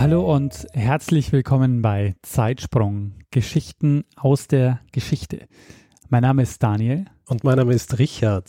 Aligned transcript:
Hallo 0.00 0.34
und 0.34 0.66
herzlich 0.72 1.30
willkommen 1.30 1.82
bei 1.82 2.14
Zeitsprung, 2.22 3.16
Geschichten 3.30 4.04
aus 4.16 4.48
der 4.48 4.80
Geschichte. 4.92 5.46
Mein 6.08 6.22
Name 6.22 6.40
ist 6.40 6.62
Daniel. 6.62 7.04
Und 7.26 7.44
mein 7.44 7.58
Name 7.58 7.74
ist 7.74 7.98
Richard. 7.98 8.46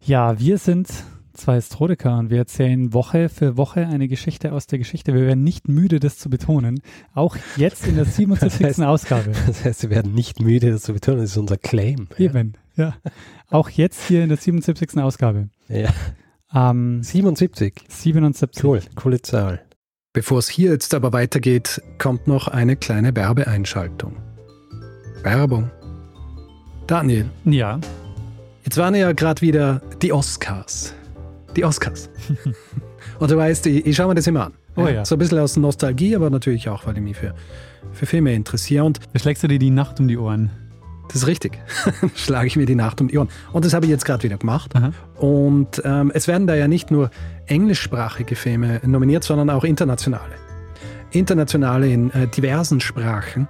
Ja, 0.00 0.40
wir 0.40 0.56
sind 0.56 0.88
zwei 1.34 1.56
Historiker 1.56 2.16
und 2.16 2.30
wir 2.30 2.38
erzählen 2.38 2.94
Woche 2.94 3.28
für 3.28 3.58
Woche 3.58 3.86
eine 3.88 4.08
Geschichte 4.08 4.54
aus 4.54 4.68
der 4.68 4.78
Geschichte. 4.78 5.12
Wir 5.12 5.26
werden 5.26 5.44
nicht 5.44 5.68
müde, 5.68 6.00
das 6.00 6.16
zu 6.16 6.30
betonen. 6.30 6.80
Auch 7.12 7.36
jetzt 7.58 7.86
in 7.86 7.96
der 7.96 8.04
77. 8.06 8.60
Das 8.60 8.66
heißt, 8.66 8.80
Ausgabe. 8.80 9.32
Das 9.46 9.62
heißt, 9.62 9.82
wir 9.82 9.90
werden 9.90 10.14
nicht 10.14 10.40
müde, 10.40 10.70
das 10.70 10.84
zu 10.84 10.94
betonen. 10.94 11.20
Das 11.20 11.32
ist 11.32 11.36
unser 11.36 11.58
Claim. 11.58 12.08
Eben, 12.16 12.54
ja. 12.76 12.94
ja. 13.04 13.10
Auch 13.50 13.68
jetzt 13.68 14.08
hier 14.08 14.22
in 14.22 14.30
der 14.30 14.38
77. 14.38 14.96
Ausgabe. 14.96 15.50
Ja. 15.68 15.90
Ähm, 16.54 17.02
77. 17.02 17.82
77. 17.86 18.64
Cool, 18.64 18.80
coole 18.94 19.20
Zahl. 19.20 19.60
Bevor 20.12 20.40
es 20.40 20.48
hier 20.48 20.72
jetzt 20.72 20.92
aber 20.92 21.12
weitergeht, 21.12 21.80
kommt 21.98 22.26
noch 22.26 22.48
eine 22.48 22.74
kleine 22.74 23.14
Werbeeinschaltung. 23.14 24.16
Werbung. 25.22 25.70
Daniel. 26.88 27.30
Ja. 27.44 27.78
Jetzt 28.64 28.76
waren 28.76 28.96
ja 28.96 29.12
gerade 29.12 29.40
wieder 29.40 29.80
die 30.02 30.12
Oscars. 30.12 30.94
Die 31.54 31.64
Oscars. 31.64 32.10
Und 33.20 33.30
du 33.30 33.36
weißt, 33.36 33.66
ich, 33.66 33.86
ich 33.86 33.94
schaue 33.94 34.08
mir 34.08 34.16
das 34.16 34.26
immer 34.26 34.46
an. 34.46 34.54
Oh 34.74 34.88
ja. 34.88 35.04
So 35.04 35.14
ein 35.14 35.20
bisschen 35.20 35.38
aus 35.38 35.56
Nostalgie, 35.56 36.16
aber 36.16 36.28
natürlich 36.28 36.68
auch, 36.68 36.88
weil 36.88 36.96
ich 36.96 37.02
mich 37.04 37.16
für, 37.16 37.32
für 37.92 38.06
Filme 38.06 38.34
interessiere. 38.34 38.82
Und 38.82 38.98
da 39.12 39.18
schlägst 39.20 39.44
du 39.44 39.46
dir 39.46 39.60
die 39.60 39.70
Nacht 39.70 40.00
um 40.00 40.08
die 40.08 40.18
Ohren. 40.18 40.50
Das 41.12 41.22
ist 41.22 41.26
richtig. 41.26 41.58
Schlage 42.14 42.46
ich 42.46 42.56
mir 42.56 42.66
die 42.66 42.76
Nacht 42.76 43.00
um 43.00 43.08
die 43.08 43.18
Ohren. 43.18 43.28
Und 43.52 43.64
das 43.64 43.74
habe 43.74 43.84
ich 43.84 43.90
jetzt 43.90 44.04
gerade 44.04 44.22
wieder 44.22 44.38
gemacht. 44.38 44.74
Aha. 44.76 44.92
Und 45.16 45.82
ähm, 45.84 46.12
es 46.14 46.28
werden 46.28 46.46
da 46.46 46.54
ja 46.54 46.68
nicht 46.68 46.90
nur 46.90 47.10
englischsprachige 47.46 48.36
Filme 48.36 48.80
nominiert, 48.84 49.24
sondern 49.24 49.50
auch 49.50 49.64
internationale. 49.64 50.34
Internationale 51.10 51.88
in 51.88 52.10
äh, 52.12 52.28
diversen 52.28 52.80
Sprachen. 52.80 53.48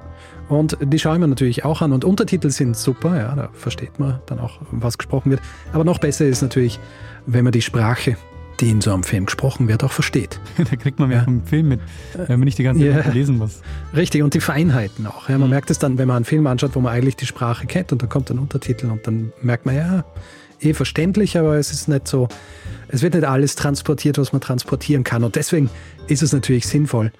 Und 0.48 0.78
die 0.80 0.98
schaue 0.98 1.14
ich 1.14 1.20
mir 1.20 1.28
natürlich 1.28 1.64
auch 1.66 1.82
an. 1.82 1.92
Und 1.92 2.04
Untertitel 2.04 2.48
sind 2.48 2.76
super, 2.76 3.16
ja, 3.16 3.34
da 3.34 3.50
versteht 3.52 4.00
man 4.00 4.20
dann 4.26 4.40
auch, 4.40 4.58
was 4.70 4.96
gesprochen 4.96 5.30
wird. 5.30 5.40
Aber 5.72 5.84
noch 5.84 5.98
besser 5.98 6.26
ist 6.26 6.40
natürlich, 6.40 6.80
wenn 7.26 7.44
man 7.44 7.52
die 7.52 7.62
Sprache 7.62 8.16
die 8.60 8.70
in 8.70 8.80
so 8.80 8.92
einem 8.92 9.02
Film 9.02 9.26
gesprochen 9.26 9.68
wird, 9.68 9.82
auch 9.84 9.92
versteht. 9.92 10.38
da 10.58 10.76
kriegt 10.76 10.98
man 10.98 11.08
mehr 11.08 11.18
ja. 11.18 11.24
vom 11.24 11.44
Film 11.44 11.68
mit, 11.68 11.80
wenn 12.14 12.38
man 12.38 12.44
nicht 12.44 12.58
die 12.58 12.62
ganze 12.62 12.80
Zeit 12.90 13.06
ja. 13.06 13.12
lesen 13.12 13.38
muss. 13.38 13.60
Richtig, 13.94 14.22
und 14.22 14.34
die 14.34 14.40
Feinheiten 14.40 15.06
auch. 15.06 15.28
Ja, 15.28 15.38
man 15.38 15.48
mhm. 15.48 15.54
merkt 15.54 15.70
es 15.70 15.78
dann, 15.78 15.98
wenn 15.98 16.08
man 16.08 16.16
einen 16.16 16.24
Film 16.24 16.46
anschaut, 16.46 16.74
wo 16.74 16.80
man 16.80 16.92
eigentlich 16.92 17.16
die 17.16 17.26
Sprache 17.26 17.66
kennt 17.66 17.92
und 17.92 18.02
da 18.02 18.06
kommt 18.06 18.30
ein 18.30 18.38
Untertitel 18.38 18.86
und 18.86 19.06
dann 19.06 19.32
merkt 19.42 19.66
man, 19.66 19.76
ja, 19.76 20.04
eh 20.60 20.74
verständlich, 20.74 21.38
aber 21.38 21.56
es 21.56 21.72
ist 21.72 21.88
nicht 21.88 22.06
so, 22.06 22.28
es 22.88 23.02
wird 23.02 23.14
nicht 23.14 23.24
alles 23.24 23.54
transportiert, 23.54 24.18
was 24.18 24.32
man 24.32 24.40
transportieren 24.40 25.04
kann. 25.04 25.24
Und 25.24 25.36
deswegen 25.36 25.70
ist 26.06 26.22
es 26.22 26.32
natürlich 26.32 26.66
sinnvoll, 26.66 27.12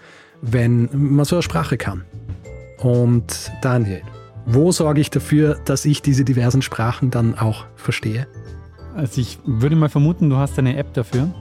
wenn 0.43 0.89
man 0.93 1.25
so 1.25 1.37
eine 1.37 1.43
Sprache 1.43 1.77
kann. 1.77 2.05
Und 2.79 3.51
Daniel, 3.63 4.03
wo 4.47 4.73
sorge 4.73 5.01
ich 5.01 5.11
dafür, 5.11 5.59
dass 5.65 5.85
ich 5.85 6.03
diese 6.03 6.25
diversen 6.25 6.63
Sprachen 6.63 7.11
dann 7.11 7.39
auch 7.39 7.67
verstehe? 7.77 8.27
Also 8.95 9.21
ich 9.21 9.39
würde 9.45 9.77
mal 9.77 9.89
vermuten, 9.89 10.31
du 10.31 10.37
hast 10.37 10.59
eine 10.59 10.77
App 10.77 10.93
dafür. 10.95 11.33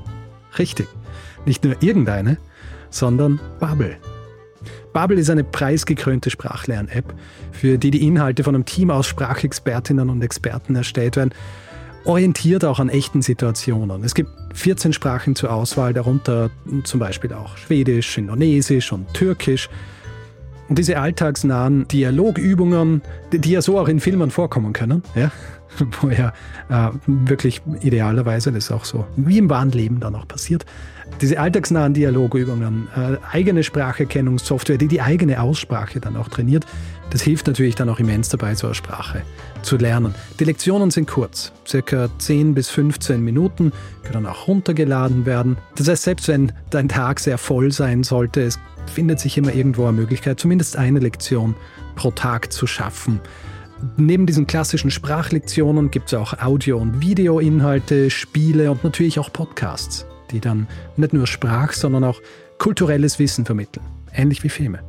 Richtig. 0.57 0.87
Nicht 1.45 1.63
nur 1.63 1.81
irgendeine, 1.81 2.37
sondern 2.89 3.39
Bubble. 3.59 3.97
Bubble 4.93 5.19
ist 5.19 5.29
eine 5.29 5.43
preisgekrönte 5.43 6.29
Sprachlern-App, 6.29 7.13
für 7.51 7.77
die 7.77 7.91
die 7.91 8.05
Inhalte 8.05 8.43
von 8.43 8.55
einem 8.55 8.65
Team 8.65 8.89
aus 8.89 9.07
Sprachexpertinnen 9.07 10.09
und 10.09 10.21
Experten 10.21 10.75
erstellt 10.75 11.15
werden, 11.15 11.33
orientiert 12.05 12.65
auch 12.65 12.79
an 12.79 12.89
echten 12.89 13.21
Situationen. 13.21 14.03
Es 14.03 14.15
gibt 14.15 14.29
14 14.53 14.93
Sprachen 14.93 15.35
zur 15.35 15.53
Auswahl, 15.53 15.93
darunter 15.93 16.49
zum 16.83 16.99
Beispiel 16.99 17.33
auch 17.33 17.57
Schwedisch, 17.57 18.17
Indonesisch 18.17 18.91
und 18.91 19.13
Türkisch. 19.13 19.69
Und 20.69 20.77
diese 20.77 20.99
alltagsnahen 20.99 21.87
Dialogübungen, 21.87 23.01
die 23.33 23.51
ja 23.51 23.61
so 23.61 23.79
auch 23.79 23.87
in 23.87 23.99
Filmen 23.99 24.29
vorkommen 24.29 24.71
können, 24.71 25.03
ja, 25.15 25.31
wo 26.01 26.09
ja 26.09 26.31
äh, 26.69 26.91
wirklich 27.07 27.61
idealerweise, 27.81 28.51
das 28.51 28.65
ist 28.65 28.71
auch 28.71 28.85
so 28.85 29.05
wie 29.15 29.39
im 29.39 29.49
wahren 29.49 29.71
Leben 29.71 29.99
dann 29.99 30.15
auch 30.15 30.27
passiert, 30.27 30.65
diese 31.21 31.39
alltagsnahen 31.39 31.93
Dialogübungen, 31.95 32.87
äh, 32.95 33.17
eigene 33.31 33.63
Spracherkennungssoftware, 33.63 34.77
die 34.77 34.87
die 34.87 35.01
eigene 35.01 35.41
Aussprache 35.41 35.99
dann 35.99 36.15
auch 36.15 36.29
trainiert, 36.29 36.65
das 37.09 37.23
hilft 37.23 37.47
natürlich 37.47 37.73
dann 37.73 37.89
auch 37.89 37.99
immens 37.99 38.29
dabei, 38.29 38.53
so 38.53 38.67
eine 38.67 38.75
Sprache 38.75 39.23
zu 39.63 39.77
lernen. 39.77 40.13
Die 40.39 40.43
Lektionen 40.43 40.91
sind 40.91 41.07
kurz, 41.07 41.51
circa 41.67 42.09
10 42.19 42.53
bis 42.53 42.69
15 42.69 43.23
Minuten, 43.23 43.71
können 44.03 44.27
auch 44.27 44.47
runtergeladen 44.47 45.25
werden. 45.25 45.57
Das 45.75 45.87
heißt, 45.87 46.03
selbst 46.03 46.27
wenn 46.27 46.51
dein 46.69 46.87
Tag 46.87 47.19
sehr 47.19 47.39
voll 47.39 47.71
sein 47.71 48.03
sollte, 48.03 48.41
es 48.41 48.59
findet 48.89 49.19
sich 49.19 49.37
immer 49.37 49.53
irgendwo 49.53 49.85
eine 49.85 49.93
Möglichkeit, 49.93 50.39
zumindest 50.39 50.77
eine 50.77 50.99
Lektion 50.99 51.55
pro 51.95 52.11
Tag 52.11 52.51
zu 52.51 52.67
schaffen. 52.67 53.19
Neben 53.97 54.25
diesen 54.25 54.47
klassischen 54.47 54.91
Sprachlektionen 54.91 55.89
gibt 55.91 56.07
es 56.07 56.13
auch 56.19 56.33
Audio- 56.39 56.77
und 56.77 57.01
Videoinhalte, 57.01 58.09
Spiele 58.09 58.71
und 58.71 58.83
natürlich 58.83 59.19
auch 59.19 59.31
Podcasts, 59.31 60.05
die 60.31 60.39
dann 60.39 60.67
nicht 60.97 61.13
nur 61.13 61.27
Sprach, 61.27 61.71
sondern 61.71 62.03
auch 62.03 62.21
kulturelles 62.57 63.19
Wissen 63.19 63.45
vermitteln, 63.45 63.85
ähnlich 64.13 64.43
wie 64.43 64.49
Filme. 64.49 64.79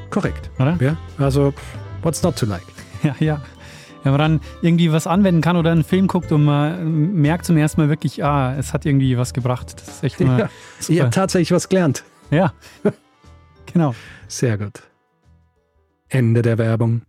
Korrekt. 0.09 0.51
Oder? 0.59 0.75
Ja, 0.81 0.97
also 1.17 1.53
what's 2.01 2.21
not 2.21 2.35
to 2.35 2.45
like? 2.45 2.65
Ja, 3.03 3.15
ja. 3.19 3.41
Wenn 4.03 4.11
man 4.11 4.19
dann 4.19 4.41
irgendwie 4.61 4.91
was 4.91 5.07
anwenden 5.07 5.41
kann 5.41 5.57
oder 5.57 5.71
einen 5.71 5.83
Film 5.83 6.07
guckt 6.07 6.31
und 6.31 6.43
man 6.43 7.13
merkt 7.13 7.45
zum 7.45 7.55
ersten 7.55 7.81
Mal 7.81 7.89
wirklich, 7.89 8.23
ah, 8.23 8.55
es 8.57 8.73
hat 8.73 8.85
irgendwie 8.85 9.15
was 9.17 9.33
gebracht. 9.33 9.75
Das 9.79 9.87
ist 9.87 10.03
echt 10.03 10.21
immer 10.21 10.39
ja, 10.39 10.49
super. 10.79 10.93
Ihr 10.93 11.03
habt 11.03 11.13
tatsächlich 11.13 11.51
was 11.51 11.69
gelernt. 11.69 12.03
Ja, 12.29 12.53
genau. 13.75 13.93
Sehr 14.29 14.57
gut. 14.57 14.83
Ende 16.07 16.41
der 16.41 16.57
Werbung. 16.57 17.01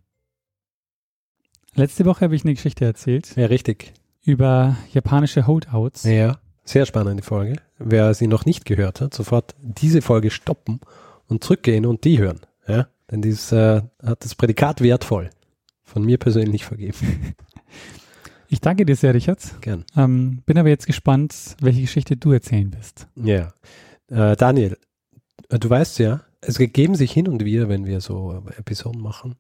Letzte 1.75 2.05
Woche 2.05 2.23
habe 2.23 2.35
ich 2.35 2.45
eine 2.45 2.55
Geschichte 2.55 2.85
erzählt. 2.85 3.37
Ja, 3.37 3.47
richtig 3.47 3.95
über 4.25 4.77
japanische 4.93 5.47
Holdouts. 5.47 6.03
Ja, 6.03 6.39
sehr 6.65 6.85
spannende 6.87 7.23
Folge. 7.23 7.61
Wer 7.79 8.13
sie 8.15 8.27
noch 8.27 8.45
nicht 8.47 8.65
gehört 8.65 9.01
hat, 9.01 9.15
sofort 9.15 9.55
diese 9.61 10.03
Folge 10.03 10.31
stoppen 10.31 10.81
und 11.29 11.45
zurückgehen 11.45 11.87
und 11.87 12.03
die 12.03 12.19
hören. 12.19 12.41
Ja? 12.67 12.89
Denn 13.11 13.23
dies 13.23 13.53
äh, 13.53 13.83
hat 14.03 14.25
das 14.25 14.35
Prädikat 14.35 14.81
wertvoll. 14.81 15.31
Von 15.85 16.05
mir 16.05 16.19
persönlich 16.19 16.65
vergeben. 16.65 17.35
Ich 18.49 18.61
danke 18.61 18.87
dir 18.87 18.95
sehr, 18.95 19.13
Richard. 19.13 19.61
Gern. 19.61 19.85
Ähm, 19.97 20.43
bin 20.47 20.57
aber 20.57 20.69
jetzt 20.69 20.87
gespannt, 20.87 21.57
welche 21.61 21.81
Geschichte 21.81 22.17
du 22.17 22.31
erzählen 22.31 22.73
wirst. 22.73 23.09
Ja. 23.17 23.53
Äh, 24.09 24.37
Daniel, 24.37 24.79
äh, 25.49 25.59
du 25.59 25.69
weißt 25.69 25.99
ja, 25.99 26.21
es 26.47 26.59
ergeben 26.61 26.95
sich 26.95 27.13
hin 27.13 27.29
und 27.29 27.45
wieder, 27.45 27.69
wenn 27.69 27.87
wir 27.87 28.01
so 28.01 28.43
Episoden 28.57 29.01
machen, 29.01 29.35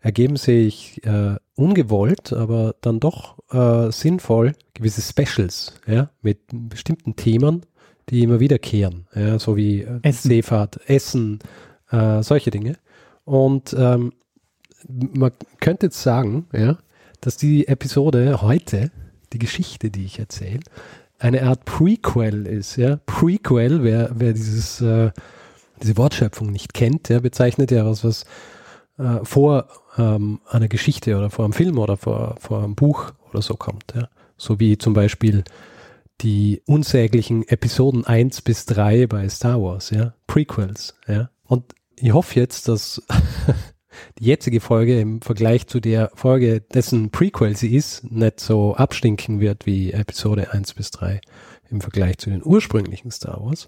ergeben 0.00 0.36
sich 0.36 1.04
äh, 1.04 1.36
ungewollt, 1.54 2.32
aber 2.32 2.74
dann 2.80 3.00
doch 3.00 3.38
äh, 3.50 3.90
sinnvoll 3.90 4.54
gewisse 4.74 5.02
Specials, 5.02 5.74
ja, 5.86 6.10
mit 6.22 6.38
bestimmten 6.50 7.16
Themen, 7.16 7.62
die 8.08 8.22
immer 8.22 8.40
wiederkehren, 8.40 9.06
ja, 9.14 9.38
so 9.38 9.56
wie 9.56 9.82
äh, 9.82 10.00
Essen. 10.02 10.28
Seefahrt, 10.28 10.80
Essen, 10.88 11.38
äh, 11.90 12.22
solche 12.22 12.50
Dinge. 12.50 12.76
Und 13.24 13.74
ähm, 13.78 14.12
man 14.88 15.32
könnte 15.60 15.86
jetzt 15.86 16.02
sagen, 16.02 16.46
ja, 16.52 16.78
dass 17.20 17.36
die 17.36 17.66
Episode 17.68 18.40
heute, 18.42 18.90
die 19.32 19.38
Geschichte, 19.38 19.90
die 19.90 20.04
ich 20.04 20.18
erzähle, 20.18 20.60
eine 21.18 21.42
Art 21.42 21.64
Prequel 21.64 22.46
ist. 22.46 22.76
Ja? 22.76 23.00
Prequel, 23.06 23.82
wer, 23.82 24.10
wer 24.14 24.32
dieses, 24.32 24.80
äh, 24.80 25.10
diese 25.82 25.96
Wortschöpfung 25.96 26.50
nicht 26.50 26.74
kennt, 26.74 27.08
ja, 27.08 27.20
bezeichnet 27.20 27.70
ja 27.70 27.86
was, 27.86 28.04
was 28.04 28.24
äh, 28.98 29.24
vor 29.24 29.68
ähm, 29.96 30.40
einer 30.48 30.68
Geschichte 30.68 31.16
oder 31.16 31.30
vor 31.30 31.44
einem 31.44 31.54
Film 31.54 31.78
oder 31.78 31.96
vor, 31.96 32.36
vor 32.40 32.62
einem 32.62 32.74
Buch 32.74 33.12
oder 33.30 33.42
so 33.42 33.54
kommt. 33.54 33.94
Ja? 33.94 34.08
So 34.36 34.60
wie 34.60 34.78
zum 34.78 34.94
Beispiel 34.94 35.44
die 36.20 36.62
unsäglichen 36.66 37.46
Episoden 37.46 38.04
1 38.04 38.42
bis 38.42 38.66
3 38.66 39.06
bei 39.06 39.28
Star 39.28 39.62
Wars, 39.62 39.90
ja, 39.90 40.14
Prequels, 40.26 40.96
ja. 41.06 41.30
Und 41.44 41.74
ich 41.96 42.12
hoffe 42.12 42.38
jetzt, 42.40 42.68
dass 42.68 43.02
die 44.18 44.24
jetzige 44.24 44.60
Folge 44.60 45.00
im 45.00 45.22
Vergleich 45.22 45.66
zu 45.68 45.80
der 45.80 46.10
Folge, 46.14 46.60
dessen 46.60 47.10
Prequel 47.10 47.56
sie 47.56 47.74
ist, 47.74 48.10
nicht 48.10 48.40
so 48.40 48.74
abstinken 48.74 49.40
wird 49.40 49.66
wie 49.66 49.92
Episode 49.92 50.52
1 50.52 50.74
bis 50.74 50.90
3 50.90 51.20
im 51.70 51.80
Vergleich 51.80 52.18
zu 52.18 52.30
den 52.30 52.44
ursprünglichen 52.44 53.10
Star 53.10 53.40
Wars. 53.44 53.66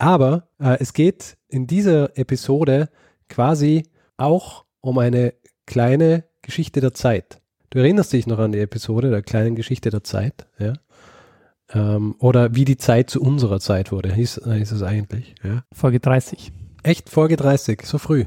Aber 0.00 0.48
äh, 0.58 0.78
es 0.80 0.94
geht 0.94 1.36
in 1.48 1.66
dieser 1.66 2.16
Episode 2.16 2.88
quasi 3.28 3.86
auch 4.16 4.64
um 4.80 4.98
eine 4.98 5.34
kleine 5.66 6.24
Geschichte 6.40 6.80
der 6.80 6.94
Zeit. 6.94 7.40
Du 7.68 7.78
erinnerst 7.78 8.12
dich 8.14 8.26
noch 8.26 8.38
an 8.38 8.52
die 8.52 8.60
Episode 8.60 9.10
der 9.10 9.22
kleinen 9.22 9.54
Geschichte 9.54 9.90
der 9.90 10.02
Zeit, 10.02 10.46
ja? 10.58 10.72
Ähm, 11.72 12.16
oder 12.18 12.54
wie 12.54 12.64
die 12.64 12.78
Zeit 12.78 13.10
zu 13.10 13.20
unserer 13.20 13.60
Zeit 13.60 13.92
wurde, 13.92 14.12
hieß, 14.12 14.40
hieß 14.44 14.72
es 14.72 14.82
eigentlich, 14.82 15.34
ja? 15.44 15.64
Folge 15.70 16.00
30. 16.00 16.50
Echt 16.82 17.10
Folge 17.10 17.36
30, 17.36 17.82
so 17.84 17.98
früh. 17.98 18.24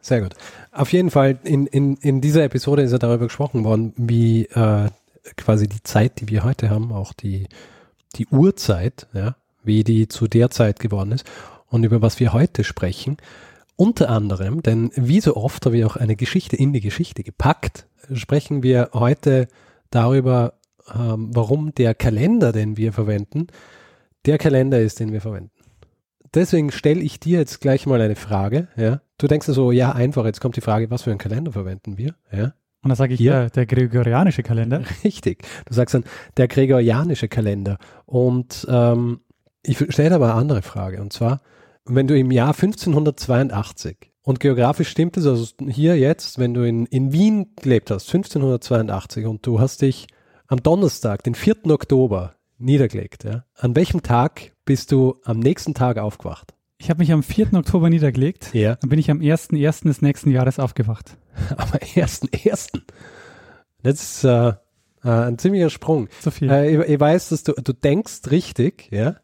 Sehr 0.00 0.22
gut. 0.22 0.34
Auf 0.70 0.92
jeden 0.92 1.10
Fall, 1.10 1.40
in, 1.42 1.66
in, 1.66 1.96
in 1.96 2.20
dieser 2.20 2.44
Episode 2.44 2.82
ist 2.82 2.92
ja 2.92 2.98
darüber 2.98 3.26
gesprochen 3.26 3.64
worden, 3.64 3.92
wie 3.96 4.44
äh, 4.44 4.88
quasi 5.36 5.66
die 5.66 5.82
Zeit, 5.82 6.20
die 6.20 6.28
wir 6.28 6.44
heute 6.44 6.70
haben, 6.70 6.92
auch 6.92 7.12
die, 7.12 7.48
die 8.14 8.28
Uhrzeit, 8.28 9.08
ja, 9.12 9.34
wie 9.62 9.84
die 9.84 10.08
zu 10.08 10.26
der 10.26 10.50
Zeit 10.50 10.80
geworden 10.80 11.12
ist 11.12 11.24
und 11.66 11.84
über 11.84 12.02
was 12.02 12.20
wir 12.20 12.32
heute 12.32 12.64
sprechen. 12.64 13.16
Unter 13.76 14.08
anderem, 14.08 14.62
denn 14.62 14.90
wie 14.96 15.20
so 15.20 15.36
oft 15.36 15.64
habe 15.64 15.78
ich 15.78 15.84
auch 15.84 15.96
eine 15.96 16.16
Geschichte 16.16 16.56
in 16.56 16.72
die 16.72 16.80
Geschichte 16.80 17.22
gepackt, 17.22 17.86
sprechen 18.12 18.62
wir 18.62 18.90
heute 18.92 19.46
darüber, 19.90 20.54
ähm, 20.94 21.30
warum 21.32 21.74
der 21.74 21.94
Kalender, 21.94 22.52
den 22.52 22.76
wir 22.76 22.92
verwenden, 22.92 23.46
der 24.26 24.38
Kalender 24.38 24.80
ist, 24.80 25.00
den 25.00 25.12
wir 25.12 25.20
verwenden. 25.20 25.50
Deswegen 26.34 26.72
stelle 26.72 27.00
ich 27.00 27.20
dir 27.20 27.38
jetzt 27.38 27.60
gleich 27.60 27.86
mal 27.86 28.00
eine 28.00 28.16
Frage. 28.16 28.68
Ja? 28.76 29.00
Du 29.16 29.28
denkst 29.28 29.46
so, 29.46 29.72
ja, 29.72 29.92
einfach, 29.92 30.24
jetzt 30.26 30.40
kommt 30.40 30.56
die 30.56 30.60
Frage, 30.60 30.90
was 30.90 31.02
für 31.02 31.10
einen 31.10 31.18
Kalender 31.18 31.52
verwenden 31.52 31.96
wir? 31.96 32.14
Ja? 32.32 32.52
Und 32.82 32.90
dann 32.90 32.96
sage 32.96 33.14
ich, 33.14 33.20
ja, 33.20 33.48
der 33.48 33.66
gregorianische 33.66 34.42
Kalender. 34.42 34.82
Richtig. 35.04 35.44
Du 35.66 35.74
sagst 35.74 35.94
dann, 35.94 36.04
der 36.36 36.48
gregorianische 36.48 37.28
Kalender. 37.28 37.78
Und 38.06 38.66
ähm, 38.70 39.20
ich 39.68 39.92
stelle 39.92 40.14
aber 40.14 40.26
eine 40.26 40.34
andere 40.34 40.62
Frage. 40.62 41.00
Und 41.00 41.12
zwar, 41.12 41.40
wenn 41.84 42.06
du 42.06 42.18
im 42.18 42.30
Jahr 42.30 42.54
1582 42.54 44.12
und 44.22 44.40
geografisch 44.40 44.88
stimmt 44.88 45.16
es, 45.16 45.26
also 45.26 45.46
hier 45.68 45.98
jetzt, 45.98 46.38
wenn 46.38 46.54
du 46.54 46.66
in, 46.66 46.86
in 46.86 47.12
Wien 47.12 47.54
gelebt 47.60 47.90
hast, 47.90 48.08
1582 48.08 49.26
und 49.26 49.46
du 49.46 49.60
hast 49.60 49.82
dich 49.82 50.06
am 50.46 50.62
Donnerstag, 50.62 51.22
den 51.22 51.34
4. 51.34 51.66
Oktober, 51.70 52.34
niedergelegt, 52.58 53.24
ja, 53.24 53.44
an 53.54 53.76
welchem 53.76 54.02
Tag 54.02 54.52
bist 54.64 54.92
du 54.92 55.16
am 55.24 55.38
nächsten 55.38 55.74
Tag 55.74 55.98
aufgewacht? 55.98 56.54
Ich 56.80 56.90
habe 56.90 57.00
mich 57.00 57.12
am 57.12 57.22
4. 57.22 57.54
Oktober 57.54 57.90
niedergelegt. 57.90 58.54
Ja. 58.54 58.76
Dann 58.76 58.88
bin 58.88 58.98
ich 59.00 59.10
am 59.10 59.18
1.1. 59.18 59.84
des 59.84 60.00
nächsten 60.00 60.30
Jahres 60.30 60.60
aufgewacht. 60.60 61.16
Am 61.56 61.68
1.1. 61.70 62.80
Das 63.82 63.94
ist 64.00 64.24
äh, 64.24 64.50
äh, 64.50 64.54
ein 65.02 65.38
ziemlicher 65.38 65.70
Sprung. 65.70 66.08
So 66.20 66.30
viel. 66.30 66.48
Äh, 66.48 66.76
ich, 66.76 66.88
ich 66.88 67.00
weiß, 67.00 67.30
dass 67.30 67.42
du, 67.42 67.52
du 67.54 67.72
denkst 67.72 68.30
richtig, 68.30 68.88
ja, 68.92 69.16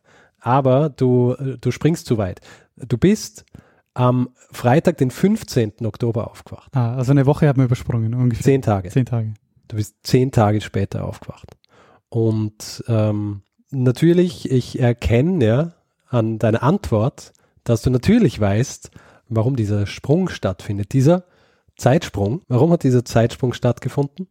aber 0.45 0.91
du, 0.91 1.35
du 1.61 1.71
springst 1.71 2.07
zu 2.07 2.19
weit. 2.19 2.41
Du 2.77 2.99
bist 2.99 3.47
am 3.95 4.31
Freitag, 4.51 4.99
den 4.99 5.11
15. 5.11 5.87
Oktober 5.87 6.31
aufgewacht. 6.31 6.77
ah, 6.77 6.97
also 6.97 7.13
eine 7.13 7.27
Woche 7.27 7.49
hat 7.49 7.57
man 7.57 7.67
übersprungen, 7.67 8.15
ungefähr. 8.15 8.45
Zehn 8.45 8.63
Tage. 8.63 8.91
Zehn 8.91 9.07
Tage. 9.07 9.35
Du 9.69 9.77
bist 9.77 9.97
zehn 10.03 10.33
Tage 10.33 10.61
später 10.61 11.05
aufgewacht. 11.05 11.57
Und 12.11 12.85
ähm, 12.89 13.43
natürlich, 13.71 14.51
ich 14.51 14.79
erkenne 14.79 15.45
ja 15.45 15.73
an 16.09 16.39
deiner 16.39 16.63
Antwort, 16.63 17.33
dass 17.65 17.81
du 17.83 17.91
natürlich 17.91 18.39
weißt, 18.39 18.91
warum 19.29 19.57
dieser 19.57 19.87
Sprung 19.87 20.29
stattfindet. 20.29 20.93
Dieser 20.93 21.25
Zeitsprung, 21.77 22.43
warum 22.49 22.71
hat 22.71 22.83
dieser 22.83 23.05
Zeitsprung 23.05 23.55
stattgefunden? 23.55 24.29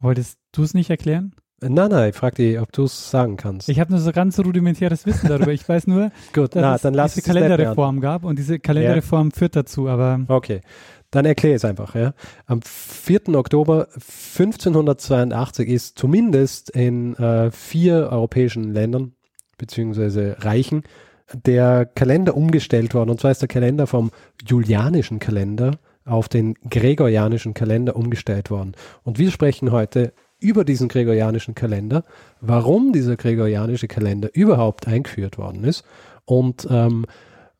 Wolltest 0.00 0.38
du 0.52 0.62
es 0.62 0.74
nicht 0.74 0.90
erklären? 0.90 1.34
Nein, 1.62 1.90
nein, 1.90 2.10
ich 2.10 2.16
frage 2.16 2.36
dich, 2.36 2.60
ob 2.60 2.72
du 2.72 2.84
es 2.84 3.10
sagen 3.10 3.36
kannst. 3.36 3.68
Ich 3.68 3.78
habe 3.78 3.92
nur 3.92 4.00
so 4.00 4.10
ganz 4.12 4.38
rudimentäres 4.38 5.06
Wissen 5.06 5.28
darüber. 5.28 5.52
Ich 5.52 5.68
weiß 5.68 5.86
nur, 5.86 6.10
Gut, 6.32 6.56
dass 6.56 6.62
na, 6.62 6.74
es 6.74 6.82
dann 6.82 6.94
lass 6.94 7.14
diese. 7.14 7.26
Kalenderreform 7.26 8.00
gab 8.00 8.24
und 8.24 8.38
diese 8.38 8.58
Kalenderreform 8.58 9.30
führt 9.30 9.54
dazu, 9.54 9.88
aber 9.88 10.20
Okay, 10.28 10.60
dann 11.12 11.24
erkläre 11.24 11.54
es 11.54 11.64
einfach. 11.64 11.94
Ja. 11.94 12.14
Am 12.46 12.60
4. 12.62 13.28
Oktober 13.34 13.88
1582 13.94 15.68
ist 15.68 15.98
zumindest 15.98 16.70
in 16.70 17.14
äh, 17.16 17.50
vier 17.50 18.08
europäischen 18.10 18.72
Ländern 18.72 19.12
beziehungsweise 19.58 20.36
Reichen 20.40 20.82
der 21.32 21.86
Kalender 21.86 22.36
umgestellt 22.36 22.94
worden. 22.94 23.10
Und 23.10 23.20
zwar 23.20 23.30
ist 23.30 23.42
der 23.42 23.48
Kalender 23.48 23.86
vom 23.86 24.10
julianischen 24.46 25.18
Kalender 25.18 25.78
auf 26.04 26.28
den 26.28 26.54
gregorianischen 26.68 27.54
Kalender 27.54 27.94
umgestellt 27.94 28.50
worden. 28.50 28.72
Und 29.04 29.18
wir 29.18 29.30
sprechen 29.30 29.70
heute 29.70 30.12
über 30.42 30.64
diesen 30.64 30.88
gregorianischen 30.88 31.54
Kalender, 31.54 32.04
warum 32.40 32.92
dieser 32.92 33.16
gregorianische 33.16 33.88
Kalender 33.88 34.30
überhaupt 34.34 34.86
eingeführt 34.86 35.38
worden 35.38 35.64
ist 35.64 35.84
und 36.24 36.66
ähm, 36.70 37.06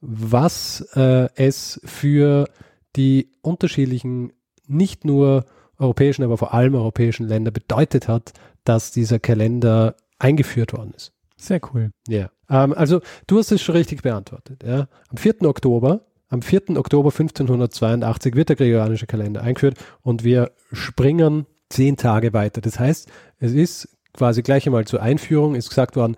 was 0.01 0.81
äh, 0.97 1.29
es 1.37 1.81
für 1.85 2.49
die 2.97 3.31
unterschiedlichen, 3.41 4.33
nicht 4.67 5.05
nur 5.05 5.45
europäischen, 5.79 6.25
aber 6.25 6.37
vor 6.37 6.55
allem 6.55 6.75
europäischen 6.75 7.27
Länder 7.29 7.51
bedeutet 7.51 8.09
hat, 8.09 8.33
dass 8.65 8.91
dieser 8.91 9.19
Kalender 9.19 9.97
eingeführt 10.19 10.73
worden 10.73 10.93
ist. 10.97 11.13
sehr 11.37 11.61
cool. 11.73 11.91
Ja. 12.09 12.31
Ähm, 12.49 12.75
also 12.75 13.01
du 13.27 13.39
hast 13.39 13.53
es 13.53 13.63
schon 13.63 13.77
richtig 13.77 14.03
beantwortet. 14.03 14.63
Ja. 14.65 14.89
Am 15.09 15.17
4. 15.17 15.43
Oktober, 15.43 16.03
am 16.29 16.43
4. 16.43 16.77
Oktober 16.77 17.11
1582 17.11 18.35
wird 18.35 18.49
der 18.49 18.57
gregorianische 18.57 19.07
Kalender 19.07 19.43
eingeführt 19.43 19.79
und 20.03 20.25
wir 20.25 20.53
springen 20.73 21.47
zehn 21.73 21.97
Tage 21.97 22.33
weiter. 22.33 22.61
Das 22.61 22.79
heißt, 22.79 23.11
es 23.41 23.53
ist 23.53 23.89
quasi 24.13 24.43
gleich 24.43 24.67
einmal 24.67 24.85
zur 24.85 25.03
Einführung, 25.03 25.55
ist 25.55 25.71
gesagt 25.71 25.97
worden, 25.97 26.17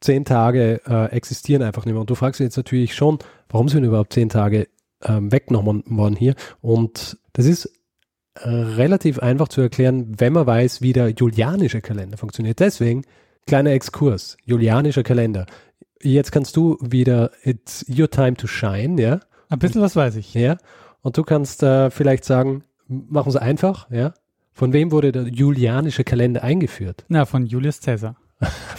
zehn 0.00 0.24
Tage 0.24 0.80
äh, 0.86 1.10
existieren 1.10 1.62
einfach 1.62 1.84
nicht 1.84 1.94
mehr. 1.94 2.00
Und 2.00 2.10
du 2.10 2.14
fragst 2.14 2.40
dich 2.40 2.44
jetzt 2.44 2.56
natürlich 2.56 2.94
schon, 2.94 3.18
warum 3.48 3.68
sind 3.68 3.84
überhaupt 3.84 4.12
zehn 4.12 4.28
Tage 4.28 4.68
ähm, 5.02 5.32
weggenommen 5.32 5.82
worden 5.86 6.16
hier? 6.16 6.34
Und 6.60 7.18
das 7.32 7.46
ist 7.46 7.66
äh, 8.34 8.48
relativ 8.48 9.18
einfach 9.18 9.48
zu 9.48 9.60
erklären, 9.60 10.14
wenn 10.18 10.32
man 10.32 10.46
weiß, 10.46 10.82
wie 10.82 10.92
der 10.92 11.10
julianische 11.10 11.80
Kalender 11.80 12.16
funktioniert. 12.16 12.60
Deswegen, 12.60 13.02
kleiner 13.46 13.70
Exkurs, 13.70 14.36
julianischer 14.44 15.02
Kalender. 15.02 15.46
Jetzt 16.02 16.32
kannst 16.32 16.56
du 16.56 16.78
wieder, 16.80 17.30
it's 17.42 17.84
your 17.88 18.10
time 18.10 18.34
to 18.34 18.46
shine, 18.46 19.00
ja? 19.00 19.20
Ein 19.48 19.58
bisschen 19.58 19.82
was 19.82 19.96
weiß 19.96 20.16
ich. 20.16 20.32
Ja. 20.34 20.56
Und 21.02 21.16
du 21.16 21.24
kannst 21.24 21.62
äh, 21.62 21.90
vielleicht 21.90 22.24
sagen, 22.24 22.64
machen 22.86 23.26
wir 23.26 23.36
es 23.36 23.36
einfach, 23.36 23.90
ja? 23.90 24.14
Von 24.60 24.74
wem 24.74 24.92
wurde 24.92 25.10
der 25.10 25.22
julianische 25.22 26.04
Kalender 26.04 26.42
eingeführt? 26.42 27.06
Na, 27.08 27.24
von 27.24 27.46
Julius 27.46 27.80
Caesar. 27.80 28.16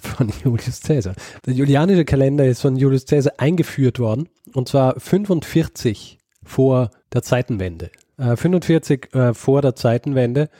Von 0.03 0.31
Julius 0.43 0.81
Caesar. 0.81 1.15
Der 1.43 1.55
julianische 1.55 2.05
Kalender 2.05 2.45
ist 2.45 2.61
von 2.61 2.75
Julius 2.75 3.07
Caesar 3.07 3.33
eingeführt 3.37 3.97
worden 3.97 4.29
und 4.53 4.69
zwar 4.69 4.99
45 4.99 6.19
vor 6.43 6.91
der 7.11 7.23
Zeitenwende. 7.23 7.89
Äh, 8.17 8.35
45 8.35 9.15
äh, 9.15 9.33
vor 9.33 9.63
der 9.63 9.73
Zeitenwende 9.73 10.51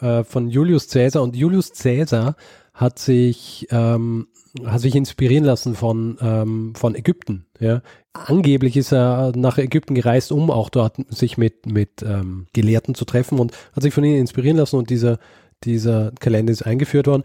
äh, 0.00 0.22
von 0.22 0.48
Julius 0.48 0.86
Caesar 0.86 1.24
und 1.24 1.34
Julius 1.34 1.72
Caesar 1.72 2.36
hat 2.72 3.00
sich 3.00 3.66
ähm, 3.70 4.28
hat 4.64 4.80
sich 4.80 4.94
inspirieren 4.94 5.44
lassen 5.44 5.74
von 5.74 6.18
ähm, 6.20 6.74
von 6.76 6.94
Ägypten. 6.94 7.46
Ja, 7.58 7.82
angeblich 8.12 8.76
ist 8.76 8.92
er 8.92 9.32
nach 9.36 9.58
Ägypten 9.58 9.94
gereist, 9.94 10.32
um 10.32 10.50
auch 10.50 10.68
dort 10.68 10.96
sich 11.08 11.38
mit 11.38 11.66
mit 11.66 12.02
ähm, 12.02 12.46
Gelehrten 12.52 12.94
zu 12.94 13.04
treffen 13.04 13.38
und 13.38 13.52
hat 13.74 13.82
sich 13.82 13.94
von 13.94 14.04
ihnen 14.04 14.18
inspirieren 14.18 14.56
lassen 14.56 14.76
und 14.76 14.90
dieser 14.90 15.18
dieser 15.64 16.12
Kalender 16.18 16.52
ist 16.52 16.62
eingeführt 16.62 17.06
worden. 17.06 17.22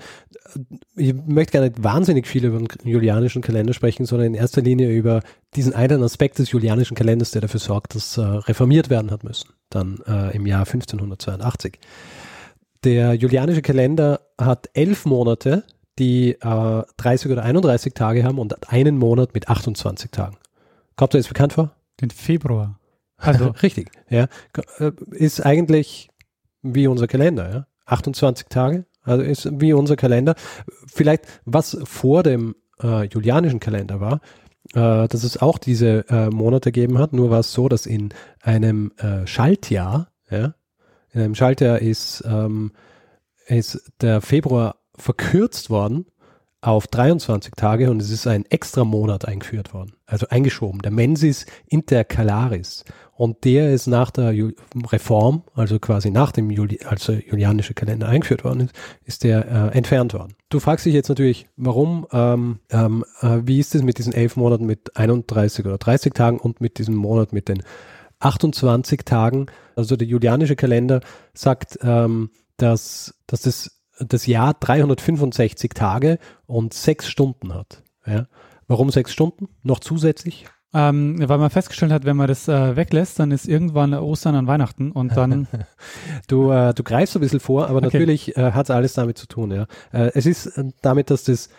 Ich 0.96 1.14
möchte 1.14 1.54
gar 1.54 1.62
nicht 1.62 1.84
wahnsinnig 1.84 2.28
viel 2.28 2.46
über 2.46 2.60
den 2.60 2.68
julianischen 2.84 3.42
Kalender 3.42 3.74
sprechen, 3.74 4.06
sondern 4.06 4.28
in 4.28 4.34
erster 4.36 4.62
Linie 4.62 4.92
über 4.92 5.22
diesen 5.56 5.74
einen 5.74 6.04
Aspekt 6.04 6.40
des 6.40 6.52
julianischen 6.52 6.96
Kalenders, 6.96 7.32
der 7.32 7.42
dafür 7.42 7.60
sorgt, 7.60 7.96
dass 7.96 8.18
äh, 8.18 8.22
reformiert 8.22 8.90
werden 8.90 9.12
hat 9.12 9.24
müssen, 9.24 9.50
dann 9.70 10.00
äh, 10.08 10.36
im 10.36 10.46
Jahr 10.46 10.66
1582. 10.66 11.80
Der 12.84 13.14
julianische 13.16 13.62
Kalender 13.62 14.22
hat 14.40 14.70
elf 14.74 15.06
Monate, 15.06 15.64
die 16.00 16.34
äh, 16.34 16.84
30 16.98 17.32
oder 17.32 17.44
31 17.44 17.94
Tage 17.94 18.24
haben 18.24 18.38
und 18.38 18.72
einen 18.72 18.98
Monat 18.98 19.34
mit 19.34 19.50
28 19.50 20.12
Tagen. 20.12 20.38
Kommt 20.98 21.14
dir 21.14 21.20
das 21.20 21.28
bekannt 21.28 21.54
vor? 21.54 21.72
Den 22.02 22.10
Februar. 22.10 22.80
Also 23.16 23.48
richtig, 23.64 23.90
ja. 24.10 24.28
Äh, 24.80 24.92
ist 25.12 25.46
eigentlich 25.46 26.10
wie 26.62 26.88
unser 26.88 27.08
Kalender, 27.08 27.50
ja. 27.50 27.68
28 27.86 28.48
Tage, 28.50 28.86
also 29.04 29.24
ist 29.24 29.50
wie 29.62 29.72
unser 29.72 29.96
Kalender. 29.96 30.36
Vielleicht, 30.92 31.26
was 31.46 31.78
vor 31.86 32.24
dem 32.24 32.56
äh, 32.82 33.06
julianischen 33.06 33.62
Kalender 33.62 34.02
war, 34.02 34.20
äh, 34.74 35.08
dass 35.08 35.24
es 35.24 35.38
auch 35.38 35.58
diese 35.58 36.06
äh, 36.10 36.30
Monate 36.30 36.72
gegeben 36.72 36.98
hat, 36.98 37.14
nur 37.14 37.30
war 37.30 37.40
es 37.40 37.54
so, 37.54 37.70
dass 37.70 37.86
in 37.86 38.14
einem 38.42 38.92
äh, 38.98 39.26
Schaltjahr, 39.26 40.12
ja, 40.30 40.56
in 41.12 41.22
einem 41.22 41.36
Schaltjahr 41.36 41.80
ist, 41.80 42.24
ähm, 42.28 42.74
ist 43.46 43.82
der 44.02 44.20
Februar 44.20 44.76
verkürzt 44.98 45.70
worden 45.70 46.08
auf 46.68 46.88
23 46.88 47.54
Tage 47.56 47.90
und 47.90 48.02
es 48.02 48.12
ist 48.12 48.28
ein 48.28 48.46
extra 48.46 48.84
Monat 48.84 49.26
eingeführt 49.26 49.74
worden, 49.74 49.94
also 50.06 50.28
eingeschoben, 50.28 50.82
der 50.82 50.92
Mensis 50.92 51.46
Intercalaris. 51.68 52.84
Und 53.16 53.46
der 53.46 53.74
ist 53.74 53.88
nach 53.88 54.12
der 54.12 54.34
Reform, 54.92 55.44
also 55.56 55.80
quasi 55.80 56.12
nach 56.12 56.34
dem 56.34 56.52
Juli, 56.52 56.80
als 56.86 57.06
der 57.06 57.26
julianische 57.26 57.74
Kalender 57.74 58.10
eingeführt 58.10 58.44
worden 58.44 58.62
ist, 58.62 58.76
ist 59.06 59.24
der 59.24 59.48
äh, 59.48 59.78
entfernt 59.78 60.14
worden. 60.14 60.36
Du 60.50 60.60
fragst 60.60 60.86
dich 60.86 60.94
jetzt 60.94 61.08
natürlich, 61.08 61.48
warum, 61.56 62.06
ähm, 62.12 62.60
ähm, 62.70 63.06
äh, 63.22 63.40
wie 63.44 63.60
ist 63.60 63.74
es 63.74 63.82
mit 63.82 63.98
diesen 63.98 64.14
elf 64.14 64.36
Monaten 64.36 64.66
mit 64.66 64.96
31 64.98 65.66
oder 65.66 65.78
30 65.78 66.14
Tagen 66.14 66.38
und 66.38 66.60
mit 66.60 66.80
diesem 66.80 66.96
Monat 66.96 67.32
mit 67.32 67.48
den 67.48 67.64
28 68.20 69.04
Tagen? 69.06 69.46
Also 69.76 69.96
der 69.96 70.08
julianische 70.08 70.58
Kalender 70.58 71.00
sagt, 71.34 71.80
ähm, 71.82 72.30
dass, 72.58 73.16
dass 73.26 73.42
das 73.42 73.77
das 74.00 74.28
Jahr 74.28 74.54
365 74.54 75.72
Tage 75.74 76.20
und 76.46 76.74
sechs 76.74 77.08
Stunden 77.08 77.54
hat. 77.54 77.84
Ja. 78.06 78.28
Warum 78.68 78.90
sechs 78.90 79.14
Stunden? 79.14 79.48
Noch 79.64 79.80
zusätzlich? 79.80 80.46
Ähm, 80.74 81.16
weil 81.28 81.38
man 81.38 81.50
festgestellt 81.50 81.94
hat, 81.94 82.06
wenn 82.06 82.18
man 82.18 82.28
das 82.28 82.48
äh, 82.48 82.76
weglässt, 82.76 83.20
dann 83.20 83.32
ist 83.32 83.48
irgendwann 83.48 83.94
Ostern 83.94 84.36
an 84.36 84.48
Weihnachten 84.48 84.92
und 84.92 85.16
dann. 85.16 85.48
du, 86.28 86.52
äh, 86.52 86.74
du 86.74 86.84
greifst 86.84 87.16
ein 87.16 87.22
bisschen 87.22 87.40
vor, 87.40 87.70
aber 87.70 87.78
okay. 87.78 87.86
natürlich 87.86 88.36
äh, 88.36 88.52
hat 88.52 88.66
es 88.66 88.72
alles 88.72 88.94
damit 88.94 89.18
zu 89.18 89.28
tun. 89.28 89.52
Ja. 89.52 89.68
Äh, 89.94 90.12
es 90.14 90.26
ist 90.26 90.46
äh, 90.58 90.66
damit, 90.82 91.10
dass 91.10 91.24
das 91.24 91.50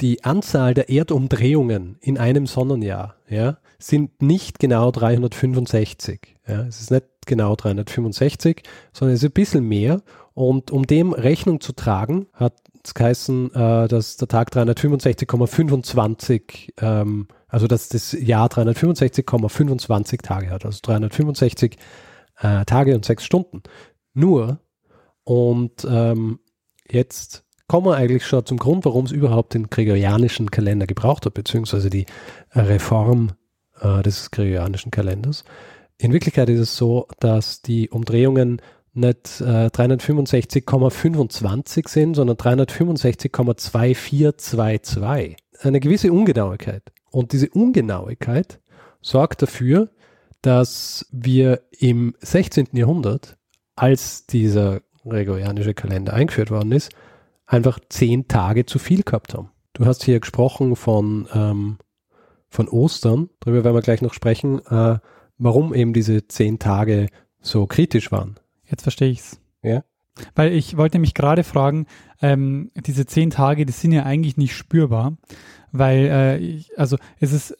die 0.00 0.24
Anzahl 0.24 0.74
der 0.74 0.88
Erdumdrehungen 0.88 1.98
in 2.00 2.18
einem 2.18 2.46
Sonnenjahr 2.46 3.16
ja, 3.28 3.58
sind 3.78 4.22
nicht 4.22 4.58
genau 4.58 4.90
365. 4.90 6.36
Ja. 6.48 6.62
Es 6.62 6.80
ist 6.80 6.90
nicht 6.90 7.04
genau 7.26 7.54
365, 7.54 8.62
sondern 8.92 9.14
es 9.14 9.22
ist 9.22 9.28
ein 9.28 9.32
bisschen 9.32 9.68
mehr 9.68 10.02
und 10.34 10.72
um 10.72 10.86
dem 10.86 11.12
Rechnung 11.12 11.60
zu 11.60 11.72
tragen, 11.72 12.26
hat 12.32 12.54
es 12.82 12.94
geheißen, 12.94 13.54
äh, 13.54 13.88
dass 13.88 14.16
der 14.16 14.28
Tag 14.28 14.52
365,25, 14.52 16.72
ähm, 16.80 17.28
also 17.48 17.66
dass 17.66 17.88
das 17.88 18.12
Jahr 18.12 18.48
365,25 18.48 20.22
Tage 20.22 20.50
hat, 20.50 20.66
also 20.66 20.78
365 20.82 21.76
äh, 22.40 22.64
Tage 22.64 22.94
und 22.94 23.04
sechs 23.04 23.24
Stunden. 23.24 23.62
Nur, 24.12 24.60
und 25.22 25.86
ähm, 25.88 26.40
jetzt 26.90 27.44
kommen 27.68 27.86
wir 27.86 27.96
eigentlich 27.96 28.26
schon 28.26 28.44
zum 28.44 28.58
Grund, 28.58 28.84
warum 28.84 29.06
es 29.06 29.12
überhaupt 29.12 29.54
den 29.54 29.70
gregorianischen 29.70 30.50
Kalender 30.50 30.86
gebraucht 30.86 31.26
hat, 31.26 31.34
beziehungsweise 31.34 31.90
die 31.90 32.06
Reform 32.54 33.32
äh, 33.80 34.02
des 34.02 34.30
gregorianischen 34.30 34.90
Kalenders. 34.90 35.44
In 35.96 36.12
Wirklichkeit 36.12 36.48
ist 36.48 36.60
es 36.60 36.76
so, 36.76 37.06
dass 37.20 37.62
die 37.62 37.88
Umdrehungen 37.88 38.60
nicht 38.94 39.40
äh, 39.40 39.66
365,25 39.66 41.88
sind, 41.88 42.14
sondern 42.14 42.36
365,2422. 42.36 45.34
Eine 45.60 45.80
gewisse 45.80 46.12
Ungenauigkeit. 46.12 46.92
Und 47.10 47.32
diese 47.32 47.50
Ungenauigkeit 47.50 48.60
sorgt 49.00 49.42
dafür, 49.42 49.90
dass 50.42 51.06
wir 51.10 51.62
im 51.78 52.14
16. 52.20 52.68
Jahrhundert, 52.72 53.36
als 53.76 54.26
dieser 54.26 54.82
gregorianische 55.04 55.74
Kalender 55.74 56.14
eingeführt 56.14 56.50
worden 56.50 56.72
ist, 56.72 56.90
einfach 57.46 57.78
zehn 57.88 58.28
Tage 58.28 58.66
zu 58.66 58.78
viel 58.78 59.02
gehabt 59.02 59.34
haben. 59.34 59.50
Du 59.72 59.86
hast 59.86 60.04
hier 60.04 60.20
gesprochen 60.20 60.76
von, 60.76 61.26
ähm, 61.34 61.78
von 62.48 62.68
Ostern, 62.68 63.30
darüber 63.40 63.64
werden 63.64 63.74
wir 63.74 63.82
gleich 63.82 64.02
noch 64.02 64.14
sprechen, 64.14 64.64
äh, 64.66 64.98
warum 65.38 65.74
eben 65.74 65.92
diese 65.92 66.28
zehn 66.28 66.58
Tage 66.58 67.08
so 67.40 67.66
kritisch 67.66 68.12
waren. 68.12 68.36
Jetzt 68.66 68.82
verstehe 68.82 69.10
ich's. 69.10 69.40
Ja. 69.62 69.84
Weil 70.34 70.52
ich 70.52 70.76
wollte 70.76 70.98
mich 70.98 71.14
gerade 71.14 71.42
fragen, 71.42 71.86
ähm, 72.22 72.70
diese 72.76 73.06
zehn 73.06 73.30
Tage, 73.30 73.66
die 73.66 73.72
sind 73.72 73.92
ja 73.92 74.04
eigentlich 74.04 74.36
nicht 74.36 74.54
spürbar, 74.54 75.16
weil 75.72 76.06
äh, 76.06 76.38
ich, 76.38 76.78
also 76.78 76.96
es 77.18 77.32
ist 77.32 77.56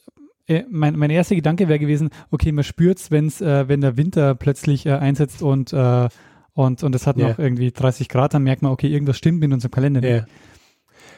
äh, 0.47 0.63
mein, 0.69 0.95
mein 0.95 1.09
erster 1.09 1.35
Gedanke 1.35 1.67
wäre 1.67 1.79
gewesen, 1.79 2.11
okay, 2.31 2.51
man 2.51 2.63
spürt's, 2.63 3.11
wenn's, 3.11 3.41
äh, 3.41 3.67
wenn 3.67 3.81
der 3.81 3.97
Winter 3.97 4.35
plötzlich 4.35 4.85
äh, 4.85 4.91
einsetzt 4.91 5.41
und 5.41 5.73
äh, 5.73 6.07
und 6.53 6.83
und 6.83 6.95
es 6.95 7.05
hat 7.05 7.17
yeah. 7.17 7.29
noch 7.29 7.39
irgendwie 7.39 7.71
30 7.71 8.07
Grad, 8.07 8.33
dann 8.33 8.43
merkt 8.43 8.61
man, 8.61 8.71
okay, 8.71 8.87
irgendwas 8.87 9.17
stimmt 9.17 9.39
mit 9.39 9.51
unserem 9.51 9.71
Kalender 9.71 9.99
nicht. 9.99 10.09
Yeah. 10.09 10.25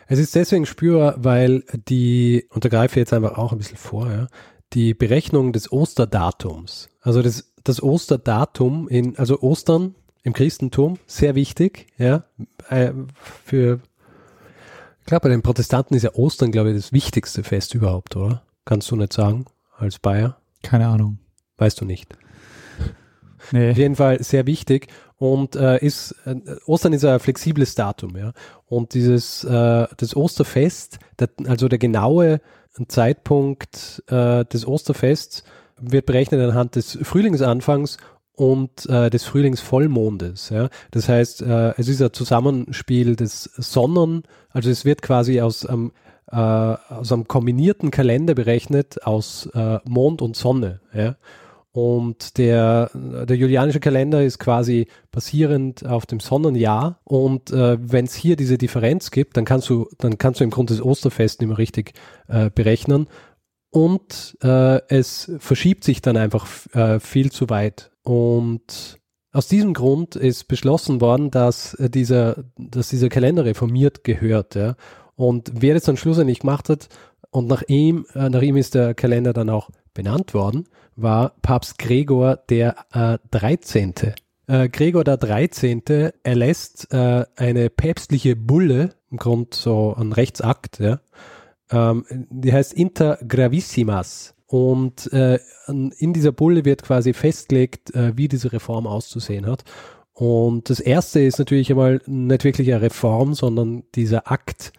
Es 0.08 0.20
ist 0.20 0.34
deswegen 0.34 0.66
spürbar, 0.66 1.16
weil 1.18 1.64
die, 1.88 2.48
und 2.50 2.66
da 2.66 2.70
greife 2.70 2.94
ich 2.94 3.02
jetzt 3.02 3.14
einfach 3.14 3.38
auch 3.38 3.52
ein 3.52 3.58
bisschen 3.58 3.78
vor, 3.78 4.10
ja, 4.10 4.28
die 4.74 4.94
Berechnung 4.94 5.54
des 5.54 5.72
Osterdatums, 5.72 6.90
also 7.02 7.22
das 7.22 7.47
das 7.68 7.82
Osterdatum 7.82 8.88
in, 8.88 9.18
also 9.18 9.42
Ostern 9.42 9.96
im 10.24 10.34
Christentum, 10.34 11.00
sehr 11.06 11.36
wichtig, 11.36 11.88
ja, 11.98 12.24
äh, 12.70 12.92
für, 13.46 13.80
glaube, 15.08 15.24
bei 15.24 15.30
den 15.30 15.42
Protestanten 15.42 15.96
ist 15.96 16.04
ja 16.04 16.14
Ostern, 16.14 16.52
glaube 16.52 16.72
ich, 16.72 16.76
das 16.76 16.94
wichtigste 16.94 17.44
Fest 17.44 17.74
überhaupt, 17.74 18.16
oder? 18.16 18.44
Kannst 18.66 18.92
du 18.92 18.96
nicht 18.96 19.14
sagen, 19.14 19.46
als 19.78 20.00
Bayer? 20.00 20.38
Keine 20.62 20.88
Ahnung. 20.88 21.20
Weißt 21.58 21.82
du 21.82 21.86
nicht. 21.86 22.16
Nee. 23.54 23.72
Auf 23.72 23.78
jeden 23.78 23.96
Fall 23.96 24.22
sehr 24.22 24.46
wichtig 24.46 24.88
und 25.18 25.56
äh, 25.56 25.78
ist 25.78 26.14
äh, 26.26 26.36
Ostern 26.66 26.92
ist 26.92 27.06
ein 27.06 27.22
flexibles 27.22 27.76
Datum, 27.76 28.18
ja. 28.18 28.34
Und 28.66 28.94
dieses 28.94 29.46
äh, 29.46 29.88
das 29.96 30.18
Osterfest, 30.18 31.00
der, 31.18 31.30
also 31.46 31.70
der 31.70 31.80
genaue 31.80 32.42
Zeitpunkt 32.90 34.04
äh, 34.08 34.44
des 34.44 34.68
Osterfests 34.68 35.46
wird 35.80 36.06
berechnet 36.06 36.42
anhand 36.42 36.76
des 36.76 36.98
Frühlingsanfangs 37.02 37.98
und 38.34 38.88
äh, 38.88 39.10
des 39.10 39.24
Frühlingsvollmondes. 39.24 40.50
Ja? 40.50 40.70
Das 40.92 41.10
heißt, 41.10 41.42
äh, 41.42 41.74
es 41.78 41.88
ist 41.88 42.02
ein 42.02 42.14
Zusammenspiel 42.14 43.16
des 43.16 43.44
Sonnen, 43.58 44.24
also 44.52 44.70
es 44.70 44.86
wird 44.86 45.02
quasi 45.02 45.42
aus, 45.42 45.68
ähm, 45.68 45.92
äh, 46.32 46.36
aus 46.36 47.12
einem 47.12 47.28
kombinierten 47.28 47.90
Kalender 47.90 48.36
berechnet 48.36 49.06
aus 49.06 49.50
äh, 49.56 49.80
Mond 49.86 50.22
und 50.22 50.36
Sonne. 50.36 50.82
Ja? 50.94 51.16
Und 51.72 52.40
der, 52.40 52.90
der 52.94 53.38
julianische 53.38 53.80
Kalender 53.80 54.24
ist 54.24 54.40
quasi 54.40 54.88
basierend 55.12 55.86
auf 55.86 56.08
dem 56.08 56.20
Sonnenjahr. 56.20 57.00
Und 57.04 57.52
äh, 57.52 57.78
wenn 57.80 58.06
es 58.06 58.16
hier 58.16 58.36
diese 58.36 58.58
Differenz 58.58 59.12
gibt, 59.12 59.38
dann 59.38 59.46
kannst 59.46 59.70
du, 59.70 59.88
dann 60.00 60.18
kannst 60.18 60.40
du 60.40 60.44
im 60.44 60.50
Grunde 60.50 60.74
das 60.74 60.84
Osterfest 60.84 61.40
nicht 61.40 61.50
mehr 61.50 61.60
richtig 61.60 61.94
äh, 62.30 62.50
berechnen 62.50 63.08
und 63.70 64.38
äh, 64.42 64.82
es 64.88 65.32
verschiebt 65.40 65.84
sich 65.84 66.02
dann 66.02 66.18
einfach 66.18 66.48
äh, 66.74 67.00
viel 67.00 67.32
zu 67.32 67.50
weit. 67.50 67.92
Und 68.04 69.00
aus 69.32 69.48
diesem 69.48 69.74
Grund 69.74 70.16
ist 70.16 70.48
beschlossen 70.48 71.02
worden, 71.02 71.32
dass, 71.32 71.74
äh, 71.76 71.90
dieser, 71.90 72.46
dass 72.58 72.90
dieser 72.90 73.10
Kalender 73.10 73.46
reformiert 73.46 74.04
gehört. 74.04 74.56
Ja. 74.56 74.76
Und 75.16 75.52
wer 75.54 75.74
das 75.74 75.84
dann 75.84 75.98
schlussendlich 75.98 76.40
gemacht 76.40 76.70
hat, 76.70 76.90
und 77.30 77.48
nach 77.48 77.64
ihm, 77.68 78.06
äh, 78.16 78.30
nach 78.30 78.42
ihm 78.42 78.56
ist 78.56 78.74
der 78.74 78.94
Kalender 78.94 79.34
dann 79.34 79.50
auch 79.50 79.70
benannt 79.94 80.34
worden, 80.34 80.68
war 80.96 81.34
Papst 81.42 81.78
Gregor 81.78 82.38
der 82.50 82.76
äh, 82.94 83.18
13. 83.32 83.94
Äh, 84.48 84.70
Gregor 84.70 85.04
der 85.04 85.18
13. 85.18 85.84
erlässt 86.24 86.92
äh, 86.94 87.26
eine 87.36 87.70
päpstliche 87.70 88.36
Bulle, 88.36 88.96
im 89.12 89.18
Grunde 89.18 89.50
so 89.54 89.94
ein 89.98 90.14
Rechtsakt, 90.14 90.80
ja, 90.80 91.00
ähm, 91.72 92.06
die 92.10 92.54
heißt 92.54 92.74
Inter 92.74 93.18
Gravissimas. 93.28 94.34
Und 94.46 95.12
äh, 95.12 95.40
in 95.68 96.14
dieser 96.14 96.32
Bulle 96.32 96.64
wird 96.64 96.84
quasi 96.84 97.14
festgelegt, 97.14 97.94
äh, 97.94 98.16
wie 98.16 98.30
diese 98.30 98.54
Reform 98.54 98.88
auszusehen 98.88 99.46
hat. 99.46 99.66
Und 100.14 100.70
das 100.70 100.80
erste 100.80 101.20
ist 101.20 101.38
natürlich 101.38 101.70
einmal 101.70 102.02
nicht 102.06 102.44
wirklich 102.44 102.72
eine 102.72 102.82
Reform, 102.82 103.34
sondern 103.34 103.84
dieser 103.94 104.32
Akt 104.32 104.72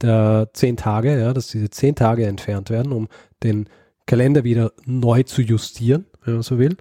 der 0.00 0.48
zehn 0.54 0.76
Tage, 0.76 1.20
ja, 1.20 1.34
dass 1.34 1.48
diese 1.48 1.70
zehn 1.70 1.94
Tage 1.94 2.26
entfernt 2.26 2.70
werden, 2.70 2.92
um 2.92 3.08
den 3.42 3.68
Kalender 4.06 4.42
wieder 4.42 4.72
neu 4.86 5.22
zu 5.22 5.42
justieren, 5.42 6.06
wenn 6.24 6.34
man 6.34 6.42
so 6.42 6.58
will. 6.58 6.76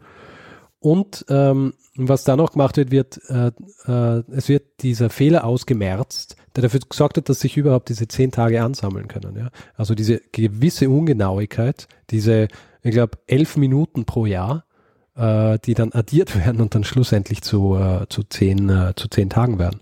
Und 0.79 1.25
ähm, 1.29 1.73
was 1.95 2.23
da 2.23 2.35
noch 2.35 2.53
gemacht 2.53 2.77
wird, 2.77 2.91
wird 2.91 3.19
äh, 3.29 3.51
äh, 3.85 4.23
es 4.31 4.47
wird 4.47 4.81
dieser 4.81 5.09
Fehler 5.09 5.43
ausgemerzt, 5.43 6.37
der 6.61 6.69
dafür 6.69 6.81
gesorgt 6.87 7.17
hat, 7.17 7.29
dass 7.29 7.39
sich 7.39 7.57
überhaupt 7.57 7.89
diese 7.89 8.07
zehn 8.07 8.31
Tage 8.31 8.61
ansammeln 8.61 9.07
können. 9.07 9.35
Ja? 9.37 9.49
Also 9.75 9.95
diese 9.95 10.21
gewisse 10.31 10.89
Ungenauigkeit, 10.89 11.87
diese, 12.09 12.47
ich 12.83 12.91
glaube, 12.91 13.17
elf 13.27 13.57
Minuten 13.57 14.05
pro 14.05 14.25
Jahr, 14.25 14.65
äh, 15.15 15.57
die 15.65 15.73
dann 15.73 15.93
addiert 15.93 16.35
werden 16.45 16.61
und 16.61 16.75
dann 16.75 16.83
schlussendlich 16.83 17.41
zu, 17.41 17.75
äh, 17.75 18.07
zu, 18.09 18.23
zehn, 18.23 18.69
äh, 18.69 18.93
zu 18.95 19.07
zehn 19.07 19.29
Tagen 19.29 19.59
werden. 19.59 19.79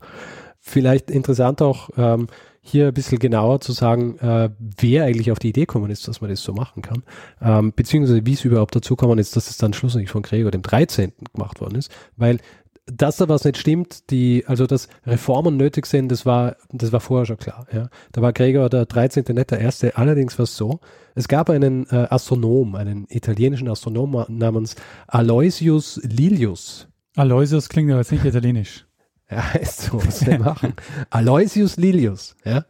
Vielleicht 0.60 1.10
interessant 1.10 1.62
auch, 1.62 1.90
ähm, 1.98 2.28
hier 2.68 2.88
ein 2.88 2.94
bisschen 2.94 3.20
genauer 3.20 3.62
zu 3.62 3.72
sagen, 3.72 4.18
äh, 4.20 4.50
wer 4.60 5.06
eigentlich 5.06 5.32
auf 5.32 5.40
die 5.40 5.50
Idee 5.50 5.62
gekommen 5.62 5.90
ist, 5.90 6.08
dass 6.08 6.20
man 6.20 6.30
das 6.30 6.42
so 6.42 6.54
machen 6.54 6.82
kann, 6.82 7.04
ähm, 7.42 7.72
beziehungsweise 7.74 8.26
wie 8.26 8.34
es 8.34 8.44
überhaupt 8.44 8.76
dazu 8.76 8.98
gekommen 8.98 9.20
ist, 9.20 9.38
dass 9.38 9.50
es 9.50 9.58
dann 9.58 9.74
schlussendlich 9.74 10.12
von 10.12 10.22
Gregor 10.22 10.52
dem 10.52 10.64
13. 10.64 11.14
gemacht 11.34 11.62
worden 11.62 11.76
ist, 11.76 11.90
weil 12.18 12.40
dass 12.88 13.18
da 13.18 13.28
was 13.28 13.44
nicht 13.44 13.58
stimmt, 13.58 14.10
die, 14.10 14.44
also 14.48 14.66
dass 14.66 14.88
Reformen 15.06 15.58
nötig 15.58 15.86
sind, 15.86 16.10
das 16.10 16.26
war, 16.26 16.56
das 16.72 16.92
war 16.92 17.00
vorher 17.00 17.26
schon 17.26 17.38
klar. 17.38 17.68
Ja. 17.72 17.90
Da 18.14 18.22
war 18.22 18.34
Gregor 18.34 18.70
der 18.70 18.86
13. 18.86 19.26
nicht 19.30 19.52
der 19.52 19.60
erste. 19.60 19.98
Allerdings 19.98 20.38
war 20.40 20.44
es 20.44 20.56
so, 20.56 20.80
es 21.16 21.28
gab 21.28 21.50
einen 21.50 21.86
äh, 21.90 22.08
Astronom, 22.10 22.76
einen 22.76 23.06
italienischen 23.10 23.68
Astronom 23.68 24.26
namens 24.30 24.76
Aloysius 25.08 26.00
Lilius. 26.04 26.88
Aloysius 27.16 27.70
klingt 27.70 27.92
aber 27.92 28.00
jetzt 28.00 28.12
nicht 28.12 28.26
italienisch. 28.26 28.84
Ja, 29.30 29.44
ist 29.60 29.82
so, 29.82 30.02
was 30.06 30.26
wir 30.26 30.40
machen. 30.40 30.74
Aloysius 31.10 31.76
Lilius, 31.76 32.38
ja. 32.46 32.64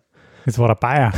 Jetzt 0.44 0.58
war 0.58 0.70
er 0.70 0.76
Bayer. 0.76 1.14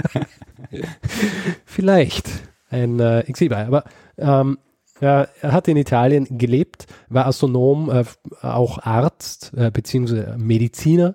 Vielleicht 1.66 2.30
ein 2.70 2.98
äh, 3.00 3.20
Exilbayer, 3.20 3.66
aber 3.66 3.84
ähm, 4.16 4.56
er 5.00 5.28
hat 5.42 5.68
in 5.68 5.76
Italien 5.76 6.26
gelebt, 6.38 6.86
war 7.08 7.26
Astronom, 7.26 7.90
äh, 7.90 8.04
auch 8.42 8.78
Arzt 8.78 9.52
äh, 9.56 9.70
bzw. 9.70 10.36
Mediziner. 10.36 11.14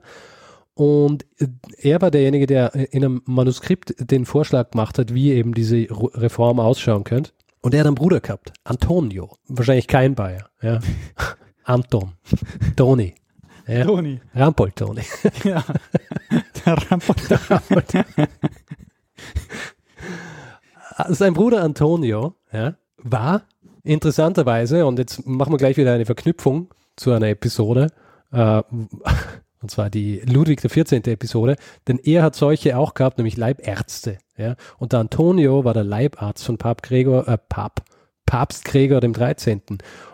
Und 0.74 1.26
äh, 1.40 1.48
er 1.78 2.02
war 2.02 2.12
derjenige, 2.12 2.46
der 2.46 2.74
in 2.76 3.04
einem 3.04 3.22
Manuskript 3.26 3.94
den 4.00 4.26
Vorschlag 4.26 4.72
gemacht 4.72 4.98
hat, 4.98 5.14
wie 5.14 5.32
eben 5.32 5.54
diese 5.54 5.88
Reform 5.90 6.60
ausschauen 6.60 7.04
könnte. 7.04 7.32
Und 7.62 7.74
er 7.74 7.82
hat 7.82 7.88
einen 7.88 7.96
Bruder 7.96 8.22
gehabt, 8.22 8.54
Antonio. 8.64 9.36
Wahrscheinlich 9.48 9.88
kein 9.88 10.16
Bayer. 10.16 10.50
Ja. 10.62 10.80
Anton. 11.64 12.14
Toni. 12.76 13.14
Ja. 13.68 13.86
Toni. 13.86 14.20
Rampold 14.34 14.76
Toni. 14.76 15.02
Ja. 15.44 15.64
Der 16.66 16.78
Rampold. 16.90 17.22
Sein 21.10 21.34
Bruder 21.34 21.64
Antonio 21.64 22.36
ja, 22.52 22.76
war 22.98 23.44
interessanterweise, 23.84 24.86
und 24.86 25.00
jetzt 25.00 25.26
machen 25.26 25.54
wir 25.54 25.58
gleich 25.58 25.78
wieder 25.78 25.94
eine 25.94 26.06
Verknüpfung 26.06 26.74
zu 26.96 27.12
einer 27.12 27.30
Episode, 27.30 27.88
äh, 28.32 28.62
und 29.62 29.72
zwar 29.72 29.90
die 29.90 30.20
Ludwig 30.20 30.62
XIV. 30.62 31.08
Episode, 31.08 31.56
denn 31.88 32.00
er 32.00 32.24
hat 32.24 32.36
solche 32.36 32.78
auch 32.78 32.94
gehabt, 32.94 33.18
nämlich 33.18 33.38
Leibärzte. 33.38 34.18
Ja? 34.38 34.56
Und 34.78 34.94
der 34.94 35.00
Antonio 35.00 35.64
war 35.66 35.74
der 35.74 35.84
Leibarzt 35.84 36.46
von 36.46 36.58
Papst 36.58 36.84
Gregor, 36.84 37.28
äh, 37.28 37.38
Pap, 37.38 37.84
Papst 38.26 38.66
Gregor 38.66 39.02
dem 39.02 39.14
13. 39.14 39.62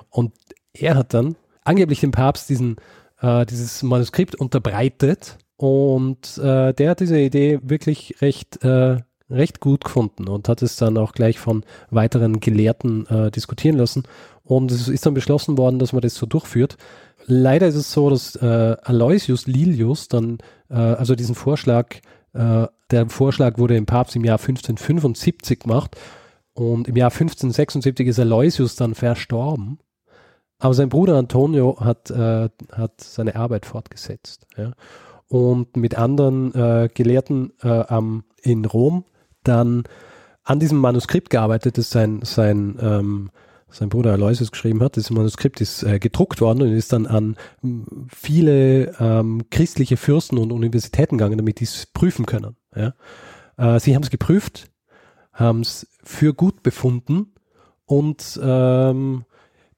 Und 0.09 0.33
er 0.73 0.95
hat 0.95 1.13
dann 1.13 1.35
angeblich 1.63 1.99
dem 1.99 2.11
Papst 2.11 2.49
diesen, 2.49 2.77
äh, 3.21 3.45
dieses 3.45 3.83
Manuskript 3.83 4.35
unterbreitet 4.35 5.37
und 5.57 6.37
äh, 6.37 6.73
der 6.73 6.89
hat 6.89 6.99
diese 6.99 7.19
Idee 7.19 7.59
wirklich 7.63 8.15
recht, 8.21 8.63
äh, 8.63 8.97
recht 9.29 9.59
gut 9.59 9.83
gefunden 9.83 10.27
und 10.27 10.47
hat 10.47 10.61
es 10.61 10.75
dann 10.75 10.97
auch 10.97 11.13
gleich 11.13 11.39
von 11.39 11.63
weiteren 11.89 12.39
Gelehrten 12.39 13.07
äh, 13.07 13.31
diskutieren 13.31 13.77
lassen. 13.77 14.03
Und 14.43 14.71
es 14.71 14.87
ist 14.87 15.05
dann 15.05 15.15
beschlossen 15.15 15.57
worden, 15.57 15.79
dass 15.79 15.93
man 15.93 16.01
das 16.01 16.15
so 16.15 16.25
durchführt. 16.25 16.77
Leider 17.25 17.67
ist 17.67 17.75
es 17.75 17.91
so, 17.91 18.09
dass 18.09 18.35
äh, 18.35 18.77
Aloysius 18.83 19.47
Lilius 19.47 20.07
dann, 20.07 20.37
äh, 20.69 20.75
also 20.75 21.15
diesen 21.15 21.33
Vorschlag, 21.33 21.95
äh, 22.33 22.67
der 22.91 23.09
Vorschlag 23.09 23.57
wurde 23.57 23.75
im 23.75 23.87
Papst 23.87 24.15
im 24.15 24.23
Jahr 24.23 24.37
1575 24.37 25.59
gemacht 25.59 25.97
und 26.53 26.87
im 26.87 26.95
Jahr 26.95 27.09
1576 27.09 28.07
ist 28.07 28.19
Aloysius 28.19 28.75
dann 28.75 28.93
verstorben. 28.93 29.79
Aber 30.59 30.73
sein 30.73 30.89
Bruder 30.89 31.17
Antonio 31.17 31.79
hat, 31.79 32.11
äh, 32.11 32.49
hat 32.71 33.01
seine 33.01 33.35
Arbeit 33.35 33.65
fortgesetzt. 33.65 34.45
Ja. 34.55 34.73
Und 35.27 35.75
mit 35.75 35.97
anderen 35.97 36.53
äh, 36.53 36.89
Gelehrten 36.93 37.53
äh, 37.61 37.67
am, 37.67 38.23
in 38.41 38.65
Rom 38.65 39.03
dann 39.47 39.83
an 40.43 40.59
diesem 40.59 40.77
Manuskript 40.77 41.29
gearbeitet, 41.29 41.77
das 41.77 41.89
sein, 41.89 42.21
sein, 42.23 42.77
ähm, 42.79 43.31
sein 43.69 43.89
Bruder 43.89 44.13
Aloysius 44.13 44.51
geschrieben 44.51 44.81
hat. 44.81 44.95
Das 44.95 45.09
Manuskript 45.09 45.59
ist 45.59 45.83
äh, 45.83 45.99
gedruckt 45.99 46.39
worden 46.39 46.61
und 46.61 46.71
ist 46.71 46.93
dann 46.93 47.07
an 47.07 47.35
viele 48.07 48.93
ähm, 48.99 49.43
christliche 49.49 49.97
Fürsten 49.97 50.37
und 50.37 50.51
Universitäten 50.51 51.17
gegangen, 51.17 51.37
damit 51.37 51.59
die 51.59 51.65
es 51.65 51.87
prüfen 51.87 52.25
können. 52.25 52.55
Ja. 52.75 52.93
Äh, 53.57 53.79
sie 53.79 53.95
haben 53.95 54.03
es 54.03 54.11
geprüft, 54.11 54.69
haben 55.33 55.61
es 55.61 55.87
für 56.03 56.33
gut 56.33 56.61
befunden 56.63 57.33
und 57.85 58.39
ähm, 58.41 59.25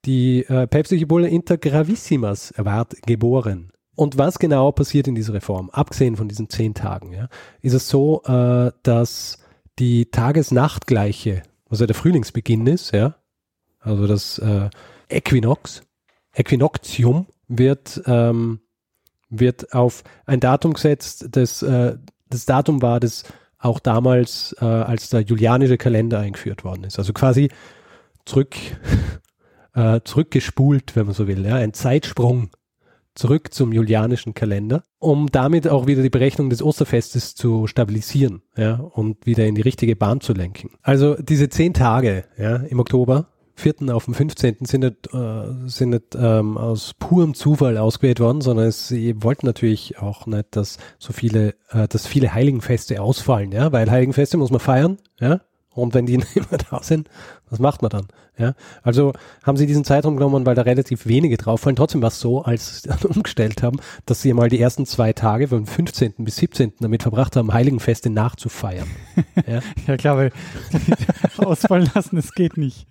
die 0.06 0.44
äh, 0.46 0.68
päpstliche 0.68 1.08
Bulle 1.08 1.28
Inter 1.30 1.58
Gravissimas 1.58 2.54
ward 2.58 2.96
geboren. 3.06 3.72
Und 3.96 4.18
was 4.18 4.38
genau 4.38 4.72
passiert 4.72 5.08
in 5.08 5.16
dieser 5.16 5.34
Reform, 5.34 5.70
abgesehen 5.72 6.18
von 6.18 6.28
diesen 6.28 6.50
zehn 6.50 6.76
Tagen, 6.76 7.14
ja, 7.14 7.30
ist 7.62 7.74
es 7.74 7.90
so, 7.90 8.22
äh, 8.26 8.72
dass 8.84 9.40
die 9.80 10.10
Tages-Nacht-Gleiche, 10.10 11.44
was 11.70 11.80
ja 11.80 11.88
der 11.88 11.96
Frühlingsbeginn 11.96 12.68
ist, 12.68 12.94
ja, 12.94 13.16
also 13.80 14.08
das 14.08 14.40
äh, 14.40 14.70
Äquinox, 15.10 15.82
Äquinoctium 16.34 17.28
wird, 17.48 18.02
ähm, 18.06 18.60
wird 19.30 19.74
auf 19.74 20.04
ein 20.26 20.40
Datum 20.40 20.74
gesetzt, 20.74 21.28
das, 21.32 21.62
äh, 21.62 21.98
das 22.30 22.46
Datum 22.46 22.82
war, 22.82 23.00
das 23.00 23.24
auch 23.60 23.80
damals, 23.80 24.56
äh, 24.60 24.66
als 24.66 25.10
der 25.10 25.22
julianische 25.22 25.78
Kalender 25.78 26.20
eingeführt 26.20 26.64
worden 26.64 26.84
ist. 26.84 27.00
Also 27.00 27.14
quasi 27.14 27.50
zurück 28.26 28.56
äh, 29.74 30.02
zurückgespult, 30.04 30.96
wenn 30.96 31.06
man 31.06 31.16
so 31.16 31.28
will, 31.28 31.46
ja, 31.46 31.56
ein 31.56 31.74
Zeitsprung 31.74 32.50
zurück 33.18 33.54
zum 33.54 33.74
julianischen 33.74 34.34
Kalender, 34.34 34.84
um 35.00 35.28
damit 35.32 35.68
auch 35.68 35.88
wieder 35.88 36.02
die 36.02 36.10
Berechnung 36.10 36.50
des 36.50 36.62
Osterfestes 36.62 37.36
zu 37.36 37.68
stabilisieren 37.68 38.42
ja, 38.56 38.76
und 38.76 39.26
wieder 39.26 39.46
in 39.46 39.56
die 39.56 39.62
richtige 39.62 39.96
Bahn 39.96 40.22
zu 40.22 40.34
lenken. 40.34 40.72
Also 40.82 41.16
diese 41.16 41.50
zehn 41.50 41.74
Tage 41.74 42.26
ja, 42.38 42.58
im 42.58 42.80
Oktober, 42.80 43.28
4. 43.56 43.94
auf 43.94 44.06
den 44.06 44.14
15. 44.14 44.58
sind 44.62 44.82
nicht, 44.82 45.14
äh, 45.14 45.68
sind 45.68 45.90
nicht 45.90 46.16
ähm, 46.16 46.58
aus 46.58 46.94
purem 47.00 47.34
Zufall 47.34 47.78
ausgewählt 47.78 48.20
worden, 48.20 48.42
sondern 48.42 48.68
es, 48.68 48.88
sie 48.88 49.22
wollten 49.24 49.48
natürlich 49.48 49.98
auch 49.98 50.28
nicht, 50.28 50.56
dass 50.56 50.78
so 51.00 51.12
viele, 51.12 51.56
äh, 51.72 51.88
dass 51.88 52.06
viele 52.06 52.34
Heiligenfeste 52.34 53.02
ausfallen, 53.02 53.52
ja, 53.52 53.72
weil 53.72 53.90
Heiligenfeste 53.90 54.38
muss 54.38 54.52
man 54.52 54.60
feiern, 54.60 54.98
ja, 55.20 55.42
und 55.78 55.94
wenn 55.94 56.06
die 56.06 56.18
nicht 56.18 56.36
mehr 56.36 56.60
da 56.70 56.82
sind, 56.84 57.10
was 57.50 57.60
macht 57.60 57.82
man 57.82 57.90
dann? 57.90 58.08
Ja, 58.40 58.54
also 58.84 59.14
haben 59.44 59.58
sie 59.58 59.66
diesen 59.66 59.84
Zeitraum 59.84 60.16
genommen, 60.16 60.46
weil 60.46 60.54
da 60.54 60.62
relativ 60.62 61.08
wenige 61.08 61.38
drauf 61.38 61.62
fallen. 61.62 61.76
Trotzdem 61.76 62.04
war 62.04 62.10
es 62.10 62.20
so, 62.20 62.44
als 62.44 62.84
sie 62.84 62.90
dann 62.90 63.00
umgestellt 63.16 63.64
haben, 63.64 63.80
dass 64.06 64.22
sie 64.22 64.32
mal 64.34 64.48
die 64.48 64.60
ersten 64.60 64.86
zwei 64.86 65.12
Tage 65.12 65.48
vom 65.48 65.66
15. 65.66 66.14
bis 66.20 66.36
17. 66.36 66.74
damit 66.80 67.02
verbracht 67.02 67.36
haben, 67.36 67.52
Heiligenfeste 67.52 68.12
nachzufeiern. 68.12 68.88
ja. 69.48 69.62
ja 69.88 69.98
klar, 69.98 70.18
weil 70.18 70.32
ausfallen 71.38 71.90
lassen, 71.96 72.16
das 72.16 72.34
geht 72.34 72.58
nicht. 72.58 72.86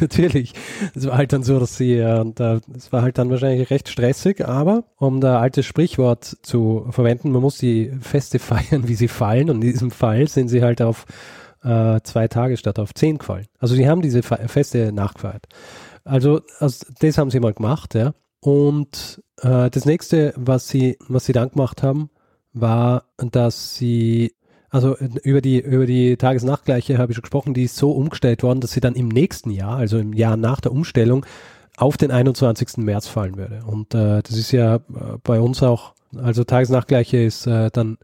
Natürlich. 0.00 0.52
Es 0.94 1.06
war 1.06 1.16
halt 1.16 1.32
dann 1.32 1.44
so, 1.44 1.58
dass 1.58 1.78
sie, 1.78 1.94
äh, 1.94 2.60
es 2.76 2.92
war 2.92 3.00
halt 3.00 3.16
dann 3.16 3.30
wahrscheinlich 3.30 3.70
recht 3.70 3.88
stressig, 3.88 4.46
aber 4.46 4.84
um 4.98 5.20
da 5.20 5.40
altes 5.40 5.64
Sprichwort 5.64 6.36
zu 6.42 6.86
verwenden, 6.90 7.30
man 7.30 7.40
muss 7.40 7.56
die 7.56 7.90
Feste 8.02 8.38
feiern, 8.38 8.86
wie 8.86 8.94
sie 8.94 9.08
fallen. 9.08 9.48
Und 9.48 9.56
in 9.62 9.72
diesem 9.72 9.90
Fall 9.90 10.28
sind 10.28 10.48
sie 10.48 10.62
halt 10.62 10.82
auf 10.82 11.06
äh, 11.62 12.00
zwei 12.02 12.28
Tage 12.28 12.56
statt 12.56 12.78
auf 12.78 12.94
zehn 12.94 13.18
gefallen. 13.18 13.46
Also 13.58 13.74
sie 13.74 13.88
haben 13.88 14.02
diese 14.02 14.22
Feste 14.22 14.92
nachgefeiert. 14.92 15.46
Also, 16.04 16.40
also 16.58 16.86
das 17.00 17.18
haben 17.18 17.30
sie 17.30 17.40
mal 17.40 17.52
gemacht, 17.52 17.94
ja. 17.94 18.14
Und 18.40 19.22
äh, 19.42 19.70
das 19.70 19.84
nächste, 19.84 20.32
was 20.36 20.68
sie, 20.68 20.96
was 21.08 21.26
sie 21.26 21.32
dann 21.32 21.50
gemacht 21.50 21.82
haben, 21.82 22.10
war, 22.52 23.04
dass 23.18 23.76
sie, 23.76 24.34
also 24.70 24.96
über 24.96 25.40
die, 25.40 25.60
über 25.60 25.86
die 25.86 26.16
Tagesnachtgleiche 26.16 26.98
habe 26.98 27.12
ich 27.12 27.16
schon 27.16 27.22
gesprochen, 27.22 27.54
die 27.54 27.64
ist 27.64 27.76
so 27.76 27.92
umgestellt 27.92 28.42
worden, 28.42 28.60
dass 28.60 28.72
sie 28.72 28.80
dann 28.80 28.94
im 28.94 29.08
nächsten 29.08 29.50
Jahr, 29.50 29.76
also 29.76 29.98
im 29.98 30.14
Jahr 30.14 30.36
nach 30.36 30.60
der 30.60 30.72
Umstellung, 30.72 31.26
auf 31.76 31.96
den 31.96 32.10
21. 32.10 32.78
März 32.78 33.06
fallen 33.06 33.36
würde. 33.36 33.62
Und 33.66 33.94
äh, 33.94 34.22
das 34.22 34.36
ist 34.36 34.52
ja 34.52 34.76
äh, 34.76 34.80
bei 35.22 35.40
uns 35.40 35.62
auch, 35.62 35.94
also 36.16 36.44
Tagesnachtgleiche 36.44 37.18
ist 37.18 37.46
äh, 37.46 37.70
dann 37.70 37.98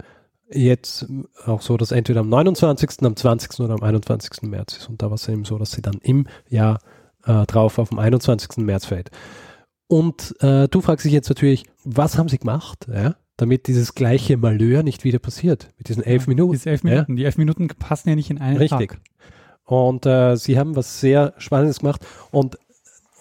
jetzt 0.51 1.07
auch 1.45 1.63
so, 1.63 1.77
dass 1.77 1.93
entweder 1.93 2.21
am 2.21 2.29
29., 2.29 3.03
am 3.03 3.17
20. 3.17 3.61
oder 3.61 3.75
am 3.75 3.83
21. 3.83 4.43
März 4.43 4.77
ist. 4.77 4.89
Und 4.89 5.03
da 5.03 5.07
war 5.07 5.15
es 5.15 5.29
eben 5.29 5.45
so, 5.45 5.59
dass 5.59 5.73
sie 5.73 5.83
dann 5.83 5.99
im 6.03 6.27
Jahr 6.49 6.79
äh, 7.25 7.45
drauf 7.47 7.79
auf 7.79 7.91
dem 7.91 7.99
21. 7.99 8.59
März 8.59 8.87
fällt. 8.87 9.11
Und 9.89 10.35
äh, 10.41 10.69
du 10.69 10.81
fragst 10.81 11.05
dich 11.05 11.13
jetzt 11.13 11.29
natürlich, 11.29 11.65
was 11.85 12.19
haben 12.19 12.29
sie 12.29 12.39
gemacht, 12.39 12.87
ja, 12.93 13.15
damit 13.37 13.67
dieses 13.67 13.95
gleiche 13.95 14.37
Malheur 14.37 14.83
nicht 14.83 15.05
wieder 15.05 15.19
passiert 15.19 15.69
mit 15.79 15.89
diesen 15.89 16.03
elf 16.03 16.25
ja, 16.25 16.29
Minuten? 16.29 16.53
Diese 16.53 16.71
elf 16.71 16.83
Minuten. 16.83 17.13
Ja? 17.13 17.17
Die 17.17 17.25
elf 17.25 17.39
Minuten 17.39 17.69
passen 17.69 18.09
ja 18.09 18.17
nicht 18.17 18.31
in 18.31 18.39
einen 18.39 18.57
Richtig. 18.57 18.91
Tag. 18.91 19.01
Und 19.65 20.07
äh, 20.07 20.37
sie 20.37 20.59
haben 20.59 20.77
was 20.77 21.01
sehr 21.01 21.35
Spannendes 21.39 21.81
gemacht 21.81 22.07
und 22.31 22.57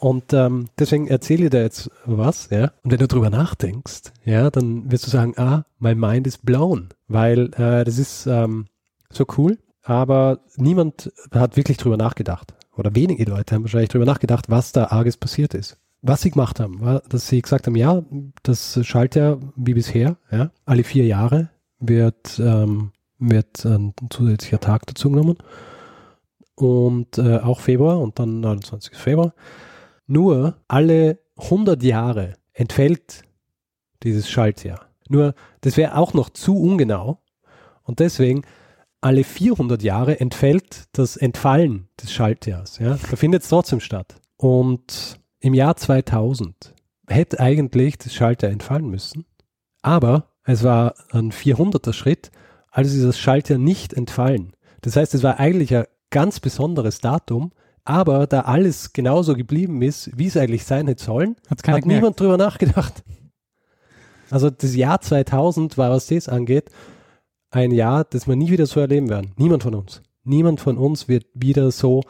Und 0.05 0.33
ähm, 0.33 0.67
deswegen 0.77 1.07
erzähle 1.07 1.45
ich 1.45 1.49
dir 1.49 1.63
jetzt 1.63 1.89
was, 2.05 2.51
ja. 2.51 2.65
Und 2.83 2.91
wenn 2.91 2.99
du 2.99 3.07
drüber 3.07 3.31
nachdenkst, 3.31 4.13
ja, 4.23 4.51
dann 4.51 4.91
wirst 4.91 5.07
du 5.07 5.09
sagen, 5.09 5.33
ah, 5.37 5.65
my 5.79 5.95
mind 5.95 6.27
is 6.27 6.37
blown, 6.37 6.89
weil 7.07 7.45
äh, 7.55 7.83
das 7.83 7.97
ist 7.97 8.27
ähm, 8.27 8.67
so 9.09 9.25
cool, 9.35 9.57
aber 9.81 10.41
niemand 10.57 11.11
hat 11.31 11.57
wirklich 11.57 11.77
drüber 11.77 11.97
nachgedacht. 11.97 12.53
Oder 12.77 12.93
wenige 12.93 13.25
Leute 13.25 13.55
haben 13.55 13.63
wahrscheinlich 13.63 13.89
drüber 13.89 14.05
nachgedacht, 14.05 14.47
was 14.47 14.73
da 14.73 14.89
arges 14.89 15.17
passiert 15.17 15.55
ist. 15.55 15.79
Was 16.03 16.21
sie 16.21 16.29
gemacht 16.29 16.59
haben, 16.59 16.81
war, 16.81 17.01
dass 17.09 17.27
sie 17.27 17.41
gesagt 17.41 17.65
haben, 17.65 17.75
ja, 17.75 18.03
das 18.43 18.79
Schaltjahr 18.85 19.39
wie 19.55 19.73
bisher, 19.73 20.17
ja, 20.29 20.51
alle 20.67 20.83
vier 20.83 21.07
Jahre 21.07 21.49
wird, 21.79 22.37
ähm, 22.37 22.91
wird 23.17 23.65
ein 23.65 23.95
zusätzlicher 24.11 24.59
Tag 24.59 24.85
dazu 24.85 25.09
genommen. 25.09 25.37
Und 26.53 27.17
äh, 27.17 27.39
auch 27.39 27.59
Februar 27.59 27.99
und 27.99 28.19
dann 28.19 28.39
29. 28.41 28.95
Februar. 28.95 29.33
Nur 30.07 30.57
alle 30.67 31.19
100 31.37 31.81
Jahre 31.83 32.33
entfällt 32.53 33.23
dieses 34.03 34.29
Schaltjahr. 34.29 34.87
Nur, 35.09 35.33
das 35.61 35.77
wäre 35.77 35.97
auch 35.97 36.13
noch 36.13 36.29
zu 36.29 36.57
ungenau. 36.57 37.21
Und 37.83 37.99
deswegen, 37.99 38.43
alle 39.01 39.23
400 39.23 39.83
Jahre 39.83 40.19
entfällt 40.19 40.85
das 40.93 41.17
Entfallen 41.17 41.89
des 42.01 42.11
Schaltjahrs. 42.11 42.79
Ja? 42.79 42.97
Da 42.97 43.15
findet 43.15 43.43
es 43.43 43.49
trotzdem 43.49 43.79
statt. 43.79 44.15
Und 44.37 45.19
im 45.39 45.53
Jahr 45.53 45.75
2000 45.75 46.73
hätte 47.07 47.39
eigentlich 47.39 47.97
das 47.97 48.13
Schaltjahr 48.13 48.51
entfallen 48.51 48.89
müssen. 48.89 49.25
Aber 49.81 50.31
es 50.43 50.63
war 50.63 50.95
ein 51.11 51.31
400er 51.31 51.93
Schritt, 51.93 52.31
also 52.71 52.95
ist 52.95 53.05
das 53.05 53.19
Schaltjahr 53.19 53.59
nicht 53.59 53.93
entfallen. 53.93 54.53
Das 54.81 54.95
heißt, 54.95 55.13
es 55.13 55.23
war 55.23 55.39
eigentlich 55.39 55.75
ein 55.75 55.85
ganz 56.09 56.39
besonderes 56.39 56.99
Datum, 56.99 57.51
aber 57.85 58.27
da 58.27 58.41
alles 58.41 58.93
genauso 58.93 59.35
geblieben 59.35 59.81
ist, 59.81 60.09
wie 60.17 60.27
es 60.27 60.35
eigentlich 60.35 60.65
sein 60.65 60.87
hätte 60.87 61.03
sollen, 61.03 61.35
hat 61.47 61.63
keiner 61.63 61.85
niemand 61.85 62.19
drüber 62.19 62.37
nachgedacht. 62.37 63.03
Also 64.31 64.49
das 64.49 64.75
Jahr 64.75 64.99
2000 64.99 65.77
war, 65.77 65.91
was 65.91 66.07
das 66.07 66.27
angeht, 66.27 66.71
ein 67.51 67.71
Jahr, 67.71 68.03
das 68.03 68.27
wir 68.27 68.35
nie 68.35 68.49
wieder 68.49 68.65
so 68.65 68.79
erleben 68.79 69.09
werden. 69.09 69.33
Niemand 69.37 69.63
von 69.63 69.75
uns. 69.75 70.01
Niemand 70.23 70.59
von 70.59 70.77
uns 70.77 71.07
wird 71.07 71.25
wieder 71.35 71.69
so 71.71 72.01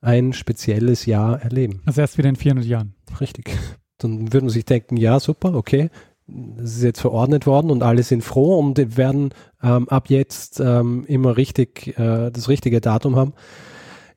ein 0.00 0.32
spezielles 0.32 1.06
Jahr 1.06 1.40
erleben. 1.40 1.80
Also 1.86 2.00
erst 2.00 2.18
wieder 2.18 2.28
in 2.28 2.36
400 2.36 2.66
Jahren. 2.66 2.94
Richtig. 3.20 3.56
Dann 3.98 4.32
würde 4.32 4.46
man 4.46 4.50
sich 4.50 4.64
denken, 4.64 4.96
ja, 4.96 5.20
super, 5.20 5.54
okay, 5.54 5.90
es 6.62 6.76
ist 6.76 6.82
jetzt 6.82 7.00
verordnet 7.00 7.46
worden 7.46 7.70
und 7.70 7.82
alle 7.82 8.02
sind 8.02 8.22
froh 8.22 8.58
und 8.58 8.96
werden 8.96 9.30
ähm, 9.62 9.88
ab 9.88 10.10
jetzt 10.10 10.60
ähm, 10.60 11.04
immer 11.06 11.36
richtig 11.36 11.98
äh, 11.98 12.30
das 12.30 12.48
richtige 12.48 12.80
Datum 12.80 13.16
haben. 13.16 13.32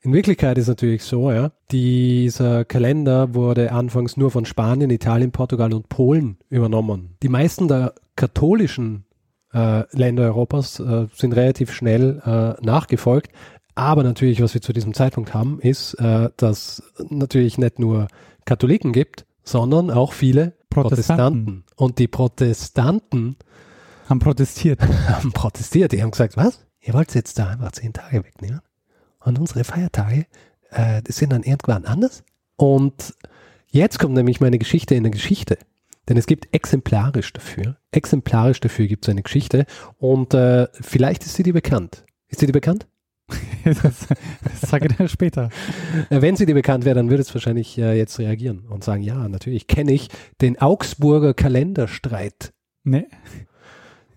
In 0.06 0.12
Wirklichkeit 0.12 0.58
ist 0.58 0.68
natürlich 0.68 1.06
so, 1.06 1.32
ja, 1.32 1.54
dieser 1.72 2.66
Kalender 2.66 3.34
wurde 3.36 3.72
anfangs 3.72 4.18
nur 4.18 4.32
von 4.32 4.44
Spanien, 4.44 4.90
Italien, 4.90 5.32
Portugal 5.32 5.74
und 5.74 5.88
Polen 5.88 6.38
übernommen. 6.50 7.16
Die 7.24 7.30
meisten 7.30 7.70
der 7.70 7.94
katholischen 8.18 9.06
äh, 9.54 9.84
Länder 9.96 10.24
Europas 10.24 10.82
äh, 10.82 11.08
sind 11.14 11.34
relativ 11.34 11.72
schnell 11.72 12.22
äh, 12.26 12.66
nachgefolgt. 12.66 13.32
Aber 13.76 14.04
natürlich, 14.04 14.42
was 14.42 14.54
wir 14.54 14.62
zu 14.62 14.74
diesem 14.74 14.94
Zeitpunkt 14.94 15.34
haben, 15.34 15.62
ist, 15.62 15.94
äh, 15.94 16.30
dass 16.36 16.84
natürlich 17.08 17.58
nicht 17.58 17.80
nur 17.80 18.10
Katholiken 18.44 18.92
gibt, 18.92 19.26
sondern 19.46 19.90
auch 19.90 20.12
viele 20.12 20.52
Protestanten. 20.70 21.46
Protestanten. 21.46 21.64
Und 21.78 22.00
die 22.00 22.10
Protestanten 22.10 23.38
Haben 24.10 24.20
protestiert. 24.20 24.82
haben 25.08 25.32
protestiert. 25.32 25.94
Die 25.94 26.04
haben 26.04 26.12
gesagt, 26.12 26.36
was? 26.36 26.60
Ihr 26.82 26.94
wollt 26.94 27.16
jetzt 27.16 27.40
da 27.40 27.48
einfach 27.48 27.72
zehn 27.72 27.94
Tage 27.94 28.26
wegnehmen? 28.26 28.60
Und 29.24 29.40
unsere 29.40 29.64
Feiertage, 29.64 30.26
äh, 30.72 31.02
das 31.02 31.18
sind 31.18 31.32
dann 31.32 31.44
irgendwann 31.44 31.86
anders? 31.86 32.24
Und 32.56 33.14
jetzt 33.70 34.00
kommt 34.00 34.14
nämlich 34.14 34.42
meine 34.42 34.60
Geschichte 34.60 34.96
in 34.96 35.04
der 35.04 35.12
Geschichte. 35.12 35.58
Denn 36.10 36.18
es 36.18 36.26
gibt 36.26 36.54
exemplarisch 36.54 37.32
dafür, 37.32 37.78
exemplarisch 37.92 38.60
dafür 38.60 38.88
gibt 38.88 39.06
es 39.06 39.10
eine 39.10 39.24
Geschichte 39.24 39.66
und 40.00 40.34
äh, 40.34 40.68
vielleicht 40.74 41.24
ist 41.24 41.36
sie 41.36 41.44
dir 41.44 41.54
bekannt. 41.54 42.04
Ist 42.28 42.42
sie 42.42 42.46
dir 42.46 42.52
bekannt? 42.52 42.88
das, 43.64 43.82
das 44.44 44.70
sage 44.70 44.88
ich 44.90 44.98
dir 44.98 45.08
später. 45.08 45.50
Äh, 46.10 46.22
Wenn 46.22 46.36
sie 46.36 46.46
dir 46.46 46.56
bekannt 46.56 46.84
wäre, 46.84 46.96
dann 46.96 47.10
würde 47.10 47.22
es 47.22 47.34
wahrscheinlich 47.34 47.78
äh, 47.78 47.98
jetzt 47.98 48.20
reagieren 48.20 48.66
und 48.70 48.84
sagen, 48.84 49.02
ja, 49.02 49.28
natürlich 49.30 49.68
kenne 49.68 49.94
ich 49.94 50.10
den 50.42 50.60
Augsburger 50.60 51.34
Kalenderstreit. 51.34 52.54
Nee. 52.84 53.08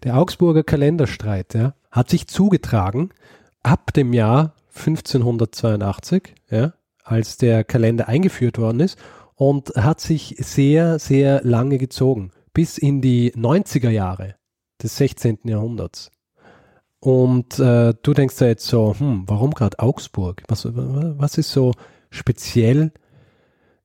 Der 0.02 0.16
Augsburger 0.16 0.64
Kalenderstreit 0.64 1.54
ja, 1.54 1.74
hat 1.92 2.10
sich 2.10 2.26
zugetragen 2.26 3.10
ab 3.62 3.92
dem 3.92 4.12
Jahr 4.12 4.54
1582, 4.76 6.34
ja, 6.50 6.74
als 7.02 7.36
der 7.36 7.64
Kalender 7.64 8.08
eingeführt 8.08 8.58
worden 8.58 8.80
ist 8.80 8.98
und 9.34 9.70
hat 9.76 10.00
sich 10.00 10.36
sehr, 10.38 10.98
sehr 10.98 11.42
lange 11.44 11.78
gezogen, 11.78 12.30
bis 12.52 12.78
in 12.78 13.00
die 13.00 13.32
90er 13.32 13.90
Jahre 13.90 14.36
des 14.82 14.96
16. 14.96 15.40
Jahrhunderts. 15.44 16.10
Und 17.00 17.58
äh, 17.58 17.94
du 18.02 18.14
denkst 18.14 18.36
da 18.36 18.46
jetzt 18.46 18.66
so, 18.66 18.94
hm, 18.98 19.24
warum 19.26 19.52
gerade 19.52 19.78
Augsburg? 19.78 20.42
Was, 20.48 20.66
was 20.66 21.38
ist 21.38 21.52
so 21.52 21.72
speziell 22.10 22.92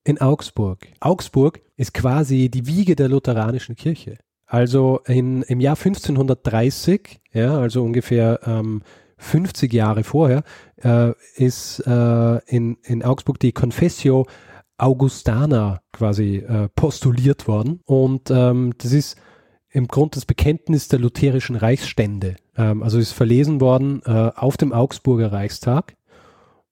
in 0.03 0.19
Augsburg? 0.19 0.87
Augsburg 0.99 1.61
ist 1.75 1.93
quasi 1.93 2.49
die 2.49 2.65
Wiege 2.65 2.95
der 2.95 3.09
lutheranischen 3.09 3.75
Kirche. 3.75 4.17
Also 4.45 5.01
in, 5.05 5.43
im 5.43 5.59
Jahr 5.59 5.77
1530, 5.77 7.21
ja, 7.31 7.57
also 7.57 7.83
ungefähr 7.83 8.39
ähm, 8.45 8.81
50 9.21 9.71
Jahre 9.71 10.03
vorher, 10.03 10.43
äh, 10.83 11.11
ist 11.35 11.79
äh, 11.85 12.37
in, 12.47 12.77
in 12.83 13.03
Augsburg 13.03 13.39
die 13.39 13.53
Confessio 13.53 14.25
Augustana 14.77 15.81
quasi 15.91 16.37
äh, 16.37 16.67
postuliert 16.75 17.47
worden. 17.47 17.81
Und 17.85 18.31
ähm, 18.31 18.73
das 18.79 18.91
ist 18.91 19.15
im 19.69 19.87
Grunde 19.87 20.15
das 20.15 20.25
Bekenntnis 20.25 20.87
der 20.87 20.99
lutherischen 20.99 21.55
Reichsstände. 21.55 22.35
Ähm, 22.57 22.81
also 22.81 22.97
ist 22.97 23.11
verlesen 23.11 23.61
worden 23.61 24.01
äh, 24.05 24.31
auf 24.35 24.57
dem 24.57 24.73
Augsburger 24.73 25.31
Reichstag. 25.31 25.95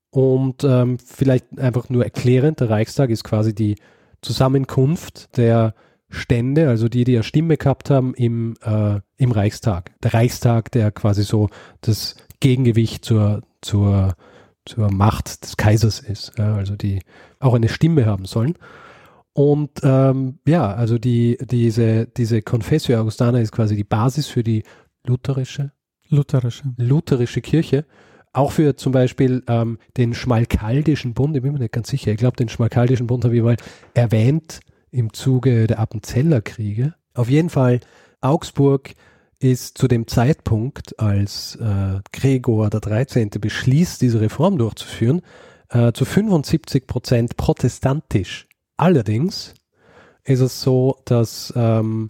Und 0.10 0.64
ähm, 0.64 0.98
vielleicht 0.98 1.60
einfach 1.60 1.90
nur 1.90 2.04
erklärend, 2.04 2.62
der 2.62 2.72
Reichstag 2.72 3.12
ist 3.12 3.24
quasi 3.24 3.54
die 3.54 3.76
Zusammenkunft 4.22 5.38
der 5.38 5.76
Stände, 6.10 6.68
also 6.68 6.90
die, 6.90 7.04
die 7.04 7.12
ja 7.14 7.22
Stimme 7.22 7.58
gehabt 7.58 7.92
haben 7.92 8.16
im, 8.16 8.56
äh, 8.64 9.00
im 9.18 9.32
Reichstag. 9.32 9.92
Der 10.02 10.16
Reichstag, 10.16 10.72
der 10.72 10.92
quasi 10.92 11.22
so 11.22 11.50
das 11.82 12.16
Gegengewicht 12.40 13.04
zur, 13.04 13.42
zur, 13.62 14.16
zur 14.66 14.92
Macht 14.92 15.44
des 15.44 15.58
Kaisers 15.58 16.00
ist, 16.00 16.34
ja, 16.38 16.56
also 16.56 16.76
die 16.76 17.02
auch 17.40 17.54
eine 17.54 17.70
Stimme 17.70 18.06
haben 18.06 18.26
sollen. 18.26 18.56
Und 19.34 19.72
ähm, 19.84 20.40
ja, 20.46 20.74
also 20.74 20.98
die, 20.98 21.38
diese, 21.42 22.08
diese 22.08 22.42
Confessio 22.42 23.00
Augustana 23.00 23.40
ist 23.40 23.52
quasi 23.52 23.76
die 23.76 23.84
Basis 23.84 24.28
für 24.28 24.44
die 24.44 24.64
lutherische, 25.06 25.72
Lutherische. 26.10 26.64
lutherische 26.78 27.42
Kirche. 27.42 27.86
Auch 28.34 28.52
für 28.52 28.76
zum 28.76 28.92
Beispiel 28.92 29.44
ähm, 29.48 29.80
den 29.98 30.14
Schmalkaldischen 30.14 31.14
Bund, 31.14 31.36
ich 31.36 31.42
bin 31.42 31.54
mir 31.54 31.60
nicht 31.60 31.72
ganz 31.72 31.90
sicher, 31.90 32.12
ich 32.12 32.18
glaube, 32.18 32.38
den 32.38 32.50
Schmalkaldischen 32.50 33.08
Bund 33.08 33.26
habe 33.26 33.36
ich 33.36 33.42
mal 33.42 33.58
erwähnt 33.94 34.60
im 34.92 35.14
Zuge 35.14 35.68
der 35.68 35.80
Appenzeller 35.80 36.42
Kriege. 36.42 36.94
Auf 37.14 37.30
jeden 37.30 37.50
Fall, 37.50 37.80
Augsburg 38.22 38.94
ist 39.40 39.78
zu 39.78 39.88
dem 39.88 40.08
Zeitpunkt, 40.08 41.00
als 41.00 41.56
äh, 41.56 42.00
Gregor 42.12 42.70
der 42.70 42.82
13. 42.82 43.30
beschließt, 43.30 44.02
diese 44.02 44.22
Reform 44.22 44.58
durchzuführen, 44.58 45.22
äh, 45.70 45.94
zu 45.94 46.06
75 46.06 46.88
Prozent 46.88 47.38
protestantisch. 47.38 48.48
Allerdings 48.76 49.54
ist 50.24 50.42
es 50.42 50.62
so, 50.62 50.98
dass 51.06 51.54
ähm, 51.56 52.10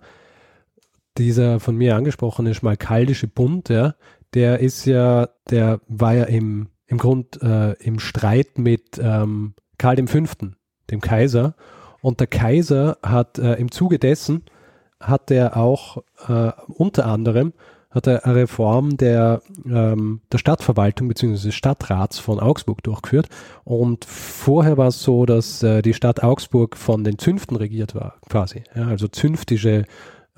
dieser 1.17 1.59
von 1.59 1.75
mir 1.75 1.95
angesprochene 1.95 2.53
Schmalkaldische 2.53 3.27
Bund, 3.27 3.69
ja, 3.69 3.95
der 4.33 4.59
ist 4.59 4.85
ja, 4.85 5.29
der 5.49 5.81
war 5.87 6.13
ja 6.13 6.23
im, 6.25 6.67
im 6.87 6.97
Grund 6.97 7.41
äh, 7.41 7.73
im 7.73 7.99
Streit 7.99 8.57
mit 8.57 8.99
ähm, 9.01 9.53
Karl 9.77 10.05
V., 10.07 10.23
dem 10.89 11.01
Kaiser. 11.01 11.55
Und 12.01 12.19
der 12.19 12.27
Kaiser 12.27 12.97
hat 13.03 13.37
äh, 13.37 13.55
im 13.55 13.71
Zuge 13.71 13.99
dessen 13.99 14.43
hat 14.99 15.31
er 15.31 15.57
auch 15.57 16.03
äh, 16.27 16.51
unter 16.67 17.05
anderem 17.05 17.53
hat 17.91 18.05
er 18.05 18.23
eine 18.25 18.35
Reform 18.35 18.97
der, 18.97 19.41
ähm, 19.65 20.21
der 20.31 20.37
Stadtverwaltung 20.37 21.07
bzw. 21.07 21.47
des 21.47 21.55
Stadtrats 21.55 22.19
von 22.19 22.39
Augsburg 22.39 22.83
durchgeführt. 22.83 23.29
Und 23.63 24.05
vorher 24.05 24.77
war 24.77 24.89
es 24.89 25.01
so, 25.01 25.25
dass 25.25 25.63
äh, 25.63 25.81
die 25.81 25.95
Stadt 25.95 26.21
Augsburg 26.21 26.77
von 26.77 27.03
den 27.03 27.17
Zünften 27.17 27.57
regiert 27.57 27.95
war, 27.95 28.17
quasi. 28.29 28.63
Ja, 28.75 28.87
also 28.87 29.07
zünftische 29.07 29.85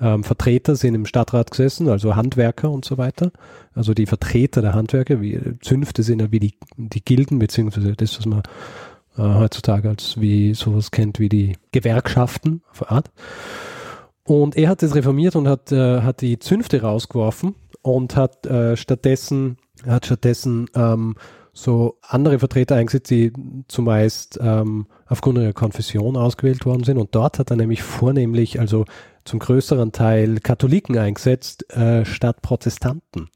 ähm, 0.00 0.24
Vertreter 0.24 0.76
sind 0.76 0.94
im 0.94 1.04
Stadtrat 1.04 1.50
gesessen, 1.50 1.88
also 1.88 2.16
Handwerker 2.16 2.70
und 2.70 2.86
so 2.86 2.96
weiter. 2.96 3.32
Also 3.74 3.92
die 3.92 4.06
Vertreter 4.06 4.62
der 4.62 4.74
Handwerker, 4.74 5.20
wie 5.20 5.38
Zünfte 5.60 6.02
sind 6.02 6.22
ja 6.22 6.32
wie 6.32 6.40
die, 6.40 6.54
die 6.76 7.04
Gilden, 7.04 7.38
beziehungsweise 7.38 7.92
das, 7.92 8.18
was 8.18 8.24
man 8.24 8.42
äh, 9.18 9.22
heutzutage 9.22 9.90
als 9.90 10.18
wie 10.18 10.54
sowas 10.54 10.90
kennt 10.90 11.18
wie 11.18 11.28
die 11.28 11.56
Gewerkschaften 11.70 12.62
auf 12.70 12.90
Art. 12.90 13.10
Und 14.24 14.56
er 14.56 14.68
hat 14.68 14.82
das 14.82 14.94
reformiert 14.94 15.36
und 15.36 15.48
hat, 15.48 15.72
äh, 15.72 16.02
hat 16.02 16.20
die 16.20 16.38
Zünfte 16.38 16.82
rausgeworfen 16.82 17.54
und 17.82 18.16
hat 18.16 18.46
äh, 18.46 18.76
stattdessen, 18.76 19.56
hat 19.84 20.06
stattdessen 20.06 20.66
ähm, 20.74 21.16
so 21.52 21.98
andere 22.02 22.38
Vertreter 22.38 22.76
eingesetzt, 22.76 23.10
die 23.10 23.32
zumeist 23.68 24.38
ähm, 24.40 24.86
aufgrund 25.06 25.38
ihrer 25.38 25.52
Konfession 25.52 26.16
ausgewählt 26.16 26.64
worden 26.64 26.84
sind. 26.84 26.98
Und 26.98 27.14
dort 27.14 27.38
hat 27.38 27.50
er 27.50 27.56
nämlich 27.56 27.82
vornehmlich, 27.82 28.58
also 28.58 28.86
zum 29.24 29.38
größeren 29.38 29.92
Teil 29.92 30.38
Katholiken 30.40 30.96
eingesetzt, 30.96 31.70
äh, 31.74 32.04
statt 32.04 32.42
Protestanten. 32.42 33.28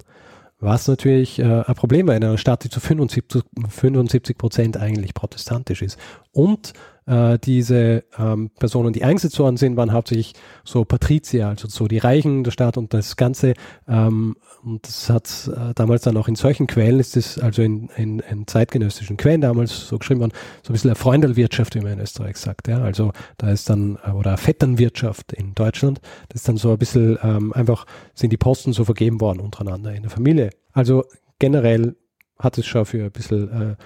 Was 0.59 0.89
natürlich 0.89 1.39
äh, 1.39 1.65
ein 1.67 1.75
Problem 1.75 2.07
war 2.07 2.17
in 2.17 2.25
einer 2.25 2.39
Stadt, 2.39 2.65
die 2.65 2.71
zu 2.71 2.81
75 2.81 4.39
Prozent 4.39 4.79
eigentlich 4.79 5.13
protestantisch 5.13 5.83
ist. 5.83 5.99
Und 6.33 6.73
äh, 7.07 7.39
diese 7.39 8.05
ähm, 8.19 8.51
Personen, 8.59 8.93
die 8.93 9.05
eingesetzt 9.05 9.39
worden 9.39 9.57
sind, 9.57 9.77
waren 9.77 9.93
hauptsächlich 9.93 10.35
so 10.65 10.85
Patrizier, 10.85 11.49
also 11.49 11.69
so 11.69 11.87
die 11.87 11.99
Reichen 11.99 12.45
der 12.45 12.51
Stadt 12.51 12.77
und 12.77 12.93
das 12.93 13.17
Ganze. 13.17 13.55
Ähm, 13.89 14.37
und 14.65 14.87
das 14.87 15.09
hat 15.09 15.51
äh, 15.55 15.75
damals 15.75 16.03
dann 16.03 16.17
auch 16.17 16.29
in 16.29 16.35
solchen 16.35 16.67
Quellen, 16.67 16.99
ist 16.99 17.17
es 17.17 17.39
also 17.39 17.63
in, 17.63 17.89
in, 17.97 18.19
in, 18.19 18.47
zeitgenössischen 18.47 19.17
Quellen 19.17 19.41
damals 19.41 19.87
so 19.89 19.99
geschrieben 19.99 20.21
worden, 20.21 20.33
so 20.63 20.71
ein 20.71 20.75
bisschen 20.75 20.91
eine 20.91 20.97
Freundelwirtschaft, 20.97 21.75
wie 21.75 21.81
man 21.81 21.93
in 21.93 22.01
Österreich 22.01 22.37
sagt. 22.37 22.69
Ja? 22.69 22.83
Also 22.83 23.13
da 23.39 23.51
ist 23.51 23.71
dann, 23.71 23.99
äh, 24.05 24.11
oder 24.11 24.37
Vetternwirtschaft 24.37 25.33
in 25.33 25.55
Deutschland, 25.55 26.01
das 26.29 26.43
ist 26.43 26.49
dann 26.49 26.57
so 26.57 26.73
ein 26.73 26.79
bisschen 26.79 27.19
ähm, 27.23 27.53
einfach, 27.53 27.87
sind 28.15 28.33
die 28.33 28.37
Posten 28.37 28.73
so 28.73 28.85
vergeben 28.85 29.21
worden 29.21 29.41
untereinander 29.41 29.95
in 29.95 30.03
der 30.03 30.11
Familie. 30.11 30.51
Also 30.73 31.05
generell 31.39 31.97
hat 32.39 32.59
es 32.59 32.67
schon 32.67 32.85
für 32.85 33.05
ein 33.05 33.11
bisschen 33.11 33.73
äh, 33.73 33.77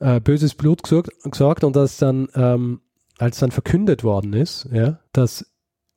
äh, 0.00 0.20
böses 0.20 0.54
Blut 0.54 0.82
gesorgt, 0.82 1.10
gesorgt 1.24 1.64
und 1.64 1.76
dass 1.76 1.98
dann, 1.98 2.28
ähm, 2.34 2.80
als 3.18 3.38
dann 3.38 3.50
verkündet 3.50 4.04
worden 4.04 4.32
ist, 4.32 4.66
ja, 4.72 5.00
dass 5.12 5.44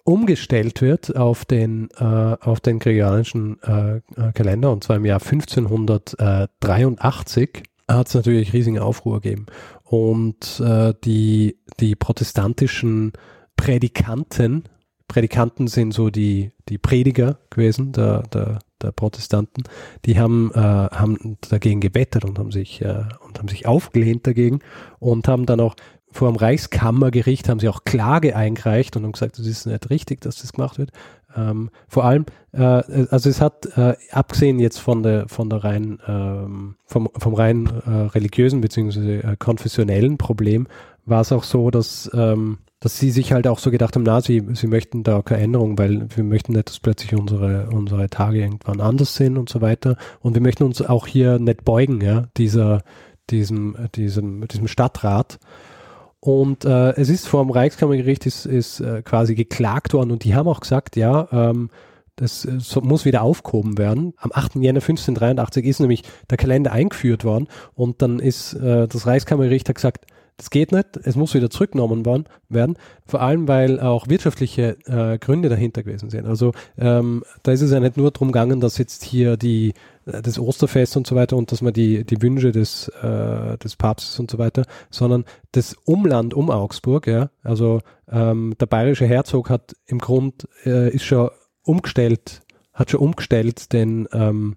umgestellt 0.04 0.82
wird 0.82 1.16
auf 1.16 1.46
den, 1.46 1.88
äh, 1.98 2.04
auf 2.04 2.60
den 2.60 2.80
gregorianischen 2.80 3.62
äh, 3.62 3.98
äh 3.98 4.32
Kalender 4.34 4.72
und 4.72 4.84
zwar 4.84 4.96
im 4.96 5.06
Jahr 5.06 5.22
1583 5.22 7.62
hat 7.88 8.08
es 8.08 8.16
natürlich 8.16 8.54
riesigen 8.54 8.80
Aufruhr 8.80 9.22
gegeben. 9.22 9.46
Und 9.84 10.60
äh, 10.62 10.96
die, 11.04 11.60
die 11.80 11.96
protestantischen 11.96 13.14
Prädikanten, 13.58 14.64
Prädikanten 15.08 15.68
sind 15.68 15.94
so 15.94 16.10
die, 16.10 16.52
die 16.70 16.78
Prediger 16.78 17.40
gewesen, 17.50 17.92
der, 17.92 18.24
der, 18.24 18.60
der 18.84 18.92
Protestanten, 18.92 19.64
die 20.06 20.20
haben, 20.20 20.52
äh, 20.54 20.58
haben 20.60 21.38
dagegen 21.50 21.80
gebettet 21.80 22.26
und 22.26 22.40
haben 22.40 22.52
sich 22.52 22.82
äh, 22.82 23.04
und 23.26 23.40
haben 23.40 23.48
sich 23.48 23.66
aufgelehnt 23.66 24.28
dagegen 24.28 24.60
und 25.00 25.28
haben 25.28 25.46
dann 25.46 25.60
auch 25.60 25.76
vor 26.12 26.30
dem 26.30 26.36
Reichskammergericht 26.36 27.48
haben 27.48 27.60
sie 27.60 27.70
auch 27.70 27.86
Klage 27.86 28.36
eingereicht 28.36 28.96
und 28.98 29.04
haben 29.04 29.14
gesagt, 29.14 29.40
das 29.40 29.48
ist 29.48 29.66
nicht 29.66 29.90
richtig, 29.90 30.22
dass 30.22 30.42
das 30.42 30.54
gemacht 30.54 30.78
wird. 30.78 30.92
Ähm, 31.36 31.70
vor 31.88 32.04
allem, 32.04 32.26
äh, 32.52 32.60
also 32.60 33.30
es 33.30 33.40
hat, 33.40 33.66
äh, 33.78 33.96
abgesehen 34.12 34.60
jetzt 34.60 34.80
von 34.80 35.04
der, 35.04 35.30
von 35.30 35.50
der 35.50 35.64
rein, 35.64 36.00
ähm, 36.06 36.76
vom, 36.86 37.10
vom 37.18 37.34
rein 37.34 37.68
äh, 37.86 37.90
religiösen 38.08 38.60
beziehungsweise 38.60 39.24
äh, 39.24 39.36
konfessionellen 39.38 40.18
Problem, 40.18 40.68
war 41.06 41.22
es 41.22 41.32
auch 41.32 41.44
so, 41.44 41.72
dass 41.72 42.10
ähm, 42.14 42.60
dass 42.82 42.98
sie 42.98 43.12
sich 43.12 43.32
halt 43.32 43.48
auch 43.48 43.60
so 43.60 43.70
gedacht 43.70 43.96
haben, 43.96 44.04
na, 44.04 44.22
sie, 44.22 44.44
sie 44.54 44.66
möchten 44.66 45.04
da 45.04 45.22
keine 45.22 45.44
Änderung, 45.44 45.78
weil 45.78 46.08
wir 46.16 46.24
möchten 46.24 46.54
nicht, 46.54 46.68
dass 46.68 46.80
plötzlich 46.80 47.14
unsere, 47.14 47.70
unsere 47.70 48.10
Tage 48.10 48.42
irgendwann 48.42 48.82
anders 48.82 49.16
sind 49.16 49.38
und 49.38 49.50
so 49.50 49.62
weiter. 49.62 49.98
Und 50.20 50.34
wir 50.34 50.42
möchten 50.42 50.64
uns 50.64 50.82
auch 50.82 51.06
hier 51.06 51.38
nicht 51.38 51.64
beugen, 51.64 52.02
ja, 52.02 52.28
dieser, 52.38 52.82
diesem, 53.30 53.78
diesem, 53.94 54.48
diesem 54.48 54.68
Stadtrat. 54.68 55.38
Und 56.20 56.66
äh, 56.66 56.94
es 56.94 57.10
ist 57.10 57.28
vor 57.28 57.44
dem 57.44 57.52
Reichskammergericht 57.52 58.26
ist, 58.26 58.48
ist 58.48 58.80
äh, 58.80 59.04
quasi 59.04 59.36
geklagt 59.36 59.94
worden 59.94 60.10
und 60.10 60.24
die 60.24 60.34
haben 60.34 60.48
auch 60.48 60.60
gesagt, 60.60 60.96
ja, 60.96 61.28
ähm, 61.32 61.70
das 62.16 62.46
äh, 62.46 62.60
so, 62.60 62.82
muss 62.82 63.06
wieder 63.06 63.22
aufgehoben 63.22 63.78
werden. 63.78 64.14
Am 64.18 64.32
8. 64.34 64.56
Jänner 64.56 64.82
1583 64.82 65.66
ist 65.66 65.80
nämlich 65.82 66.04
der 66.32 66.38
Kalender 66.38 66.72
eingeführt 66.72 67.26
worden 67.26 67.48
und 67.76 68.02
dann 68.02 68.18
ist 68.18 68.54
äh, 68.54 68.88
das 68.88 69.06
Reichskammergericht 69.06 69.70
hat 69.70 69.76
gesagt, 69.76 70.06
das 70.42 70.50
geht 70.50 70.72
nicht, 70.72 70.98
es 71.04 71.16
muss 71.16 71.36
wieder 71.36 71.52
zurückgenommen 71.52 72.04
werden, 72.50 72.76
vor 73.06 73.22
allem 73.22 73.48
weil 73.48 73.80
auch 73.80 74.08
wirtschaftliche 74.08 74.76
äh, 74.88 75.20
Gründe 75.20 75.50
dahinter 75.50 75.84
gewesen 75.84 76.10
sind. 76.10 76.26
Also 76.26 76.54
ähm, 76.80 77.24
da 77.44 77.52
ist 77.52 77.62
es 77.62 77.70
ja 77.70 77.80
nicht 77.80 77.96
nur 77.96 78.10
darum 78.10 78.30
gegangen, 78.32 78.60
dass 78.60 78.80
jetzt 78.80 79.04
hier 79.04 79.38
die 79.38 79.76
äh, 80.08 80.24
das 80.24 80.40
Osterfest 80.40 80.98
und 80.98 81.06
so 81.06 81.16
weiter 81.16 81.38
und 81.38 81.52
dass 81.52 81.62
man 81.62 81.74
die, 81.74 82.04
die 82.06 82.24
Wünsche 82.24 82.52
des, 82.52 82.88
äh, 83.04 83.56
des 83.60 83.76
Papstes 83.76 84.20
und 84.20 84.32
so 84.32 84.40
weiter, 84.40 84.66
sondern 84.90 85.26
das 85.52 85.76
Umland 85.86 86.34
um 86.34 86.50
Augsburg, 86.50 87.06
ja, 87.06 87.30
also 87.44 87.82
ähm, 88.10 88.56
der 88.60 88.66
bayerische 88.66 89.06
Herzog 89.06 89.52
hat 89.52 89.76
im 89.86 90.00
Grund, 90.00 90.48
äh, 90.66 90.90
ist 90.90 91.06
schon 91.06 91.30
umgestellt, 91.62 92.42
hat 92.74 92.90
schon 92.90 93.00
umgestellt 93.00 93.74
den, 93.74 94.08
ähm, 94.12 94.56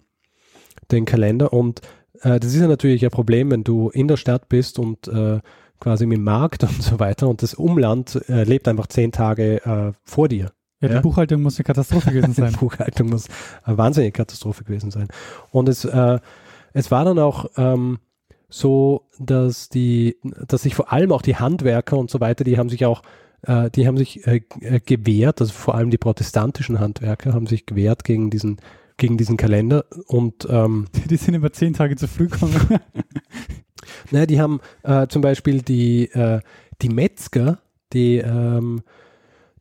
den 0.90 1.04
Kalender. 1.04 1.52
Und 1.52 1.82
äh, 2.22 2.40
das 2.40 2.54
ist 2.54 2.60
ja 2.62 2.68
natürlich 2.68 3.04
ein 3.04 3.10
Problem, 3.10 3.50
wenn 3.50 3.64
du 3.64 3.90
in 3.90 4.08
der 4.08 4.16
Stadt 4.16 4.48
bist 4.48 4.78
und 4.78 5.08
äh, 5.08 5.40
quasi 5.80 6.06
mit 6.06 6.18
dem 6.18 6.24
Markt 6.24 6.62
und 6.62 6.82
so 6.82 6.98
weiter 6.98 7.28
und 7.28 7.42
das 7.42 7.54
Umland 7.54 8.20
äh, 8.28 8.44
lebt 8.44 8.68
einfach 8.68 8.86
zehn 8.86 9.12
Tage 9.12 9.64
äh, 9.64 9.92
vor 10.04 10.28
dir. 10.28 10.52
Ja, 10.80 10.88
die 10.88 10.94
ja? 10.94 11.00
Buchhaltung 11.00 11.42
muss 11.42 11.56
eine 11.56 11.64
Katastrophe 11.64 12.12
gewesen 12.12 12.32
sein. 12.34 12.52
die 12.52 12.58
Buchhaltung 12.58 13.08
muss 13.08 13.28
eine 13.62 13.78
wahnsinnige 13.78 14.12
Katastrophe 14.12 14.64
gewesen 14.64 14.90
sein. 14.90 15.08
Und 15.50 15.68
es, 15.68 15.84
äh, 15.84 16.18
es 16.72 16.90
war 16.90 17.04
dann 17.04 17.18
auch 17.18 17.46
ähm, 17.56 17.98
so, 18.48 19.08
dass 19.18 19.68
die, 19.68 20.16
dass 20.46 20.62
sich 20.62 20.74
vor 20.74 20.92
allem 20.92 21.12
auch 21.12 21.22
die 21.22 21.36
Handwerker 21.36 21.96
und 21.96 22.10
so 22.10 22.20
weiter, 22.20 22.44
die 22.44 22.58
haben 22.58 22.68
sich 22.68 22.84
auch 22.86 23.02
äh, 23.46 23.70
die 23.70 23.86
haben 23.86 23.96
sich 23.96 24.26
äh, 24.26 24.42
äh 24.60 24.80
gewehrt, 24.80 25.40
also 25.40 25.52
vor 25.52 25.74
allem 25.74 25.90
die 25.90 25.98
protestantischen 25.98 26.80
Handwerker 26.80 27.32
haben 27.32 27.46
sich 27.46 27.66
gewehrt 27.66 28.04
gegen 28.04 28.30
diesen, 28.30 28.58
gegen 28.96 29.16
diesen 29.16 29.36
Kalender 29.36 29.84
und 30.06 30.46
ähm, 30.48 30.86
die 31.10 31.16
sind 31.16 31.34
immer 31.34 31.52
zehn 31.52 31.74
Tage 31.74 31.96
zu 31.96 32.08
früh 32.08 32.28
gekommen. 32.28 32.54
Naja, 34.10 34.26
die 34.26 34.40
haben 34.40 34.60
äh, 34.82 35.06
zum 35.08 35.22
Beispiel 35.22 35.62
die, 35.62 36.10
äh, 36.12 36.40
die 36.82 36.88
Metzger, 36.88 37.58
die, 37.92 38.18
ähm, 38.18 38.82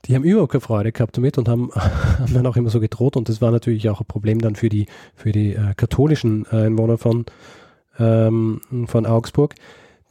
die 0.05 0.15
haben 0.15 0.23
überhaupt 0.23 0.51
keine 0.51 0.61
Freude 0.61 0.91
gehabt 0.91 1.15
damit 1.17 1.37
und 1.37 1.47
haben, 1.47 1.71
haben 1.75 2.33
dann 2.33 2.45
auch 2.45 2.55
immer 2.55 2.69
so 2.69 2.79
gedroht 2.79 3.15
und 3.15 3.29
das 3.29 3.41
war 3.41 3.51
natürlich 3.51 3.89
auch 3.89 4.01
ein 4.01 4.07
Problem 4.07 4.39
dann 4.39 4.55
für 4.55 4.69
die, 4.69 4.87
für 5.15 5.31
die 5.31 5.53
äh, 5.53 5.73
katholischen 5.75 6.45
äh, 6.51 6.65
Einwohner 6.65 6.97
von, 6.97 7.25
ähm, 7.99 8.61
von 8.87 9.05
Augsburg. 9.05 9.55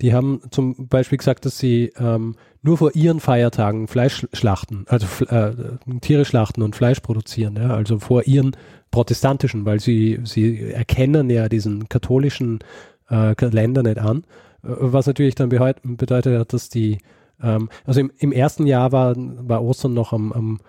Die 0.01 0.13
haben 0.13 0.41
zum 0.51 0.89
Beispiel 0.89 1.19
gesagt, 1.19 1.47
dass 1.47 1.59
sie 1.59 1.93
ähm, 1.97 2.35
nur 2.63 2.79
vor 2.79 2.95
ihren 2.95 3.21
Feiertagen 3.21 3.87
Fleisch 3.87 4.27
schlachten, 4.33 4.85
also 4.89 5.07
äh, 5.27 5.53
Tiere 6.01 6.25
schlachten 6.25 6.63
und 6.63 6.75
Fleisch 6.75 7.01
produzieren, 7.01 7.57
ja, 7.57 7.75
also 7.75 8.01
vor 8.01 8.25
ihren 8.25 8.57
protestantischen, 8.91 9.65
weil 9.65 9.81
sie, 9.81 10.21
sie 10.25 10.71
erkennen 10.71 11.31
ja 11.31 11.49
diesen 11.49 11.89
katholischen 11.89 12.61
äh, 13.13 13.35
Kalender 13.35 13.83
nicht 13.83 13.99
an. 13.99 14.25
Äh, 14.65 14.69
was 14.81 15.07
natürlich 15.07 15.35
dann 15.35 15.51
bedeutet 15.51 16.39
hat, 16.39 16.53
dass 16.53 16.69
die, 16.69 16.99
ähm, 17.43 17.69
also 17.85 18.01
im, 18.01 18.11
im, 18.19 18.33
ersten 18.33 18.67
Jahr 18.67 18.91
war, 18.93 19.15
war 19.17 19.63
Ostern 19.63 19.95
noch 19.95 20.13
am, 20.13 20.33
am, 20.33 20.61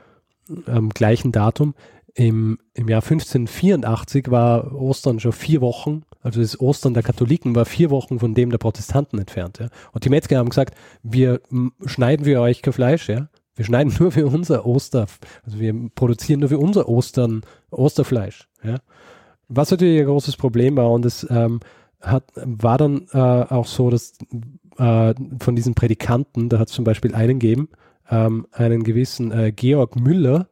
am 0.67 0.89
gleichen 0.89 1.31
Datum. 1.31 1.73
Im, 2.15 2.59
Im 2.75 2.89
Jahr 2.89 3.01
1584 3.01 4.29
war 4.29 4.75
Ostern 4.75 5.19
schon 5.19 5.31
vier 5.31 5.61
Wochen, 5.61 6.03
also 6.21 6.41
das 6.41 6.59
Ostern 6.59 6.93
der 6.93 7.01
Katholiken 7.01 7.55
war 7.55 7.65
vier 7.65 7.89
Wochen 7.89 8.19
von 8.19 8.35
dem 8.35 8.51
der 8.51 8.59
Protestanten 8.59 9.17
entfernt. 9.17 9.57
Ja. 9.59 9.69
Und 9.93 10.05
die 10.05 10.09
Metzger 10.09 10.37
haben 10.37 10.49
gesagt, 10.49 10.75
wir 11.01 11.41
schneiden 11.85 12.25
für 12.25 12.39
euch 12.39 12.61
kein 12.61 12.73
Fleisch, 12.73 13.09
ja. 13.09 13.29
Wir 13.55 13.65
schneiden 13.65 13.95
nur 13.99 14.11
für 14.11 14.27
unser 14.27 14.65
Oster, 14.65 15.07
also 15.43 15.59
wir 15.59 15.73
produzieren 15.95 16.41
nur 16.41 16.49
für 16.49 16.59
unser 16.59 16.87
Ostern 16.87 17.41
Osterfleisch. 17.71 18.47
Ja. 18.63 18.77
Was 19.47 19.71
natürlich 19.71 19.99
ein 19.99 20.05
großes 20.05 20.37
Problem 20.37 20.77
war 20.77 20.91
und 20.91 21.05
es 21.05 21.27
ähm, 21.31 21.61
hat, 22.03 22.25
war 22.35 22.77
dann 22.77 23.07
äh, 23.13 23.17
auch 23.17 23.65
so, 23.65 23.89
dass 23.89 24.13
äh, 24.77 25.13
von 25.39 25.55
diesen 25.55 25.73
Prädikanten, 25.73 26.49
da 26.49 26.59
hat 26.59 26.69
es 26.69 26.75
zum 26.75 26.85
Beispiel 26.85 27.15
einen 27.15 27.39
gegeben, 27.39 27.69
ähm, 28.09 28.47
einen 28.51 28.83
gewissen 28.83 29.31
äh, 29.31 29.51
Georg 29.51 29.95
Müller, 29.95 30.47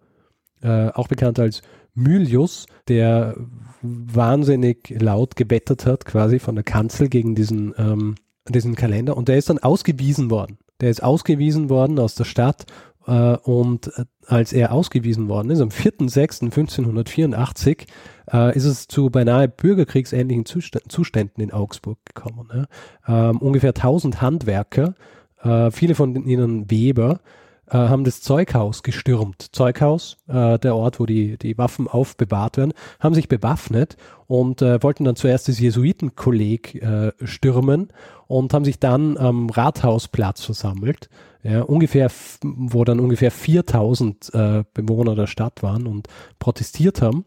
äh, 0.61 0.89
auch 0.89 1.07
bekannt 1.07 1.39
als 1.39 1.61
Mylius, 1.93 2.65
der 2.87 3.35
wahnsinnig 3.81 4.95
laut 4.99 5.35
gebettert 5.35 5.85
hat, 5.85 6.05
quasi 6.05 6.39
von 6.39 6.55
der 6.55 6.63
Kanzel 6.63 7.09
gegen 7.09 7.35
diesen, 7.35 7.73
ähm, 7.77 8.15
diesen 8.47 8.75
Kalender. 8.75 9.17
Und 9.17 9.27
der 9.27 9.37
ist 9.37 9.49
dann 9.49 9.59
ausgewiesen 9.59 10.29
worden. 10.29 10.57
Der 10.79 10.89
ist 10.89 11.03
ausgewiesen 11.03 11.69
worden 11.69 11.99
aus 11.99 12.15
der 12.15 12.23
Stadt 12.25 12.65
äh, 13.07 13.35
und 13.37 13.87
äh, 13.97 14.05
als 14.31 14.53
er 14.53 14.71
ausgewiesen 14.71 15.27
worden 15.27 15.49
ist, 15.49 15.59
am 15.59 15.67
4.6.1584, 15.69 17.85
äh, 18.31 18.55
ist 18.55 18.63
es 18.63 18.87
zu 18.87 19.09
beinahe 19.09 19.49
bürgerkriegsähnlichen 19.49 20.45
Zuständen 20.45 21.43
in 21.43 21.51
Augsburg 21.51 21.97
gekommen. 22.05 22.47
Ne? 22.53 22.67
Ähm, 23.07 23.39
ungefähr 23.39 23.75
1000 23.75 24.21
Handwerker, 24.21 24.93
äh, 25.43 25.69
viele 25.71 25.95
von 25.95 26.15
ihnen 26.15 26.71
Weber, 26.71 27.19
äh, 27.71 27.77
haben 27.77 28.03
das 28.03 28.21
Zeughaus 28.21 28.83
gestürmt. 28.83 29.47
Zeughaus, 29.51 30.17
äh, 30.27 30.59
der 30.59 30.75
Ort, 30.75 30.99
wo 30.99 31.05
die, 31.05 31.37
die 31.37 31.57
Waffen 31.57 31.87
aufbewahrt 31.87 32.57
werden, 32.57 32.73
haben 32.99 33.15
sich 33.15 33.27
bewaffnet 33.27 33.97
und 34.27 34.61
äh, 34.61 34.83
wollten 34.83 35.05
dann 35.05 35.15
zuerst 35.15 35.47
das 35.47 35.59
Jesuitenkolleg 35.59 36.75
äh, 36.75 37.11
stürmen 37.23 37.89
und 38.27 38.53
haben 38.53 38.65
sich 38.65 38.79
dann 38.79 39.17
am 39.17 39.49
Rathausplatz 39.49 40.43
versammelt 40.43 41.09
ja, 41.43 41.61
ungefähr, 41.61 42.11
wo 42.43 42.83
dann 42.83 42.99
ungefähr 42.99 43.31
4000 43.31 44.33
äh, 44.33 44.63
Bewohner 44.73 45.15
der 45.15 45.27
Stadt 45.27 45.63
waren 45.63 45.87
und 45.87 46.07
protestiert 46.39 47.01
haben. 47.01 47.25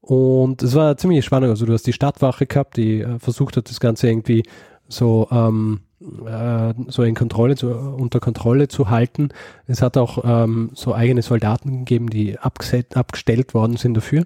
Und 0.00 0.62
es 0.62 0.74
war 0.74 0.96
ziemlich 0.98 1.24
spannend. 1.24 1.50
Also 1.50 1.64
du 1.64 1.72
hast 1.72 1.86
die 1.86 1.94
Stadtwache 1.94 2.46
gehabt, 2.46 2.76
die 2.76 3.00
äh, 3.00 3.18
versucht 3.18 3.56
hat, 3.56 3.70
das 3.70 3.80
Ganze 3.80 4.08
irgendwie 4.08 4.42
so, 4.88 5.28
ähm, 5.30 5.80
äh, 6.26 6.74
so 6.88 7.02
in 7.02 7.14
Kontrolle 7.14 7.56
zu, 7.56 7.70
unter 7.70 8.20
Kontrolle 8.20 8.68
zu 8.68 8.90
halten. 8.90 9.30
Es 9.66 9.82
hat 9.82 9.96
auch 9.96 10.24
ähm, 10.24 10.70
so 10.74 10.94
eigene 10.94 11.22
Soldaten 11.22 11.84
gegeben, 11.84 12.10
die 12.10 12.38
abgestellt 12.38 13.54
worden 13.54 13.76
sind 13.76 13.94
dafür. 13.94 14.24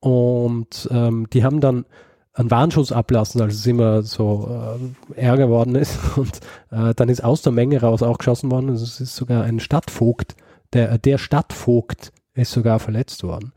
Und 0.00 0.88
ähm, 0.92 1.28
die 1.32 1.44
haben 1.44 1.60
dann 1.60 1.86
einen 2.34 2.50
Warnschuss 2.50 2.92
ablassen, 2.92 3.40
als 3.40 3.54
es 3.54 3.66
immer 3.66 4.02
so 4.02 4.78
äh, 5.16 5.20
Ärger 5.20 5.46
geworden 5.46 5.74
ist. 5.74 5.98
Und 6.16 6.40
äh, 6.70 6.94
dann 6.94 7.08
ist 7.08 7.24
aus 7.24 7.42
der 7.42 7.52
Menge 7.52 7.80
raus 7.80 8.02
auch 8.02 8.18
geschossen 8.18 8.50
worden. 8.50 8.70
Also 8.70 8.84
es 8.84 9.00
ist 9.00 9.16
sogar 9.16 9.44
ein 9.44 9.60
Stadtvogt, 9.60 10.36
der, 10.72 10.98
der 10.98 11.18
Stadtvogt 11.18 12.12
ist 12.34 12.52
sogar 12.52 12.78
verletzt 12.78 13.24
worden. 13.24 13.52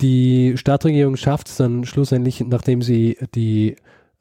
Die 0.00 0.56
Stadtregierung 0.56 1.16
schafft 1.16 1.48
es 1.48 1.56
dann 1.56 1.84
schlussendlich, 1.84 2.40
nachdem 2.40 2.82
sie 2.82 3.18
die 3.34 3.76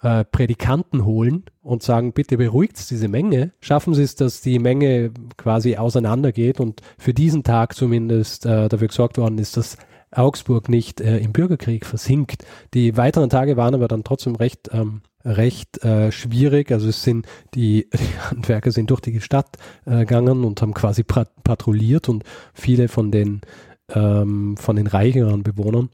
äh, 0.06 0.24
Prädikanten 0.24 1.04
holen 1.04 1.46
und 1.64 1.82
sagen, 1.82 2.14
bitte 2.14 2.38
beruhigt 2.38 2.90
diese 2.92 3.08
Menge, 3.08 3.52
schaffen 3.60 3.96
sie 3.96 4.04
es, 4.04 4.16
dass 4.16 4.42
die 4.42 4.60
Menge 4.60 5.12
quasi 5.36 5.78
auseinandergeht 5.78 6.60
und 6.60 6.82
für 7.00 7.14
diesen 7.14 7.44
Tag 7.44 7.76
zumindest 7.76 8.46
äh, 8.46 8.70
dafür 8.70 8.88
gesorgt 8.88 9.18
worden 9.18 9.40
ist, 9.40 9.58
dass 9.58 9.78
Augsburg 10.12 10.70
nicht 10.70 11.02
äh, 11.02 11.18
im 11.18 11.34
Bürgerkrieg 11.34 11.86
versinkt. 11.86 12.46
Die 12.76 12.96
weiteren 12.96 13.32
Tage 13.32 13.58
waren 13.58 13.74
aber 13.74 13.88
dann 13.88 14.04
trotzdem 14.04 14.36
recht 14.36 14.70
ähm, 14.72 15.02
recht 15.26 15.84
äh, 15.84 16.12
schwierig. 16.12 16.72
Also 16.72 16.88
es 16.88 17.02
sind 17.02 17.26
die, 17.56 17.90
die 17.94 18.20
Handwerker 18.30 18.72
sind 18.72 18.92
durch 18.92 19.02
die 19.02 19.20
Stadt 19.22 19.58
äh, 19.86 20.00
gegangen 20.02 20.44
und 20.44 20.62
haben 20.62 20.76
quasi 20.76 21.04
patrouilliert 21.04 22.10
und 22.10 22.24
viele 22.54 22.90
von 22.90 23.10
den 23.10 23.42
ähm, 23.90 24.56
von 24.58 24.76
den 24.76 24.88
reicheren 24.88 25.42
Bewohnern 25.42 25.90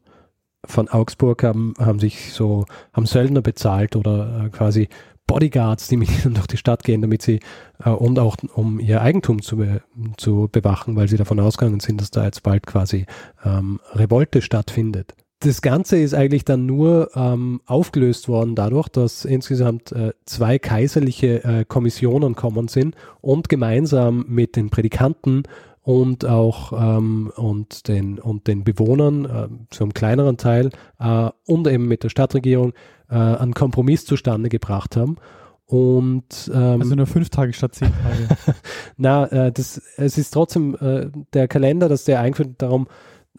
von 0.66 0.90
Augsburg 0.90 1.44
haben, 1.44 1.74
haben 1.80 2.00
sich 2.00 2.34
so, 2.34 2.66
haben 2.94 3.06
Söldner 3.06 3.42
bezahlt 3.42 3.96
oder 3.96 4.46
äh, 4.46 4.50
quasi 4.50 4.90
Bodyguards, 5.28 5.88
die 5.88 5.98
mit 5.98 6.10
ihnen 6.10 6.34
durch 6.36 6.48
die 6.48 6.58
Stadt 6.58 6.84
gehen, 6.84 7.02
damit 7.02 7.22
sie 7.22 7.40
äh, 7.84 7.90
und 7.90 8.20
auch 8.20 8.38
um 8.54 8.80
ihr 8.80 9.02
Eigentum 9.02 9.42
zu, 9.42 9.58
be, 9.58 9.82
zu 10.18 10.50
bewachen, 10.52 10.96
weil 10.96 11.08
sie 11.08 11.18
davon 11.18 11.40
ausgegangen 11.40 11.80
sind, 11.80 12.02
dass 12.02 12.12
da 12.12 12.26
jetzt 12.26 12.44
bald 12.44 12.68
quasi 12.68 13.06
ähm, 13.46 13.80
Revolte 13.94 14.42
stattfindet. 14.42 15.14
Das 15.44 15.64
Ganze 15.64 15.98
ist 15.98 16.14
eigentlich 16.14 16.46
dann 16.46 16.68
nur 16.68 17.10
ähm, 17.16 17.62
aufgelöst 17.66 18.28
worden 18.28 18.54
dadurch, 18.54 18.90
dass 18.90 19.26
insgesamt 19.26 19.92
äh, 19.92 20.12
zwei 20.26 20.60
kaiserliche 20.60 21.44
äh, 21.44 21.66
Kommissionen 21.66 22.36
kommen 22.36 22.68
sind 22.68 22.96
und 23.22 23.50
gemeinsam 23.50 24.24
mit 24.28 24.56
den 24.56 24.70
Prädikanten 24.70 25.44
und 25.84 26.26
auch 26.26 26.74
ähm, 26.74 27.32
und 27.36 27.88
den 27.88 28.20
und 28.20 28.48
den 28.48 28.64
Bewohnern, 28.64 29.26
äh, 29.26 29.48
so 29.74 29.84
einem 29.84 29.94
kleineren 29.94 30.38
Teil 30.38 30.70
äh, 31.00 31.30
und 31.48 31.68
eben 31.68 31.88
mit 31.88 32.04
der 32.04 32.10
Stadtregierung 32.10 32.74
äh, 33.10 33.16
einen 33.16 33.54
Kompromiss 33.54 34.06
zustande 34.06 34.50
gebracht 34.50 34.96
haben. 34.96 35.18
Und 35.66 36.52
ähm, 36.54 36.82
also 36.82 36.96
nur 36.96 37.08
fünf 37.08 37.30
Tage 37.30 37.54
statt 37.54 37.74
zehn 37.76 37.92
Tage. 38.04 38.56
Na, 38.98 39.26
äh, 39.28 39.52
das, 39.52 39.82
es 39.96 40.18
ist 40.18 40.32
trotzdem 40.32 40.76
äh, 40.76 41.10
der 41.34 41.48
Kalender, 41.48 41.88
dass 41.88 42.04
der 42.04 42.20
eingeführt 42.20 42.56
darum, 42.58 42.88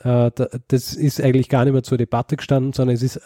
äh, 0.00 0.30
da, 0.34 0.48
das 0.68 0.94
ist 0.94 1.20
eigentlich 1.20 1.48
gar 1.48 1.64
nicht 1.64 1.74
mehr 1.74 1.82
zur 1.82 1.98
Debatte 1.98 2.36
gestanden, 2.36 2.72
sondern 2.72 2.94
es 2.94 3.02
ist 3.02 3.20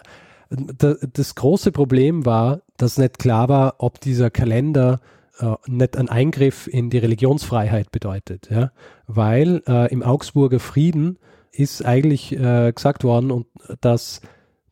da, 0.50 0.94
das 1.12 1.34
große 1.34 1.72
Problem 1.72 2.26
war, 2.26 2.60
dass 2.76 2.98
nicht 2.98 3.18
klar 3.18 3.48
war, 3.48 3.76
ob 3.78 4.00
dieser 4.00 4.30
Kalender 4.30 5.00
äh, 5.38 5.54
nicht 5.66 5.96
ein 5.96 6.08
Eingriff 6.08 6.66
in 6.66 6.90
die 6.90 6.98
Religionsfreiheit 6.98 7.90
bedeutet, 7.90 8.48
ja, 8.50 8.72
weil 9.06 9.62
äh, 9.66 9.92
im 9.92 10.02
Augsburger 10.02 10.60
Frieden 10.60 11.18
ist 11.52 11.84
eigentlich 11.84 12.32
äh, 12.32 12.72
gesagt 12.72 13.04
worden 13.04 13.30
und 13.30 13.46
dass 13.80 14.20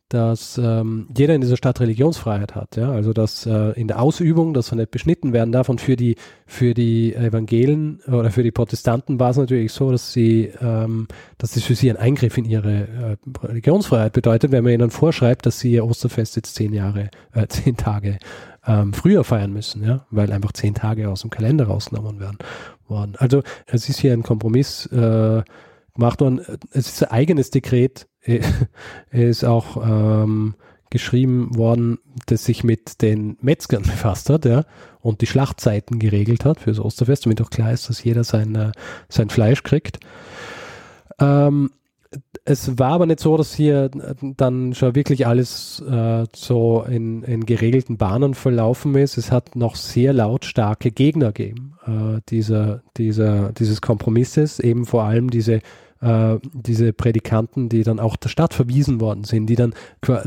dass 0.09 0.59
ähm, 0.59 1.07
jeder 1.17 1.33
in 1.33 1.41
dieser 1.41 1.57
Stadt 1.57 1.81
Religionsfreiheit 1.81 2.53
hat, 2.53 2.77
ja, 2.77 2.91
also 2.91 3.11
dass 3.11 3.47
äh, 3.47 3.71
in 3.71 3.87
der 3.87 3.99
Ausübung, 3.99 4.53
dass 4.53 4.71
er 4.71 4.75
nicht 4.75 4.91
beschnitten 4.91 5.33
werden 5.33 5.51
darf 5.51 5.67
und 5.67 5.81
für 5.81 5.95
die 5.95 6.15
für 6.45 6.75
die 6.75 7.15
Evangelen 7.15 8.01
oder 8.07 8.29
für 8.29 8.43
die 8.43 8.51
Protestanten 8.51 9.19
war 9.19 9.31
es 9.31 9.37
natürlich 9.37 9.73
so, 9.73 9.91
dass 9.91 10.13
sie 10.13 10.51
ähm, 10.61 11.07
dass 11.39 11.53
das 11.53 11.63
für 11.63 11.73
sie 11.73 11.89
ein 11.89 11.97
Eingriff 11.97 12.37
in 12.37 12.45
ihre 12.45 12.73
äh, 12.73 13.17
Religionsfreiheit 13.43 14.13
bedeutet, 14.13 14.51
wenn 14.51 14.63
man 14.63 14.73
ihnen 14.73 14.91
vorschreibt, 14.91 15.47
dass 15.47 15.59
sie 15.59 15.71
ihr 15.71 15.85
Osterfest 15.85 16.35
jetzt 16.35 16.53
zehn 16.53 16.73
Jahre, 16.73 17.09
äh, 17.33 17.47
zehn 17.47 17.75
Tage 17.75 18.19
ähm, 18.67 18.93
früher 18.93 19.23
feiern 19.23 19.53
müssen, 19.53 19.83
ja, 19.83 20.05
weil 20.11 20.31
einfach 20.31 20.53
zehn 20.53 20.73
Tage 20.73 21.09
aus 21.09 21.21
dem 21.21 21.29
Kalender 21.29 21.65
rausgenommen 21.67 22.19
werden 22.19 22.37
worden. 22.87 23.15
Also 23.17 23.43
es 23.65 23.89
ist 23.89 23.99
hier 23.99 24.13
ein 24.13 24.23
Kompromiss 24.23 24.85
äh, 24.87 25.43
gemacht 25.93 26.21
worden. 26.21 26.41
Es 26.71 26.87
ist 26.87 27.03
ein 27.03 27.11
eigenes 27.11 27.49
Dekret, 27.51 28.07
ist 29.11 29.45
auch 29.45 29.77
ähm, 29.77 30.55
geschrieben 30.89 31.55
worden, 31.57 31.99
das 32.27 32.45
sich 32.45 32.63
mit 32.63 33.01
den 33.01 33.37
Metzgern 33.41 33.83
befasst 33.83 34.29
hat, 34.29 34.45
ja, 34.45 34.63
und 35.01 35.21
die 35.21 35.27
Schlachtzeiten 35.27 35.99
geregelt 35.99 36.45
hat 36.45 36.59
für 36.59 36.71
das 36.71 36.79
Osterfest, 36.79 37.25
damit 37.25 37.41
auch 37.41 37.49
klar 37.49 37.71
ist, 37.71 37.89
dass 37.89 38.03
jeder 38.03 38.23
sein, 38.23 38.55
äh, 38.55 38.71
sein 39.09 39.29
Fleisch 39.29 39.63
kriegt. 39.63 39.99
Ähm, 41.19 41.71
es 42.43 42.77
war 42.77 42.91
aber 42.91 43.05
nicht 43.05 43.19
so, 43.19 43.37
dass 43.37 43.55
hier 43.55 43.89
dann 44.37 44.73
schon 44.73 44.95
wirklich 44.95 45.25
alles 45.25 45.79
äh, 45.81 46.25
so 46.35 46.85
in, 46.87 47.23
in, 47.23 47.45
geregelten 47.45 47.97
Bahnen 47.97 48.35
verlaufen 48.35 48.95
ist. 48.95 49.17
Es 49.17 49.31
hat 49.31 49.55
noch 49.55 49.75
sehr 49.75 50.13
lautstarke 50.13 50.91
Gegner 50.91 51.31
gegeben, 51.31 51.73
äh, 51.87 52.21
dieser, 52.29 52.83
dieser, 52.97 53.51
dieses 53.53 53.81
Kompromisses, 53.81 54.59
eben 54.59 54.85
vor 54.85 55.03
allem 55.03 55.31
diese, 55.31 55.61
äh, 56.01 56.37
diese 56.53 56.93
Prädikanten, 56.93 57.69
die 57.69 57.83
dann 57.83 57.99
auch 57.99 58.15
der 58.15 58.29
Stadt 58.29 58.53
verwiesen 58.53 59.01
worden 59.01 59.23
sind, 59.23 59.47
die 59.47 59.55
dann, 59.55 59.73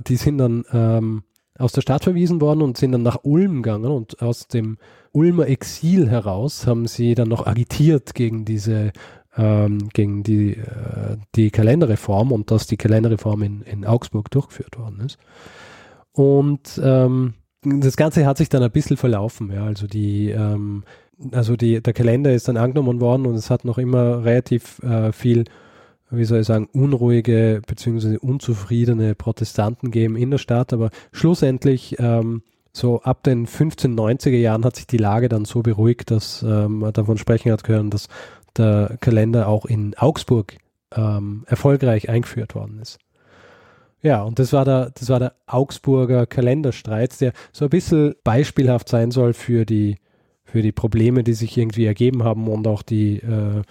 die 0.07 0.17
sind 0.17 0.39
dann 0.39 0.65
ähm, 0.73 1.23
aus 1.59 1.73
der 1.73 1.83
Stadt 1.83 2.05
verwiesen 2.05 2.41
worden 2.41 2.63
und 2.63 2.77
sind 2.77 2.93
dann 2.93 3.03
nach 3.03 3.21
Ulm 3.23 3.63
gegangen 3.63 3.91
und 3.91 4.23
aus 4.23 4.49
dem 4.49 4.79
Ulmer 5.13 5.49
Exil 5.49 6.09
heraus 6.09 6.67
haben 6.67 6.87
sie 6.87 7.15
dann 7.15 7.29
noch 7.29 7.47
agitiert 7.47 8.15
gegen 8.15 8.45
diese 8.45 8.93
ähm, 9.39 9.89
gegen 9.93 10.23
die, 10.23 10.57
äh, 10.57 11.17
die 11.35 11.51
Kalenderreform 11.51 12.33
und 12.33 12.51
dass 12.51 12.67
die 12.67 12.77
Kalenderreform 12.77 13.43
in, 13.43 13.63
in 13.63 13.87
Augsburg 13.87 14.31
durchgeführt 14.31 14.79
worden 14.79 15.01
ist. 15.07 15.19
Und 16.13 16.81
ähm, 16.83 17.35
das 17.63 17.97
Ganze 17.97 18.27
hat 18.27 18.39
sich 18.39 18.49
dann 18.49 18.63
ein 18.63 18.71
bisschen 18.71 18.97
verlaufen. 18.97 19.53
Ja. 19.53 19.65
Also 19.65 19.87
die, 19.87 20.31
ähm, 20.31 20.83
also 21.33 21.57
die, 21.57 21.81
der 21.81 21.93
Kalender 21.93 22.35
ist 22.35 22.49
dann 22.49 22.57
angenommen 22.57 23.01
worden 23.01 23.27
und 23.27 23.37
es 23.37 23.51
hat 23.51 23.65
noch 23.65 23.79
immer 23.79 24.25
relativ 24.25 24.81
äh, 24.83 25.13
viel, 25.13 25.45
wie 26.11 26.25
soll 26.25 26.41
ich 26.41 26.47
sagen, 26.47 26.69
unruhige 26.73 27.63
bzw. 27.67 28.17
unzufriedene 28.17 29.15
Protestanten 29.15 29.91
gegeben 29.91 30.17
in 30.17 30.31
der 30.31 30.39
Stadt. 30.39 30.73
Aber 30.73 30.91
schlussendlich 31.13 31.97
ähm, 32.01 32.43
so 32.73 33.01
ab 33.03 33.23
den 33.25 33.47
1590er 33.47 34.37
Jahren 34.37 34.65
hat 34.65 34.77
sich 34.77 34.87
die 34.87 34.99
Lage 34.99 35.29
dann 35.29 35.45
so 35.45 35.63
beruhigt, 35.63 36.11
dass 36.11 36.43
ähm, 36.43 36.81
man 36.81 36.93
davon 36.93 37.19
sprechen 37.19 37.51
hat 37.53 37.65
können, 37.65 37.91
dass 37.91 38.09
der 38.57 38.97
Kalender 39.01 39.49
auch 39.49 39.65
in 39.65 39.97
Augsburg 39.97 40.57
ähm, 40.95 41.45
erfolgreich 41.47 42.09
eingeführt 42.09 42.55
worden 42.55 42.79
ist. 42.81 42.99
Ja, 44.01 44.23
und 44.23 44.39
das 44.39 44.53
war 44.53 44.65
der, 44.65 44.91
das 44.91 45.09
war 45.09 45.19
der 45.19 45.35
Augsburger 45.47 46.27
Kalenderstreit, 46.27 47.21
der 47.21 47.33
so 47.53 47.65
ein 47.65 47.71
bisschen 47.71 48.15
beispielhaft 48.23 48.89
sein 48.89 49.11
soll 49.11 49.33
für 49.33 49.65
die, 49.67 49.97
für 50.45 50.63
die 50.63 50.73
Probleme, 50.73 51.25
die 51.25 51.35
sich 51.35 51.57
irgendwie 51.59 51.87
ergeben 51.87 52.23
haben 52.23 52.47
und 52.47 52.67
auch 52.69 52.83
die 52.83 53.17
äh, 53.17 53.63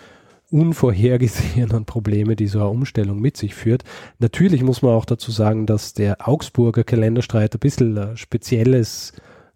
unvorhergesehenen 0.51 1.85
Probleme, 1.85 2.35
die 2.35 2.47
so 2.47 2.59
eine 2.59 2.69
Umstellung 2.69 3.19
mit 3.19 3.37
sich 3.37 3.55
führt. 3.55 3.83
Natürlich 4.19 4.63
muss 4.63 4.81
man 4.81 4.93
auch 4.93 5.05
dazu 5.05 5.31
sagen, 5.31 5.65
dass 5.65 5.93
der 5.93 6.27
Augsburger 6.27 6.83
Kalenderstreit 6.83 7.55
ein 7.55 7.59
bisschen 7.59 7.97
ein 7.97 8.17
spezielles 8.17 9.13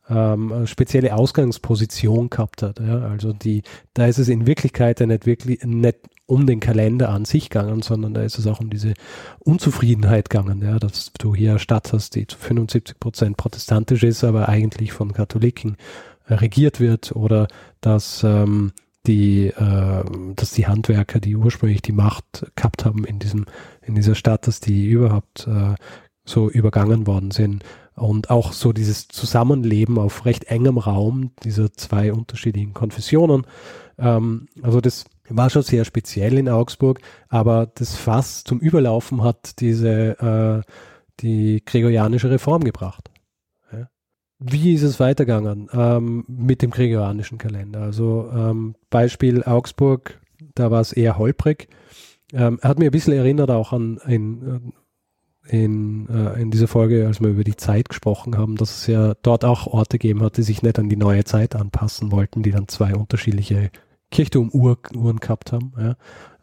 ähm, 0.10 0.66
spezielle 0.68 1.16
Ausgangsposition 1.16 2.30
gehabt 2.30 2.64
hat. 2.64 2.80
Ja? 2.80 3.00
Also 3.02 3.34
die, 3.34 3.64
da 3.94 4.08
ist 4.08 4.18
es 4.18 4.30
in 4.30 4.48
Wirklichkeit 4.48 5.00
ja 5.00 5.06
nicht 5.06 5.26
wirklich 5.26 5.64
nicht 5.64 5.98
um 6.26 6.48
den 6.48 6.62
Kalender 6.62 7.10
an 7.10 7.26
sich 7.26 7.50
gegangen, 7.50 7.82
sondern 7.82 8.14
da 8.14 8.24
ist 8.24 8.40
es 8.40 8.48
auch 8.48 8.62
um 8.62 8.70
diese 8.70 8.94
Unzufriedenheit 9.40 10.30
gegangen, 10.30 10.62
ja, 10.62 10.80
dass 10.80 11.12
du 11.20 11.36
hier 11.36 11.52
eine 11.52 11.60
Stadt 11.60 11.92
hast, 11.92 12.16
die 12.16 12.26
zu 12.26 12.38
75 12.38 13.00
Prozent 13.00 13.36
protestantisch 13.36 14.04
ist, 14.04 14.24
aber 14.24 14.48
eigentlich 14.48 14.94
von 14.94 15.12
Katholiken 15.12 15.76
äh, 16.28 16.36
regiert 16.36 16.80
wird 16.80 17.14
oder 17.14 17.48
dass 17.82 18.24
ähm, 18.24 18.72
die, 19.08 19.48
äh, 19.48 20.04
dass 20.36 20.52
die 20.52 20.68
Handwerker, 20.68 21.20
die 21.20 21.36
ursprünglich 21.36 21.82
die 21.82 21.92
Macht 21.92 22.50
gehabt 22.56 22.86
haben 22.86 23.04
in 23.04 23.20
diesem, 23.20 23.46
in 23.82 23.96
dieser 23.96 24.16
Stadt, 24.16 24.48
dass 24.48 24.62
die 24.62 24.88
überhaupt 24.88 25.48
äh, 25.48 25.76
so 26.24 26.50
übergangen 26.50 27.08
worden 27.08 27.32
sind 27.32 27.64
und 28.02 28.32
auch 28.32 28.52
so 28.52 28.74
dieses 28.74 29.08
Zusammenleben 29.08 30.00
auf 30.00 30.26
recht 30.26 30.46
engem 30.46 30.80
Raum 30.80 31.32
dieser 31.44 31.72
zwei 31.74 32.12
unterschiedlichen 32.12 32.74
Konfessionen. 32.74 33.46
Ähm, 34.00 34.48
also 34.62 34.82
das 34.82 35.06
war 35.30 35.50
schon 35.50 35.62
sehr 35.62 35.86
speziell 35.86 36.38
in 36.38 36.50
Augsburg, 36.50 37.00
aber 37.30 37.68
das 37.76 37.96
Fass 37.96 38.44
zum 38.44 38.60
Überlaufen 38.60 39.24
hat 39.24 39.60
diese 39.60 40.64
äh, 40.66 40.72
die 41.20 41.62
gregorianische 41.64 42.32
Reform 42.32 42.64
gebracht. 42.64 43.12
Ja. 43.72 43.88
Wie 44.40 44.74
ist 44.74 44.82
es 44.82 45.00
weitergegangen 45.00 45.70
ähm, 45.72 46.26
mit 46.28 46.64
dem 46.64 46.72
gregorianischen 46.72 47.38
Kalender? 47.38 47.82
Also 47.82 48.32
ähm, 48.34 48.76
Beispiel 48.90 49.44
Augsburg, 49.44 50.20
da 50.56 50.72
war 50.72 50.82
es 50.82 50.92
eher 50.92 51.20
holprig. 51.20 51.68
Ähm, 52.34 52.60
hat 52.64 52.80
mir 52.80 52.86
ein 52.86 52.92
bisschen 52.92 53.14
erinnert 53.14 53.52
auch 53.52 53.74
an 53.74 54.00
in, 54.08 54.74
in, 55.48 56.08
äh, 56.10 56.40
in 56.42 56.52
dieser 56.52 56.68
Folge, 56.68 57.08
als 57.08 57.20
wir 57.20 57.30
über 57.30 57.44
die 57.44 57.56
Zeit 57.56 57.90
gesprochen 57.90 58.38
haben, 58.38 58.56
dass 58.56 58.78
es 58.80 58.88
ja 58.88 59.14
dort 59.24 59.44
auch 59.46 59.68
Orte 59.68 59.98
gegeben 59.98 60.22
hat, 60.24 60.38
die 60.38 60.44
sich 60.44 60.62
nicht 60.62 60.78
an 60.80 60.88
die 60.90 60.96
neue 60.98 61.24
Zeit 61.24 61.56
anpassen 61.56 62.12
wollten, 62.12 62.44
die 62.44 62.52
dann 62.52 62.68
zwei 62.68 62.96
unterschiedliche 62.96 63.72
Kirchturmuhren 64.12 65.20
gehabt 65.20 65.52
haben. 65.52 65.74
Ja. 65.80 65.96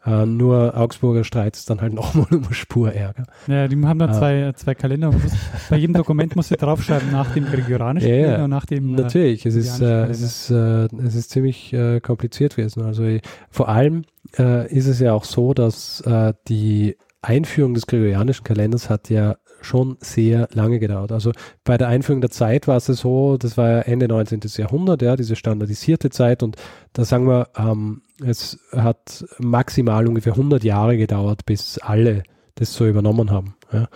Äh, 0.05 0.25
nur 0.25 0.77
Augsburger 0.77 1.23
Streit 1.23 1.55
ist 1.57 1.69
dann 1.69 1.81
halt 1.81 1.93
nochmal 1.93 2.27
um 2.31 2.51
Spur 2.53 2.91
Ärger. 2.93 3.25
Ja, 3.47 3.67
die 3.67 3.75
haben 3.85 3.99
dann 3.99 4.09
Ah. 4.09 4.13
zwei, 4.17 4.51
zwei 4.55 4.73
Kalender. 4.75 5.11
Muss, 5.11 5.31
bei 5.69 5.77
jedem 5.77 5.93
Dokument 5.93 6.35
musst 6.35 6.51
du 6.51 6.55
draufschreiben, 6.55 7.11
nach 7.11 7.33
dem 7.33 7.45
gregorianischen 7.45 8.09
Ja, 8.09 8.43
und 8.43 8.49
nach 8.49 8.65
dem. 8.65 8.95
äh, 8.97 9.01
Natürlich, 9.01 9.45
es 9.45 9.55
ist, 9.55 9.81
äh, 9.81 10.05
es 10.05 10.21
ist, 10.21 10.49
äh, 10.51 10.85
es 11.05 11.15
ist 11.15 11.29
ziemlich 11.31 11.73
äh, 11.73 11.99
kompliziert 11.99 12.55
gewesen. 12.55 12.83
Also 12.83 13.03
äh, 13.03 13.21
vor 13.49 13.69
allem 13.69 14.03
äh, 14.37 14.73
ist 14.73 14.87
es 14.87 14.99
ja 14.99 15.13
auch 15.13 15.25
so, 15.25 15.53
dass 15.53 16.01
äh, 16.01 16.33
die 16.47 16.95
Einführung 17.21 17.73
des 17.73 17.87
gregorianischen 17.87 18.43
Kalenders 18.43 18.89
hat 18.89 19.09
ja 19.09 19.37
schon 19.61 19.97
sehr 19.99 20.47
lange 20.53 20.79
gedauert. 20.79 21.11
Also 21.11 21.31
bei 21.63 21.77
der 21.77 21.89
Einführung 21.89 22.21
der 22.21 22.29
Zeit 22.29 22.67
war 22.67 22.77
es 22.77 22.85
so, 22.85 23.37
das 23.37 23.57
war 23.57 23.69
ja 23.69 23.79
Ende 23.79 24.07
19. 24.07 24.41
Jahrhundert, 24.57 25.01
ja, 25.01 25.15
diese 25.15 25.35
standardisierte 25.35 26.09
Zeit 26.09 26.43
und 26.43 26.55
da 26.93 27.03
sagen 27.03 27.27
wir, 27.27 27.49
ähm, 27.57 28.01
es 28.25 28.59
hat 28.71 29.25
maximal 29.37 30.07
ungefähr 30.07 30.33
100 30.33 30.63
Jahre 30.63 30.97
gedauert, 30.97 31.45
bis 31.45 31.77
alle 31.79 32.23
das 32.55 32.73
so 32.73 32.87
übernommen 32.87 33.31
haben. 33.31 33.55
Ja. 33.71 33.87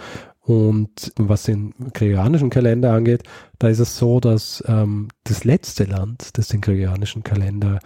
Und 0.42 1.14
was 1.16 1.44
den 1.44 1.74
gregorianischen 1.94 2.50
Kalender 2.50 2.92
angeht, 2.92 3.24
da 3.60 3.70
ist 3.70 3.80
es 3.80 3.98
so, 3.98 4.20
dass 4.20 4.62
ähm, 4.68 5.08
das 5.24 5.46
letzte 5.46 5.86
Land, 5.86 6.38
das 6.38 6.50
den 6.50 6.60
gregorianischen 6.60 7.24
Kalender 7.24 7.80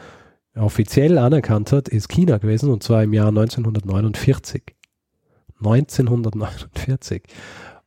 offiziell 0.55 1.19
anerkannt 1.19 1.71
hat, 1.71 1.87
ist 1.87 2.09
China 2.09 2.39
gewesen 2.39 2.71
und 2.71 2.81
zwar 2.81 3.03
im 3.03 3.13
Jahr 3.13 3.27
1949. 3.27 4.76
1949. 5.59 7.23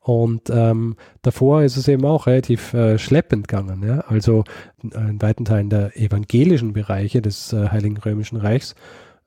Und 0.01 0.49
ähm, 0.51 0.97
davor 1.23 1.62
ist 1.62 1.77
es 1.77 1.87
eben 1.87 2.05
auch 2.07 2.27
relativ 2.27 2.73
äh, 2.73 2.99
schleppend 2.99 3.49
gegangen. 3.49 3.87
Ja? 3.87 4.01
Also 4.09 4.45
in 4.83 5.21
weiten 5.21 5.45
Teilen 5.45 5.68
der 5.68 5.97
evangelischen 5.97 6.73
Bereiche 6.73 7.21
des 7.21 7.53
äh, 7.53 7.68
Heiligen 7.68 7.99
Römischen 7.99 8.39
Reichs 8.39 8.75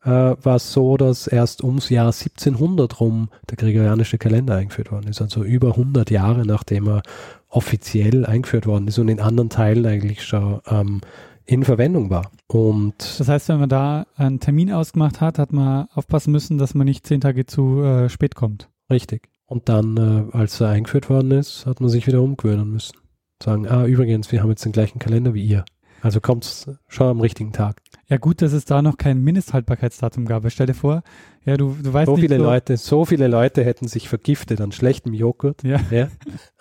äh, 0.03 0.09
war 0.09 0.55
es 0.55 0.73
so, 0.73 0.97
dass 0.97 1.27
erst 1.27 1.63
ums 1.63 1.89
Jahr 1.89 2.07
1700 2.07 2.99
rum 2.99 3.29
der 3.49 3.57
gregorianische 3.57 4.17
Kalender 4.17 4.55
eingeführt 4.55 4.91
worden 4.91 5.07
ist. 5.07 5.21
Also 5.21 5.43
über 5.43 5.69
100 5.69 6.09
Jahre 6.09 6.45
nachdem 6.45 6.87
er 6.87 7.03
offiziell 7.49 8.25
eingeführt 8.25 8.65
worden 8.65 8.87
ist 8.87 8.97
und 8.97 9.09
in 9.09 9.19
anderen 9.19 9.49
Teilen 9.49 9.85
eigentlich 9.85 10.23
schon 10.23 10.59
ähm, 10.67 11.01
in 11.45 11.63
Verwendung 11.63 12.09
war. 12.09 12.31
Und 12.47 13.19
Das 13.19 13.27
heißt, 13.27 13.49
wenn 13.49 13.59
man 13.59 13.69
da 13.69 14.05
einen 14.15 14.39
Termin 14.39 14.71
ausgemacht 14.71 15.21
hat, 15.21 15.39
hat 15.39 15.51
man 15.53 15.87
aufpassen 15.93 16.31
müssen, 16.31 16.57
dass 16.57 16.73
man 16.73 16.85
nicht 16.85 17.05
zehn 17.05 17.21
Tage 17.21 17.45
zu 17.45 17.81
äh, 17.81 18.09
spät 18.09 18.35
kommt. 18.35 18.69
Richtig. 18.89 19.29
Und 19.45 19.69
dann, 19.69 19.97
äh, 19.97 20.35
als 20.37 20.59
er 20.61 20.69
eingeführt 20.69 21.09
worden 21.09 21.31
ist, 21.31 21.65
hat 21.65 21.81
man 21.81 21.89
sich 21.89 22.07
wieder 22.07 22.21
umgewöhnen 22.21 22.69
müssen. 22.69 22.97
Sagen, 23.41 23.67
ah, 23.67 23.85
übrigens, 23.85 24.31
wir 24.31 24.41
haben 24.41 24.49
jetzt 24.49 24.63
den 24.63 24.71
gleichen 24.71 24.99
Kalender 24.99 25.33
wie 25.33 25.43
ihr. 25.43 25.65
Also 26.01 26.19
kommt's 26.19 26.69
schon 26.87 27.07
am 27.07 27.21
richtigen 27.21 27.53
Tag. 27.53 27.81
Ja, 28.09 28.17
gut, 28.17 28.41
dass 28.41 28.51
es 28.51 28.65
da 28.65 28.81
noch 28.81 28.97
kein 28.97 29.21
Mindesthaltbarkeitsdatum 29.21 30.25
gab. 30.25 30.49
Stell 30.51 30.67
dir 30.67 30.73
vor, 30.73 31.03
ja, 31.45 31.55
du, 31.55 31.77
du 31.81 31.93
weißt 31.93 32.07
So 32.07 32.15
nicht 32.15 32.21
viele 32.21 32.37
so, 32.37 32.43
Leute, 32.43 32.77
so 32.77 33.05
viele 33.05 33.27
Leute 33.27 33.63
hätten 33.63 33.87
sich 33.87 34.09
vergiftet 34.09 34.59
an 34.59 34.73
schlechtem 34.73 35.13
Joghurt. 35.13 35.63
Ja. 35.63 35.79
Ja, 35.91 36.09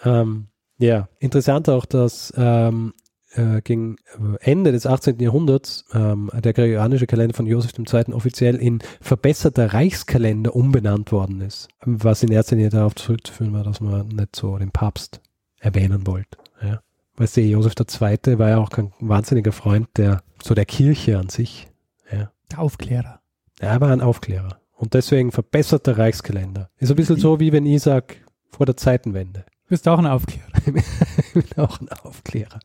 ähm, 0.04 0.46
ja. 0.78 1.08
interessant 1.18 1.68
auch, 1.68 1.86
dass 1.86 2.32
ähm, 2.36 2.92
äh, 3.34 3.60
gegen 3.62 3.96
Ende 4.40 4.72
des 4.72 4.86
18. 4.86 5.18
Jahrhunderts 5.18 5.84
ähm, 5.94 6.30
der 6.34 6.52
gregorianische 6.52 7.06
Kalender 7.06 7.34
von 7.34 7.46
Josef 7.46 7.72
II. 7.78 8.12
offiziell 8.12 8.56
in 8.56 8.80
verbesserter 9.00 9.72
Reichskalender 9.72 10.54
umbenannt 10.54 11.12
worden 11.12 11.40
ist. 11.40 11.68
Was 11.84 12.22
in 12.22 12.30
erster 12.30 12.56
Linie 12.56 12.70
darauf 12.70 12.94
zurückzuführen 12.94 13.52
war, 13.52 13.64
dass 13.64 13.80
man 13.80 14.08
nicht 14.08 14.36
so 14.36 14.56
den 14.58 14.70
Papst 14.70 15.20
erwähnen 15.60 16.06
wollte. 16.06 16.38
Ja. 16.62 16.80
Weißt 17.16 17.36
du, 17.36 17.40
Josef 17.42 17.74
II. 17.78 18.38
war 18.38 18.48
ja 18.48 18.58
auch 18.58 18.70
kein 18.70 18.92
wahnsinniger 19.00 19.52
Freund 19.52 19.88
der, 19.96 20.22
so 20.42 20.54
der 20.54 20.64
Kirche 20.66 21.18
an 21.18 21.28
sich. 21.28 21.68
Ja. 22.10 22.30
der 22.50 22.58
Aufklärer. 22.58 23.20
Er 23.58 23.80
war 23.80 23.90
ein 23.90 24.00
Aufklärer. 24.00 24.58
Und 24.74 24.94
deswegen 24.94 25.30
verbesserter 25.30 25.96
Reichskalender. 25.96 26.68
Ist 26.78 26.90
ein 26.90 26.96
bisschen 26.96 27.16
so, 27.16 27.38
wie 27.38 27.52
wenn 27.52 27.64
ich 27.64 27.82
sag, 27.82 28.16
vor 28.50 28.66
der 28.66 28.76
Zeitenwende. 28.76 29.44
Du 29.72 29.74
bist 29.74 29.88
auch 29.88 29.98
ein 29.98 30.06
Aufklärer. 30.06 30.48
ich 30.66 31.32
bin 31.32 31.44
auch 31.56 31.80
ein 31.80 31.88
Aufklärer. 31.88 32.60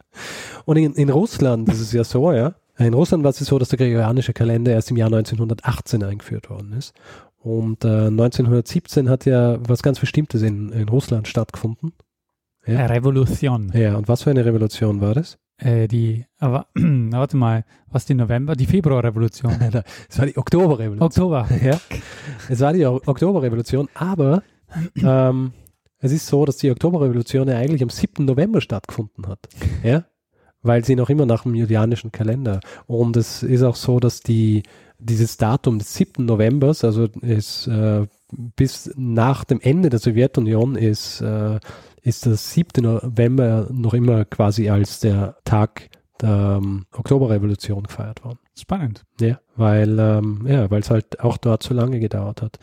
Und 0.65 0.75
in, 0.75 0.91
in 0.95 1.09
Russland 1.09 1.69
ist 1.69 1.79
es 1.79 1.93
ja 1.93 2.03
so, 2.03 2.33
ja. 2.33 2.55
In 2.77 2.93
Russland 2.93 3.23
war 3.23 3.29
es 3.29 3.37
so, 3.37 3.57
dass 3.57 3.69
der 3.69 3.77
gregorianische 3.77 4.33
Kalender 4.33 4.73
erst 4.73 4.91
im 4.91 4.97
Jahr 4.97 5.07
1918 5.07 6.03
eingeführt 6.03 6.49
worden 6.49 6.73
ist. 6.73 6.93
Und 7.37 7.85
äh, 7.85 8.07
1917 8.07 9.09
hat 9.09 9.23
ja 9.23 9.57
was 9.65 9.83
ganz 9.83 10.01
Bestimmtes 10.01 10.41
in, 10.41 10.73
in 10.73 10.89
Russland 10.89 11.29
stattgefunden. 11.29 11.93
Ja. 12.65 12.87
Revolution. 12.87 13.71
Ja, 13.73 13.95
und 13.95 14.09
was 14.09 14.23
für 14.23 14.31
eine 14.31 14.43
Revolution 14.43 14.99
war 14.99 15.13
das? 15.13 15.37
Äh, 15.59 15.87
die, 15.87 16.25
aber, 16.39 16.67
warte 16.75 17.37
mal, 17.37 17.63
was 17.89 18.03
die 18.03 18.15
November, 18.15 18.57
die 18.57 18.65
Februarrevolution. 18.65 19.53
Es 20.09 20.19
war 20.19 20.25
die 20.25 20.37
Oktoberrevolution. 20.37 21.01
Oktober. 21.01 21.47
Ja, 21.63 21.79
es 22.49 22.59
war 22.59 22.73
die 22.73 22.85
Oktoberrevolution, 22.85 23.87
aber 23.93 24.43
ähm, 25.01 25.53
es 25.99 26.11
ist 26.11 26.27
so, 26.27 26.45
dass 26.45 26.57
die 26.57 26.71
Oktoberrevolution 26.71 27.47
ja 27.47 27.57
eigentlich 27.57 27.83
am 27.83 27.89
7. 27.89 28.25
November 28.25 28.61
stattgefunden 28.61 29.27
hat. 29.27 29.39
Ja, 29.83 30.05
weil 30.61 30.83
sie 30.85 30.95
noch 30.95 31.09
immer 31.09 31.25
nach 31.25 31.43
dem 31.43 31.55
julianischen 31.55 32.11
Kalender. 32.11 32.59
Und 32.85 33.17
es 33.17 33.43
ist 33.43 33.63
auch 33.63 33.75
so, 33.75 33.99
dass 33.99 34.21
die 34.21 34.63
dieses 34.99 35.37
Datum 35.37 35.77
des 35.79 35.93
7. 35.93 36.25
Novembers, 36.25 36.83
also 36.83 37.07
ist 37.21 37.67
äh, 37.67 38.07
bis 38.31 38.91
nach 38.95 39.43
dem 39.43 39.61
Ende 39.61 39.89
der 39.89 39.99
Sowjetunion 39.99 40.75
ist, 40.75 41.21
äh, 41.21 41.59
ist 42.01 42.25
der 42.25 42.35
7. 42.35 42.83
November 42.83 43.67
noch 43.71 43.93
immer 43.93 44.25
quasi 44.25 44.69
als 44.69 44.99
der 44.99 45.37
Tag 45.45 45.89
der 46.21 46.59
ähm, 46.61 46.85
Oktoberrevolution 46.91 47.83
gefeiert 47.83 48.23
worden. 48.23 48.39
Spannend. 48.59 49.05
Ja, 49.21 49.39
weil 49.55 49.99
ähm, 49.99 50.45
ja, 50.47 50.69
weil 50.71 50.81
es 50.81 50.89
halt 50.89 51.19
auch 51.19 51.37
dort 51.37 51.61
so 51.61 51.73
lange 51.73 51.99
gedauert 51.99 52.41
hat. 52.41 52.59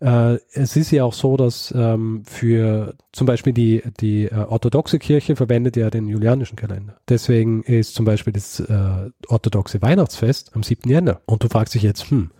Äh, 0.00 0.40
es 0.52 0.76
ist 0.76 0.90
ja 0.90 1.04
auch 1.04 1.12
so, 1.12 1.36
dass 1.36 1.72
ähm, 1.76 2.22
für 2.24 2.94
zum 3.12 3.26
Beispiel 3.26 3.52
die 3.52 3.82
die 4.00 4.24
äh, 4.24 4.34
orthodoxe 4.34 4.98
Kirche 4.98 5.36
verwendet 5.36 5.76
ja 5.76 5.88
den 5.88 6.08
julianischen 6.08 6.56
Kalender. 6.56 6.96
Deswegen 7.08 7.62
ist 7.62 7.94
zum 7.94 8.04
Beispiel 8.04 8.32
das 8.32 8.58
äh, 8.60 9.10
orthodoxe 9.28 9.80
Weihnachtsfest 9.82 10.56
am 10.56 10.62
7. 10.64 10.90
Jänner. 10.90 11.20
Und 11.26 11.44
du 11.44 11.48
fragst 11.48 11.74
dich 11.74 11.82
jetzt, 11.82 12.10
hm, 12.10 12.30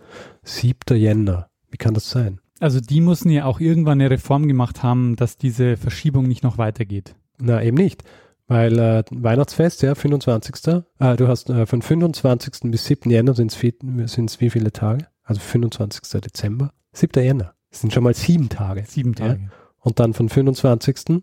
7. 0.43 0.97
Jänner, 0.97 1.49
wie 1.69 1.77
kann 1.77 1.93
das 1.93 2.09
sein? 2.09 2.41
Also 2.59 2.79
die 2.81 3.01
mussten 3.01 3.29
ja 3.29 3.45
auch 3.45 3.59
irgendwann 3.59 4.01
eine 4.01 4.09
Reform 4.09 4.47
gemacht 4.47 4.83
haben, 4.83 5.15
dass 5.15 5.37
diese 5.37 5.77
Verschiebung 5.77 6.27
nicht 6.27 6.43
noch 6.43 6.57
weitergeht. 6.57 7.15
Na, 7.39 7.61
eben 7.61 7.77
nicht. 7.77 8.03
Weil 8.47 8.79
äh, 8.79 9.03
Weihnachtsfest, 9.11 9.81
ja, 9.81 9.93
25. 9.93 10.67
Äh, 10.99 11.15
du 11.17 11.27
hast 11.27 11.49
äh, 11.49 11.65
von 11.65 11.81
25. 11.81 12.71
bis 12.71 12.85
7. 12.85 13.09
Jänner 13.11 13.33
sind 13.35 13.51
es 13.53 14.41
wie 14.41 14.49
viele 14.49 14.71
Tage? 14.71 15.07
Also 15.23 15.41
25. 15.41 16.21
Dezember, 16.21 16.71
7. 16.93 17.21
Jänner. 17.23 17.53
Das 17.69 17.81
sind 17.81 17.93
schon 17.93 18.03
mal 18.03 18.13
sieben 18.13 18.47
Tage. 18.47 18.85
Sieben 18.87 19.13
Ja. 19.19 19.27
Tage. 19.27 19.49
Und 19.79 19.99
dann 19.99 20.13
von 20.13 20.29
25. 20.29 21.21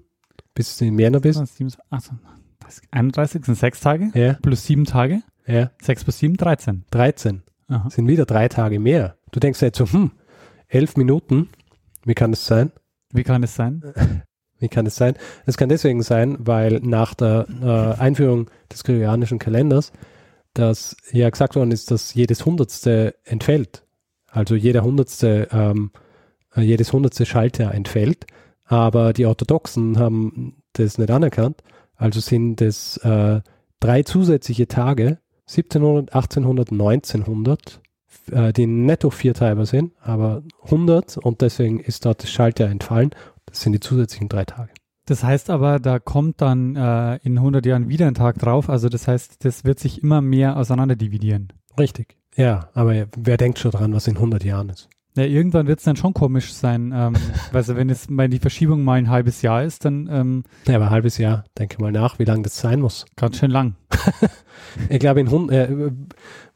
bis 0.55 0.77
du 0.77 0.85
im 0.85 0.99
Jänner 0.99 1.21
bist. 1.21 1.41
Ah, 1.41 1.47
sieben, 1.47 1.73
ach 1.91 2.01
so, 2.01 2.13
31 2.91 3.45
sind 3.45 3.55
sechs 3.57 3.81
Tage 3.81 4.11
Ja, 4.15 4.35
plus 4.35 4.65
sieben 4.67 4.85
Tage. 4.85 5.23
ja, 5.47 5.71
Sechs 5.83 6.05
plus 6.05 6.19
sieben, 6.19 6.37
13. 6.37 6.85
13. 6.91 7.43
Aha. 7.69 7.89
Sind 7.91 8.07
wieder 8.07 8.27
drei 8.27 8.49
Tage 8.49 8.79
mehr. 8.79 9.17
Du 9.33 9.41
denkst 9.41 9.61
jetzt 9.63 9.79
so, 9.79 9.87
hm, 9.91 10.13
elf 10.69 10.97
Minuten. 10.97 11.49
Wie 12.05 12.15
kann 12.15 12.31
das 12.33 12.45
sein? 12.47 12.71
Wie 13.13 13.23
kann 13.25 13.43
es 13.43 13.55
sein? 13.55 13.83
Wie 14.65 14.69
kann 14.69 14.87
es 14.87 14.97
sein? 14.97 15.15
Es 15.45 15.59
kann 15.59 15.69
deswegen 15.69 16.03
sein, 16.03 16.37
weil 16.41 16.81
nach 16.83 17.13
der 17.13 17.47
äh, 17.63 18.01
Einführung 18.01 18.51
des 18.73 18.83
gregorianischen 18.83 19.39
Kalenders, 19.39 19.93
dass 20.55 20.97
ja 21.13 21.29
gesagt 21.29 21.55
worden 21.55 21.71
ist, 21.71 21.91
dass 21.91 22.15
jedes 22.15 22.47
Hundertste 22.47 23.15
entfällt. 23.25 23.85
Also 24.31 24.55
jeder 24.55 24.83
Hundertste, 24.83 25.49
ähm, 25.53 25.91
äh, 26.57 26.63
jedes 26.63 26.95
Hundertste 26.95 27.27
Schaltjahr 27.27 27.75
entfällt. 27.75 28.27
Aber 28.65 29.13
die 29.13 29.27
Orthodoxen 29.27 29.99
haben 29.99 30.63
das 30.73 30.97
nicht 30.97 31.11
anerkannt. 31.11 31.63
Also 31.97 32.21
sind 32.21 32.63
es 32.63 32.97
äh, 32.99 33.43
drei 33.81 34.03
zusätzliche 34.03 34.67
Tage, 34.67 35.19
1700, 35.47 36.15
1800, 36.15 36.73
1900, 36.73 37.81
äh, 38.31 38.53
die 38.53 38.67
netto 38.67 39.11
vier 39.11 39.35
teilbar 39.35 39.67
sind, 39.67 39.93
aber 40.01 40.43
100 40.65 41.19
und 41.19 41.43
deswegen 41.43 41.81
ist 41.81 42.07
dort 42.07 42.23
das 42.23 42.31
Schaltjahr 42.31 42.71
entfallen. 42.71 43.11
Das 43.47 43.61
sind 43.61 43.73
die 43.73 43.81
zusätzlichen 43.81 44.29
drei 44.29 44.45
Tage. 44.45 44.73
Das 45.07 45.23
heißt 45.23 45.51
aber, 45.51 45.81
da 45.81 45.99
kommt 45.99 46.41
dann 46.41 46.77
äh, 46.77 47.17
in 47.17 47.37
100 47.37 47.67
Jahren 47.67 47.89
wieder 47.89 48.07
ein 48.07 48.15
Tag 48.15 48.39
drauf. 48.39 48.71
Also 48.71 48.89
das 48.89 49.07
heißt, 49.07 49.45
das 49.45 49.65
wird 49.65 49.79
sich 49.79 50.03
immer 50.03 50.23
mehr 50.23 50.57
auseinander 50.57 50.97
dividieren. 50.97 51.53
Richtig. 51.79 52.17
Ja, 52.37 52.71
aber 52.75 53.07
wer 53.17 53.37
denkt 53.37 53.59
schon 53.59 53.71
dran, 53.71 53.93
was 53.93 54.07
in 54.09 54.17
100 54.17 54.43
Jahren 54.45 54.71
ist? 54.71 54.89
Ja, 55.17 55.25
irgendwann 55.25 55.69
wird 55.69 55.79
es 55.79 55.85
dann 55.85 55.95
schon 55.97 56.15
komisch 56.15 56.53
sein. 56.53 56.93
Ähm, 56.95 57.15
also 57.53 57.77
wenn 57.77 57.91
es 57.91 58.07
wenn 58.09 58.31
die 58.31 58.39
Verschiebung 58.41 58.83
mal 58.83 58.95
ein 58.95 59.11
halbes 59.11 59.43
Jahr 59.43 59.63
ist, 59.63 59.85
dann 59.85 60.09
ähm, 60.11 60.45
Ja, 60.67 60.77
aber 60.77 60.87
ein 60.87 60.91
halbes 60.91 61.19
Jahr. 61.19 61.45
Denke 61.59 61.81
mal 61.81 61.93
nach, 61.93 62.19
wie 62.19 62.25
lange 62.25 62.43
das 62.43 62.59
sein 62.59 62.81
muss. 62.81 63.05
ganz 63.15 63.39
schön 63.39 63.51
lang. 63.51 63.77
Ich 64.89 64.99
glaube, 64.99 65.21
in, 65.21 65.49
äh, 65.51 65.93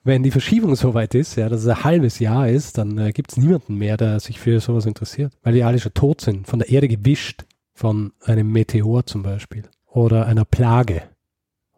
wenn 0.02 0.24
die 0.24 0.32
Verschiebung 0.32 0.74
so 0.74 0.92
weit 0.92 1.14
ist, 1.14 1.36
ja, 1.36 1.48
dass 1.48 1.60
es 1.60 1.68
ein 1.68 1.84
halbes 1.84 2.18
Jahr 2.18 2.48
ist, 2.48 2.76
dann 2.76 2.98
äh, 2.98 3.12
gibt 3.12 3.30
es 3.30 3.36
niemanden 3.36 3.76
mehr, 3.76 3.96
der 3.96 4.18
sich 4.18 4.40
für 4.40 4.58
sowas 4.58 4.86
interessiert, 4.86 5.32
weil 5.44 5.54
die 5.54 5.62
alle 5.62 5.78
schon 5.78 5.94
tot 5.94 6.20
sind, 6.20 6.48
von 6.48 6.58
der 6.58 6.68
Erde 6.68 6.88
gewischt, 6.88 7.44
von 7.74 8.12
einem 8.24 8.50
Meteor 8.50 9.06
zum 9.06 9.22
Beispiel 9.22 9.62
oder 9.86 10.26
einer 10.26 10.44
Plage 10.44 11.02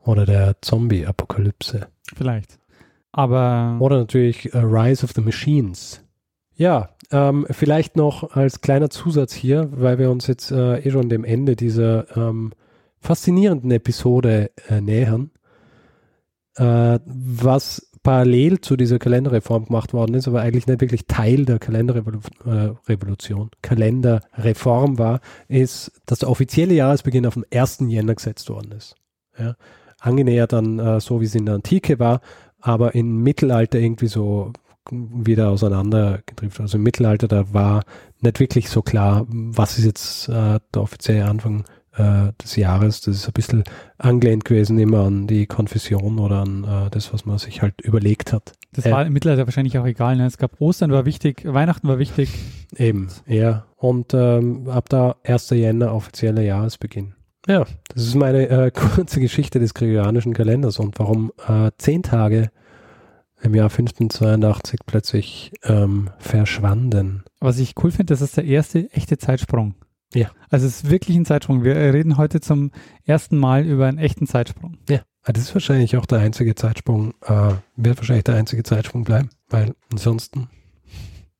oder 0.02 0.24
der 0.24 0.56
Zombie-Apokalypse. 0.62 1.88
Vielleicht. 2.14 2.58
Aber 3.12 3.76
Oder 3.80 3.98
natürlich 3.98 4.54
äh, 4.54 4.58
Rise 4.58 5.04
of 5.04 5.12
the 5.14 5.20
Machines. 5.20 6.02
Ja, 6.54 6.90
ähm, 7.10 7.46
vielleicht 7.50 7.96
noch 7.96 8.36
als 8.36 8.60
kleiner 8.60 8.90
Zusatz 8.90 9.32
hier, 9.32 9.68
weil 9.72 9.98
wir 9.98 10.10
uns 10.10 10.26
jetzt 10.26 10.52
äh, 10.52 10.78
eh 10.78 10.90
schon 10.90 11.08
dem 11.08 11.24
Ende 11.24 11.56
dieser 11.56 12.16
ähm, 12.16 12.52
faszinierenden 13.00 13.70
Episode 13.70 14.50
äh, 14.68 14.80
nähern, 14.80 15.30
äh, 16.56 16.98
was 17.04 17.90
parallel 18.02 18.60
zu 18.60 18.76
dieser 18.76 18.98
Kalenderreform 18.98 19.66
gemacht 19.66 19.92
worden 19.92 20.14
ist, 20.14 20.26
aber 20.26 20.40
eigentlich 20.40 20.66
nicht 20.66 20.80
wirklich 20.80 21.06
Teil 21.06 21.44
der 21.44 21.58
Kalenderrevolution, 21.58 23.48
äh, 23.48 23.56
Kalenderreform 23.62 24.98
war, 24.98 25.20
ist, 25.48 25.92
dass 26.06 26.20
der 26.20 26.30
offizielle 26.30 26.74
Jahresbeginn 26.74 27.26
auf 27.26 27.34
den 27.34 27.44
1. 27.52 27.80
Jänner 27.88 28.14
gesetzt 28.14 28.48
worden 28.48 28.72
ist. 28.72 28.96
Ja. 29.38 29.54
Angenähert 29.98 30.54
dann 30.54 30.78
äh, 30.78 31.00
so, 31.00 31.20
wie 31.20 31.26
es 31.26 31.34
in 31.34 31.44
der 31.44 31.56
Antike 31.56 31.98
war, 31.98 32.22
aber 32.58 32.94
im 32.94 33.22
Mittelalter 33.22 33.78
irgendwie 33.78 34.08
so 34.08 34.52
wieder 34.90 35.50
auseinandergedriftet. 35.50 36.60
Also 36.60 36.78
im 36.78 36.84
Mittelalter, 36.84 37.28
da 37.28 37.52
war 37.52 37.84
nicht 38.20 38.40
wirklich 38.40 38.70
so 38.70 38.80
klar, 38.80 39.26
was 39.28 39.78
ist 39.78 39.84
jetzt 39.84 40.28
äh, 40.28 40.58
der 40.74 40.82
offizielle 40.82 41.26
Anfang 41.26 41.64
äh, 41.96 42.32
des 42.42 42.56
Jahres. 42.56 43.00
Das 43.00 43.16
ist 43.16 43.26
ein 43.26 43.32
bisschen 43.32 43.64
angelehnt 43.98 44.44
gewesen 44.44 44.78
immer 44.78 45.04
an 45.06 45.26
die 45.26 45.46
Konfession 45.46 46.18
oder 46.18 46.42
an 46.42 46.64
äh, 46.64 46.90
das, 46.90 47.12
was 47.12 47.24
man 47.26 47.38
sich 47.38 47.62
halt 47.62 47.80
überlegt 47.80 48.32
hat. 48.32 48.52
das 48.72 48.86
Äh. 48.86 48.92
war 48.92 49.06
im 49.06 49.12
Mittelalter 49.12 49.46
wahrscheinlich 49.46 49.78
auch 49.78 49.86
egal. 49.86 50.16
Ne? 50.16 50.26
Es 50.26 50.38
gab 50.38 50.60
Ostern 50.60 50.90
war 50.92 51.04
wichtig, 51.04 51.42
Weihnachten 51.44 51.88
war 51.88 51.98
wichtig. 51.98 52.30
Eben, 52.76 53.08
ja. 53.26 53.64
Und 53.76 54.14
ähm, 54.14 54.68
ab 54.68 54.88
da 54.88 55.16
1. 55.24 55.50
Jänner 55.50 55.94
offizieller 55.94 56.42
Jahresbeginn. 56.42 57.14
Ja, 57.48 57.64
das 57.94 58.04
ist 58.04 58.14
meine 58.14 58.48
äh, 58.48 58.70
kurze 58.74 59.20
Geschichte 59.20 59.58
des 59.58 59.74
gregorianischen 59.74 60.34
Kalenders 60.34 60.78
und 60.78 60.98
warum 60.98 61.32
äh, 61.48 61.70
zehn 61.78 62.02
Tage 62.02 62.50
im 63.42 63.54
Jahr 63.54 63.70
1582 63.70 64.80
plötzlich 64.86 65.52
ähm, 65.64 66.10
verschwanden. 66.18 67.24
Was 67.40 67.58
ich 67.58 67.74
cool 67.82 67.90
finde, 67.90 68.12
das 68.12 68.20
ist 68.20 68.36
der 68.36 68.44
erste 68.44 68.90
echte 68.92 69.16
Zeitsprung. 69.16 69.74
Ja. 70.14 70.30
Also 70.48 70.66
es 70.66 70.82
ist 70.82 70.90
wirklich 70.90 71.16
ein 71.16 71.24
Zeitsprung. 71.24 71.62
Wir 71.62 71.76
reden 71.76 72.16
heute 72.16 72.40
zum 72.40 72.72
ersten 73.04 73.36
Mal 73.36 73.64
über 73.64 73.86
einen 73.86 73.98
echten 73.98 74.26
Zeitsprung. 74.26 74.78
Ja, 74.88 75.02
ah, 75.22 75.32
das 75.32 75.44
ist 75.44 75.54
wahrscheinlich 75.54 75.96
auch 75.96 76.06
der 76.06 76.18
einzige 76.18 76.54
Zeitsprung, 76.54 77.14
äh, 77.22 77.52
wird 77.76 77.98
wahrscheinlich 77.98 78.24
der 78.24 78.34
einzige 78.34 78.62
Zeitsprung 78.62 79.04
bleiben, 79.04 79.30
weil 79.48 79.74
ansonsten 79.90 80.48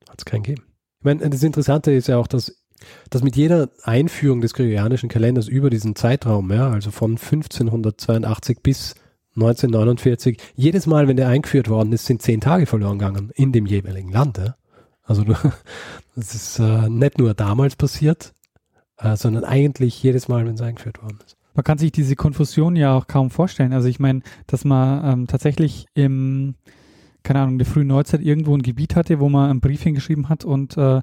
hat 0.09 0.18
es 0.18 0.25
keinen 0.25 0.43
gegeben. 0.43 0.66
Ich 1.01 1.05
meine, 1.05 1.29
das 1.29 1.43
Interessante 1.43 1.93
ist 1.93 2.09
ja 2.09 2.18
auch, 2.18 2.27
dass, 2.27 2.55
dass 3.09 3.23
mit 3.23 3.35
jeder 3.35 3.71
Einführung 3.83 4.41
des 4.41 4.55
gregorianischen 4.55 5.09
Kalenders 5.09 5.49
über 5.49 5.71
diesen 5.71 5.97
Zeitraum, 5.97 6.53
ja, 6.53 6.71
also 6.71 6.91
von 6.91 7.12
1582 7.12 8.59
bis 8.62 8.95
1949, 9.35 10.39
jedes 10.55 10.87
Mal, 10.87 11.09
wenn 11.09 11.16
der 11.16 11.29
eingeführt 11.29 11.68
worden 11.68 11.93
ist, 11.93 12.07
sind 12.07 12.23
zehn 12.23 12.41
Tage 12.41 12.66
verloren 12.66 12.99
gegangen 12.99 13.31
in 13.35 13.53
dem 13.53 13.66
jeweiligen 13.66 14.12
Land. 14.12 14.39
Ja. 14.39 14.57
Also 15.03 15.25
das 16.14 16.35
ist 16.35 16.59
äh, 16.59 16.89
nicht 16.89 17.18
nur 17.18 17.35
damals 17.35 17.77
passiert, 17.77 18.35
äh, 19.01 19.17
sondern 19.17 19.45
eigentlich 19.45 20.03
jedes 20.03 20.29
Mal, 20.29 20.47
wenn 20.47 20.55
es 20.55 20.61
eingeführt 20.61 21.03
worden 21.03 21.19
ist. 21.25 21.37
Man 21.55 21.65
kann 21.65 21.79
sich 21.79 21.93
diese 21.93 22.17
Konfusion 22.17 22.77
ja 22.77 22.97
auch 22.97 23.07
kaum 23.07 23.31
vorstellen. 23.31 23.73
Also 23.73 23.89
ich 23.89 23.99
meine, 23.99 24.21
dass 24.47 24.65
man 24.65 25.05
ähm, 25.05 25.27
tatsächlich 25.27 25.87
im, 25.95 26.55
keine 27.23 27.41
Ahnung, 27.41 27.59
der 27.59 27.67
frühen 27.67 27.89
Neuzeit 27.89 28.21
irgendwo 28.21 28.55
ein 28.55 28.63
Gebiet 28.63 28.97
hatte, 28.97 29.21
wo 29.21 29.29
man 29.29 29.51
einen 29.51 29.61
Brief 29.61 29.83
hingeschrieben 29.83 30.29
hat 30.29 30.45
und 30.45 30.77
äh, 30.77 31.01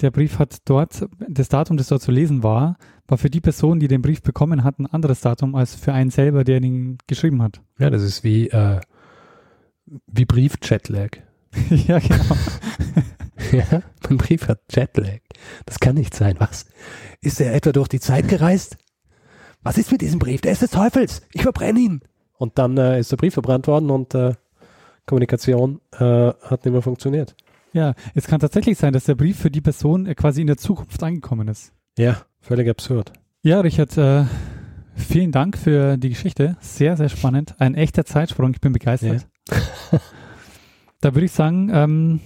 der 0.00 0.10
Brief 0.10 0.38
hat 0.38 0.56
dort, 0.64 1.06
das 1.28 1.48
Datum, 1.48 1.76
das 1.76 1.88
dort 1.88 2.02
zu 2.02 2.10
lesen 2.10 2.42
war, 2.42 2.76
war 3.06 3.18
für 3.18 3.30
die 3.30 3.40
Person, 3.40 3.78
die 3.78 3.86
den 3.86 4.02
Brief 4.02 4.22
bekommen 4.22 4.64
hat, 4.64 4.78
ein 4.78 4.86
anderes 4.86 5.20
Datum 5.20 5.54
als 5.54 5.74
für 5.74 5.92
einen 5.92 6.10
selber, 6.10 6.42
der 6.42 6.60
ihn 6.60 6.98
geschrieben 7.06 7.42
hat. 7.42 7.60
Ja, 7.78 7.90
das 7.90 8.02
ist 8.02 8.24
wie, 8.24 8.48
äh, 8.48 8.80
wie 10.06 10.24
Brief-Jetlag. 10.24 11.18
ja, 11.86 11.98
genau. 11.98 12.36
ja, 13.52 13.82
mein 14.08 14.18
Brief 14.18 14.48
hat 14.48 14.60
Jetlag. 14.70 15.20
Das 15.66 15.80
kann 15.80 15.94
nicht 15.96 16.14
sein. 16.14 16.36
Was? 16.38 16.66
Ist 17.20 17.40
er 17.40 17.54
etwa 17.54 17.72
durch 17.72 17.88
die 17.88 18.00
Zeit 18.00 18.28
gereist? 18.28 18.76
Was 19.62 19.78
ist 19.78 19.90
mit 19.90 20.02
diesem 20.02 20.18
Brief? 20.18 20.40
Der 20.42 20.52
ist 20.52 20.62
des 20.62 20.70
Teufels. 20.70 21.22
Ich 21.32 21.42
verbrenne 21.42 21.80
ihn. 21.80 22.00
Und 22.36 22.58
dann 22.58 22.76
äh, 22.76 23.00
ist 23.00 23.12
der 23.12 23.16
Brief 23.16 23.34
verbrannt 23.34 23.66
worden 23.66 23.90
und 23.90 24.14
äh, 24.14 24.34
Kommunikation 25.06 25.80
äh, 25.92 26.32
hat 26.42 26.64
nicht 26.64 26.72
mehr 26.72 26.82
funktioniert. 26.82 27.34
Ja, 27.72 27.94
es 28.14 28.26
kann 28.26 28.40
tatsächlich 28.40 28.78
sein, 28.78 28.92
dass 28.92 29.04
der 29.04 29.14
Brief 29.14 29.38
für 29.38 29.50
die 29.50 29.60
Person 29.60 30.06
äh, 30.06 30.14
quasi 30.14 30.40
in 30.40 30.46
der 30.46 30.56
Zukunft 30.56 31.02
angekommen 31.02 31.48
ist. 31.48 31.72
Ja, 31.98 32.22
völlig 32.40 32.68
absurd. 32.68 33.12
Ja, 33.42 33.60
Richard, 33.60 33.96
äh, 33.98 34.24
vielen 34.94 35.32
Dank 35.32 35.58
für 35.58 35.96
die 35.96 36.10
Geschichte. 36.10 36.56
Sehr, 36.60 36.96
sehr 36.96 37.08
spannend. 37.08 37.54
Ein 37.58 37.74
echter 37.74 38.04
Zeitsprung. 38.04 38.52
Ich 38.52 38.60
bin 38.60 38.72
begeistert. 38.72 39.26
da 41.00 41.14
würde 41.14 41.26
ich 41.26 41.32
sagen, 41.32 41.70
ähm, 41.72 42.20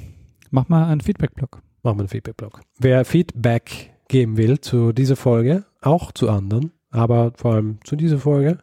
mach 0.51 0.69
mal 0.69 0.87
einen 0.87 1.01
Feedback-Blog. 1.01 1.63
Machen 1.83 1.99
wir 1.99 2.03
einen 2.03 2.09
Feedback-Blog. 2.09 2.61
Wer 2.79 3.05
Feedback 3.05 3.93
geben 4.09 4.37
will 4.37 4.61
zu 4.61 4.93
dieser 4.93 5.17
Folge, 5.17 5.65
auch 5.81 6.13
zu 6.13 6.29
anderen, 6.29 6.73
aber 6.91 7.33
vor 7.37 7.55
allem 7.55 7.79
zu 7.85 7.97
dieser 7.97 8.19
Folge, 8.19 8.59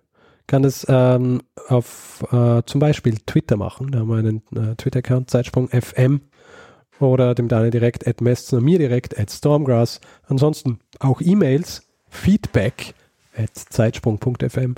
kann 0.48 0.64
es 0.64 0.86
ähm, 0.90 1.42
auf 1.70 2.24
äh, 2.32 2.62
zum 2.66 2.80
Beispiel 2.80 3.18
Twitter 3.26 3.58
machen. 3.58 3.92
Da 3.92 4.00
haben 4.00 4.10
wir 4.10 4.18
einen 4.18 4.44
äh, 4.56 4.76
Twitter-Account, 4.76 5.30
Zeitsprung 5.30 5.70
FM 5.70 6.22
oder 7.00 7.36
dem 7.36 7.48
Daniel 7.48 7.72
direkt, 7.72 8.08
at 8.08 8.22
Messner, 8.22 8.62
mir 8.62 8.78
direkt, 8.78 9.18
at 9.20 9.32
Stormgrass. 9.32 10.00
Ansonsten 10.28 10.80
auch 11.00 11.22
E-Mails, 11.22 11.88
Feedback 12.10 12.94
at 13.36 13.56
Zeitsprung.fm. 13.56 14.76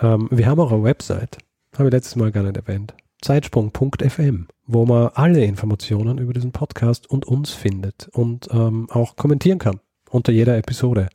Ähm, 0.00 0.28
wir 0.30 0.46
haben 0.46 0.60
auch 0.60 0.72
eine 0.72 0.82
Website, 0.82 1.38
habe 1.76 1.88
ich 1.88 1.92
letztes 1.92 2.16
Mal 2.16 2.30
gar 2.30 2.42
nicht 2.42 2.56
erwähnt. 2.56 2.94
Zeitsprung.fm, 3.22 4.46
wo 4.68 4.84
man 4.84 5.08
alle 5.14 5.44
Informationen 5.44 6.18
über 6.18 6.34
diesen 6.34 6.52
Podcast 6.52 7.10
und 7.10 7.24
uns 7.24 7.50
findet 7.50 8.08
und 8.12 8.48
ähm, 8.52 8.86
auch 8.90 9.16
kommentieren 9.16 9.58
kann 9.58 9.80
unter 10.10 10.30
jeder 10.30 10.56
Episode. 10.58 11.08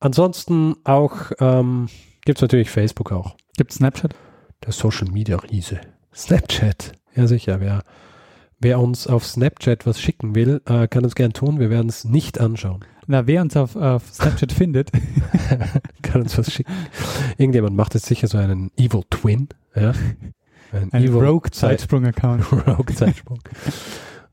Ansonsten 0.00 0.76
auch 0.84 1.32
ähm, 1.40 1.88
gibt 2.24 2.38
es 2.38 2.42
natürlich 2.42 2.70
Facebook 2.70 3.10
auch. 3.10 3.36
Gibt 3.56 3.72
Snapchat? 3.72 4.14
Der 4.64 4.72
Social 4.72 5.08
Media 5.08 5.36
Riese. 5.36 5.80
Snapchat. 6.14 6.92
Ja, 7.14 7.26
sicher. 7.26 7.60
Wer, 7.60 7.82
wer 8.58 8.80
uns 8.80 9.06
auf 9.06 9.24
Snapchat 9.24 9.86
was 9.86 9.98
schicken 9.98 10.34
will, 10.34 10.60
äh, 10.66 10.88
kann 10.88 11.04
es 11.06 11.14
gern 11.14 11.32
tun. 11.32 11.58
Wir 11.58 11.70
werden 11.70 11.88
es 11.88 12.04
nicht 12.04 12.38
anschauen. 12.38 12.84
Na, 13.06 13.26
wer 13.26 13.40
uns 13.40 13.56
auf, 13.56 13.76
auf 13.76 14.12
Snapchat 14.12 14.52
findet, 14.52 14.90
kann 16.02 16.20
uns 16.20 16.36
was 16.36 16.52
schicken. 16.52 16.72
Irgendjemand 17.38 17.76
macht 17.76 17.94
jetzt 17.94 18.06
sicher 18.06 18.26
so 18.26 18.36
einen 18.36 18.70
Evil 18.76 19.04
Twin. 19.08 19.48
Ja? 19.74 19.94
Ein, 20.72 20.92
ein 20.92 21.08
Rogue-Zeitsprung-Account. 21.08 22.52
Rogue-Zeitsprung. 22.66 23.40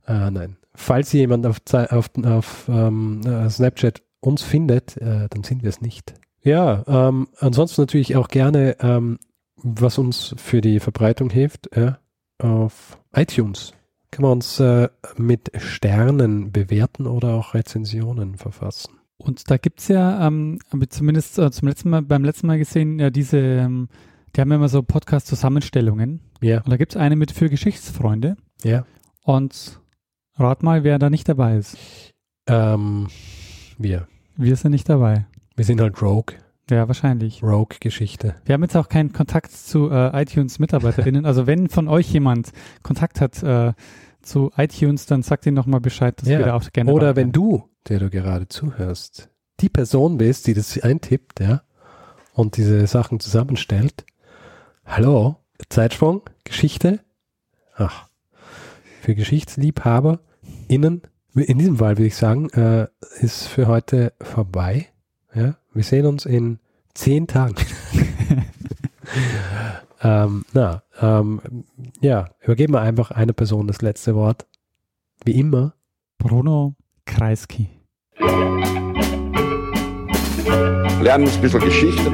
äh, 0.08 0.14
nein. 0.32 0.58
Falls 0.76 1.12
jemand 1.14 1.46
auf, 1.46 1.62
auf, 1.72 2.10
auf 2.24 2.66
ähm, 2.68 3.22
äh, 3.26 3.50
Snapchat 3.50 4.02
uns 4.20 4.42
findet, 4.42 4.98
äh, 4.98 5.28
dann 5.30 5.44
sind 5.44 5.62
wir 5.62 5.70
es 5.70 5.82
nicht. 5.82 6.16
Ja, 6.42 6.84
ähm, 6.88 7.28
ansonsten 7.38 7.82
natürlich 7.82 8.16
auch 8.16 8.28
gerne, 8.28 8.78
ähm, 8.80 9.20
was 9.58 9.98
uns 9.98 10.34
für 10.38 10.62
die 10.62 10.80
Verbreitung 10.80 11.30
hilft, 11.30 11.70
ja, 11.76 12.00
auf 12.40 12.98
iTunes 13.14 13.74
kann 14.14 14.24
man 14.24 14.32
uns 14.34 14.60
äh, 14.60 14.90
mit 15.18 15.52
Sternen 15.58 16.52
bewerten 16.52 17.08
oder 17.08 17.34
auch 17.34 17.56
Rezensionen 17.56 18.38
verfassen. 18.38 19.00
Und 19.18 19.50
da 19.50 19.58
gibt's 19.58 19.88
ja, 19.88 20.28
ähm, 20.28 20.60
habe 20.72 20.84
ich 20.84 20.92
zumindest 20.92 21.40
äh, 21.40 21.50
zum 21.50 21.68
letzten 21.68 21.90
Mal, 21.90 22.04
beim 22.04 22.24
letzten 22.24 22.48
Mal 22.48 22.60
gesehen, 22.60 23.00
ja 23.00 23.10
diese, 23.10 23.40
ähm, 23.40 23.88
die 24.36 24.42
haben 24.42 24.52
immer 24.52 24.70
so 24.70 24.82
Podcast-Zusammenstellungen. 24.84 26.22
Ja, 26.42 26.60
Und 26.62 26.70
da 26.72 26.78
gibt's 26.78 26.96
eine 26.98 27.16
mit 27.16 27.32
für 27.32 27.50
Geschichtsfreunde. 27.50 28.36
ja. 28.64 28.86
Und 29.26 29.80
rat 30.36 30.64
mal, 30.64 30.84
wer 30.84 31.00
da 31.00 31.10
nicht 31.10 31.30
dabei 31.30 31.56
ist. 31.58 31.78
Ähm, 32.48 33.08
wir. 33.78 34.08
Wir 34.36 34.56
sind 34.58 34.72
nicht 34.72 34.90
dabei. 34.90 35.28
Wir 35.56 35.64
sind 35.64 35.80
halt 35.80 36.02
Rogue. 36.02 36.36
Ja, 36.70 36.88
wahrscheinlich. 36.88 37.42
Rogue-Geschichte. 37.42 38.36
Wir 38.44 38.54
haben 38.54 38.64
jetzt 38.64 38.76
auch 38.76 38.90
keinen 38.90 39.14
Kontakt 39.14 39.52
zu 39.52 39.90
äh, 39.90 40.22
iTunes-MitarbeiterInnen. 40.22 41.26
Also 41.26 41.48
wenn 41.48 41.70
von 41.70 41.88
euch 41.88 42.12
jemand 42.12 42.52
Kontakt 42.82 43.22
hat 43.22 43.42
äh, 43.44 43.74
zu 44.22 44.52
iTunes, 44.58 45.06
dann 45.06 45.24
sagt 45.24 45.46
ihnen 45.46 45.56
nochmal 45.56 45.80
Bescheid, 45.80 46.20
dass 46.22 46.28
Ja. 46.28 46.40
wir 46.40 46.46
da 46.48 46.56
auch 46.56 46.70
gerne 46.74 46.92
Oder 46.92 47.16
wenn 47.16 47.32
du, 47.32 47.70
der 47.88 48.00
du 48.00 48.10
gerade 48.10 48.48
zuhörst, 48.50 49.30
die 49.62 49.70
Person 49.70 50.18
bist, 50.18 50.48
die 50.48 50.54
das 50.54 50.78
eintippt, 50.82 51.40
ja, 51.40 51.62
und 52.34 52.58
diese 52.58 52.88
Sachen 52.88 53.20
zusammenstellt. 53.22 54.06
Hallo, 54.86 55.38
Zeitsprung, 55.70 56.22
Geschichte. 56.44 57.00
Ach, 57.76 58.08
für 59.02 59.16
Geschichtsliebhaber 59.16 60.20
innen, 60.68 61.02
in 61.34 61.58
diesem 61.58 61.78
Fall 61.78 61.98
würde 61.98 62.08
ich 62.08 62.16
sagen, 62.16 62.50
äh, 62.52 62.88
ist 63.20 63.48
für 63.48 63.68
heute 63.68 64.14
vorbei. 64.22 64.88
Ja, 65.34 65.56
wir 65.74 65.84
sehen 65.84 66.06
uns 66.06 66.26
in 66.26 66.60
zehn 66.94 67.28
Tagen. 67.28 67.56
Ähm, 70.04 70.44
na, 70.52 70.84
ähm, 71.02 71.40
ja, 72.02 72.28
übergeben 72.42 72.74
wir 72.74 72.82
einfach 72.82 73.12
einer 73.12 73.32
Person 73.32 73.68
das 73.68 73.82
letzte 73.82 74.16
Wort. 74.16 74.46
Wie 75.24 75.40
immer. 75.40 75.76
Bruno 76.18 76.76
Kreisky. 77.06 77.70
Lernen 81.02 81.30
ein 81.30 81.42
bisschen 81.42 81.60
Geschichte. 81.62 82.12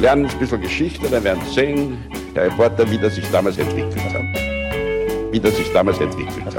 Lernen 0.00 0.26
ein 0.26 0.38
bisschen 0.38 0.60
Geschichte, 0.60 1.08
dann 1.10 1.24
werden 1.24 1.42
Sie 1.44 1.54
sehen, 1.54 1.98
der 2.34 2.44
Reporter, 2.44 2.88
wie 2.88 2.98
das 2.98 3.16
sich 3.16 3.28
damals 3.32 3.58
entwickelt 3.58 3.96
hat. 3.96 5.32
Wie 5.32 5.40
das 5.40 5.56
sich 5.56 5.72
damals 5.72 5.98
entwickelt 5.98 6.44
hat. 6.44 6.54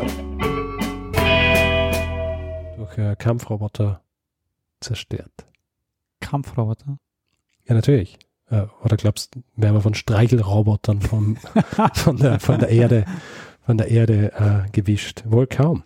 Durch 2.78 2.98
äh, 2.98 3.16
Kampfroboter 3.16 4.02
zerstört. 4.82 5.46
Kampfroboter. 6.20 7.00
Ja, 7.66 7.76
natürlich. 7.76 8.20
Äh, 8.50 8.64
oder 8.84 8.98
glaubst 8.98 9.36
du, 9.36 9.44
werden 9.56 9.76
wir 9.76 9.82
von 9.82 9.94
Streichelrobotern 9.94 11.02
vom, 11.02 11.38
von, 11.94 12.18
der, 12.18 12.42
von 12.42 12.60
der 12.60 12.68
Erde, 12.68 13.06
von 13.66 13.78
der 13.78 13.88
Erde 13.88 14.34
äh, 14.34 14.70
gewischt? 14.72 15.24
Wohl 15.26 15.48
kaum. 15.48 15.84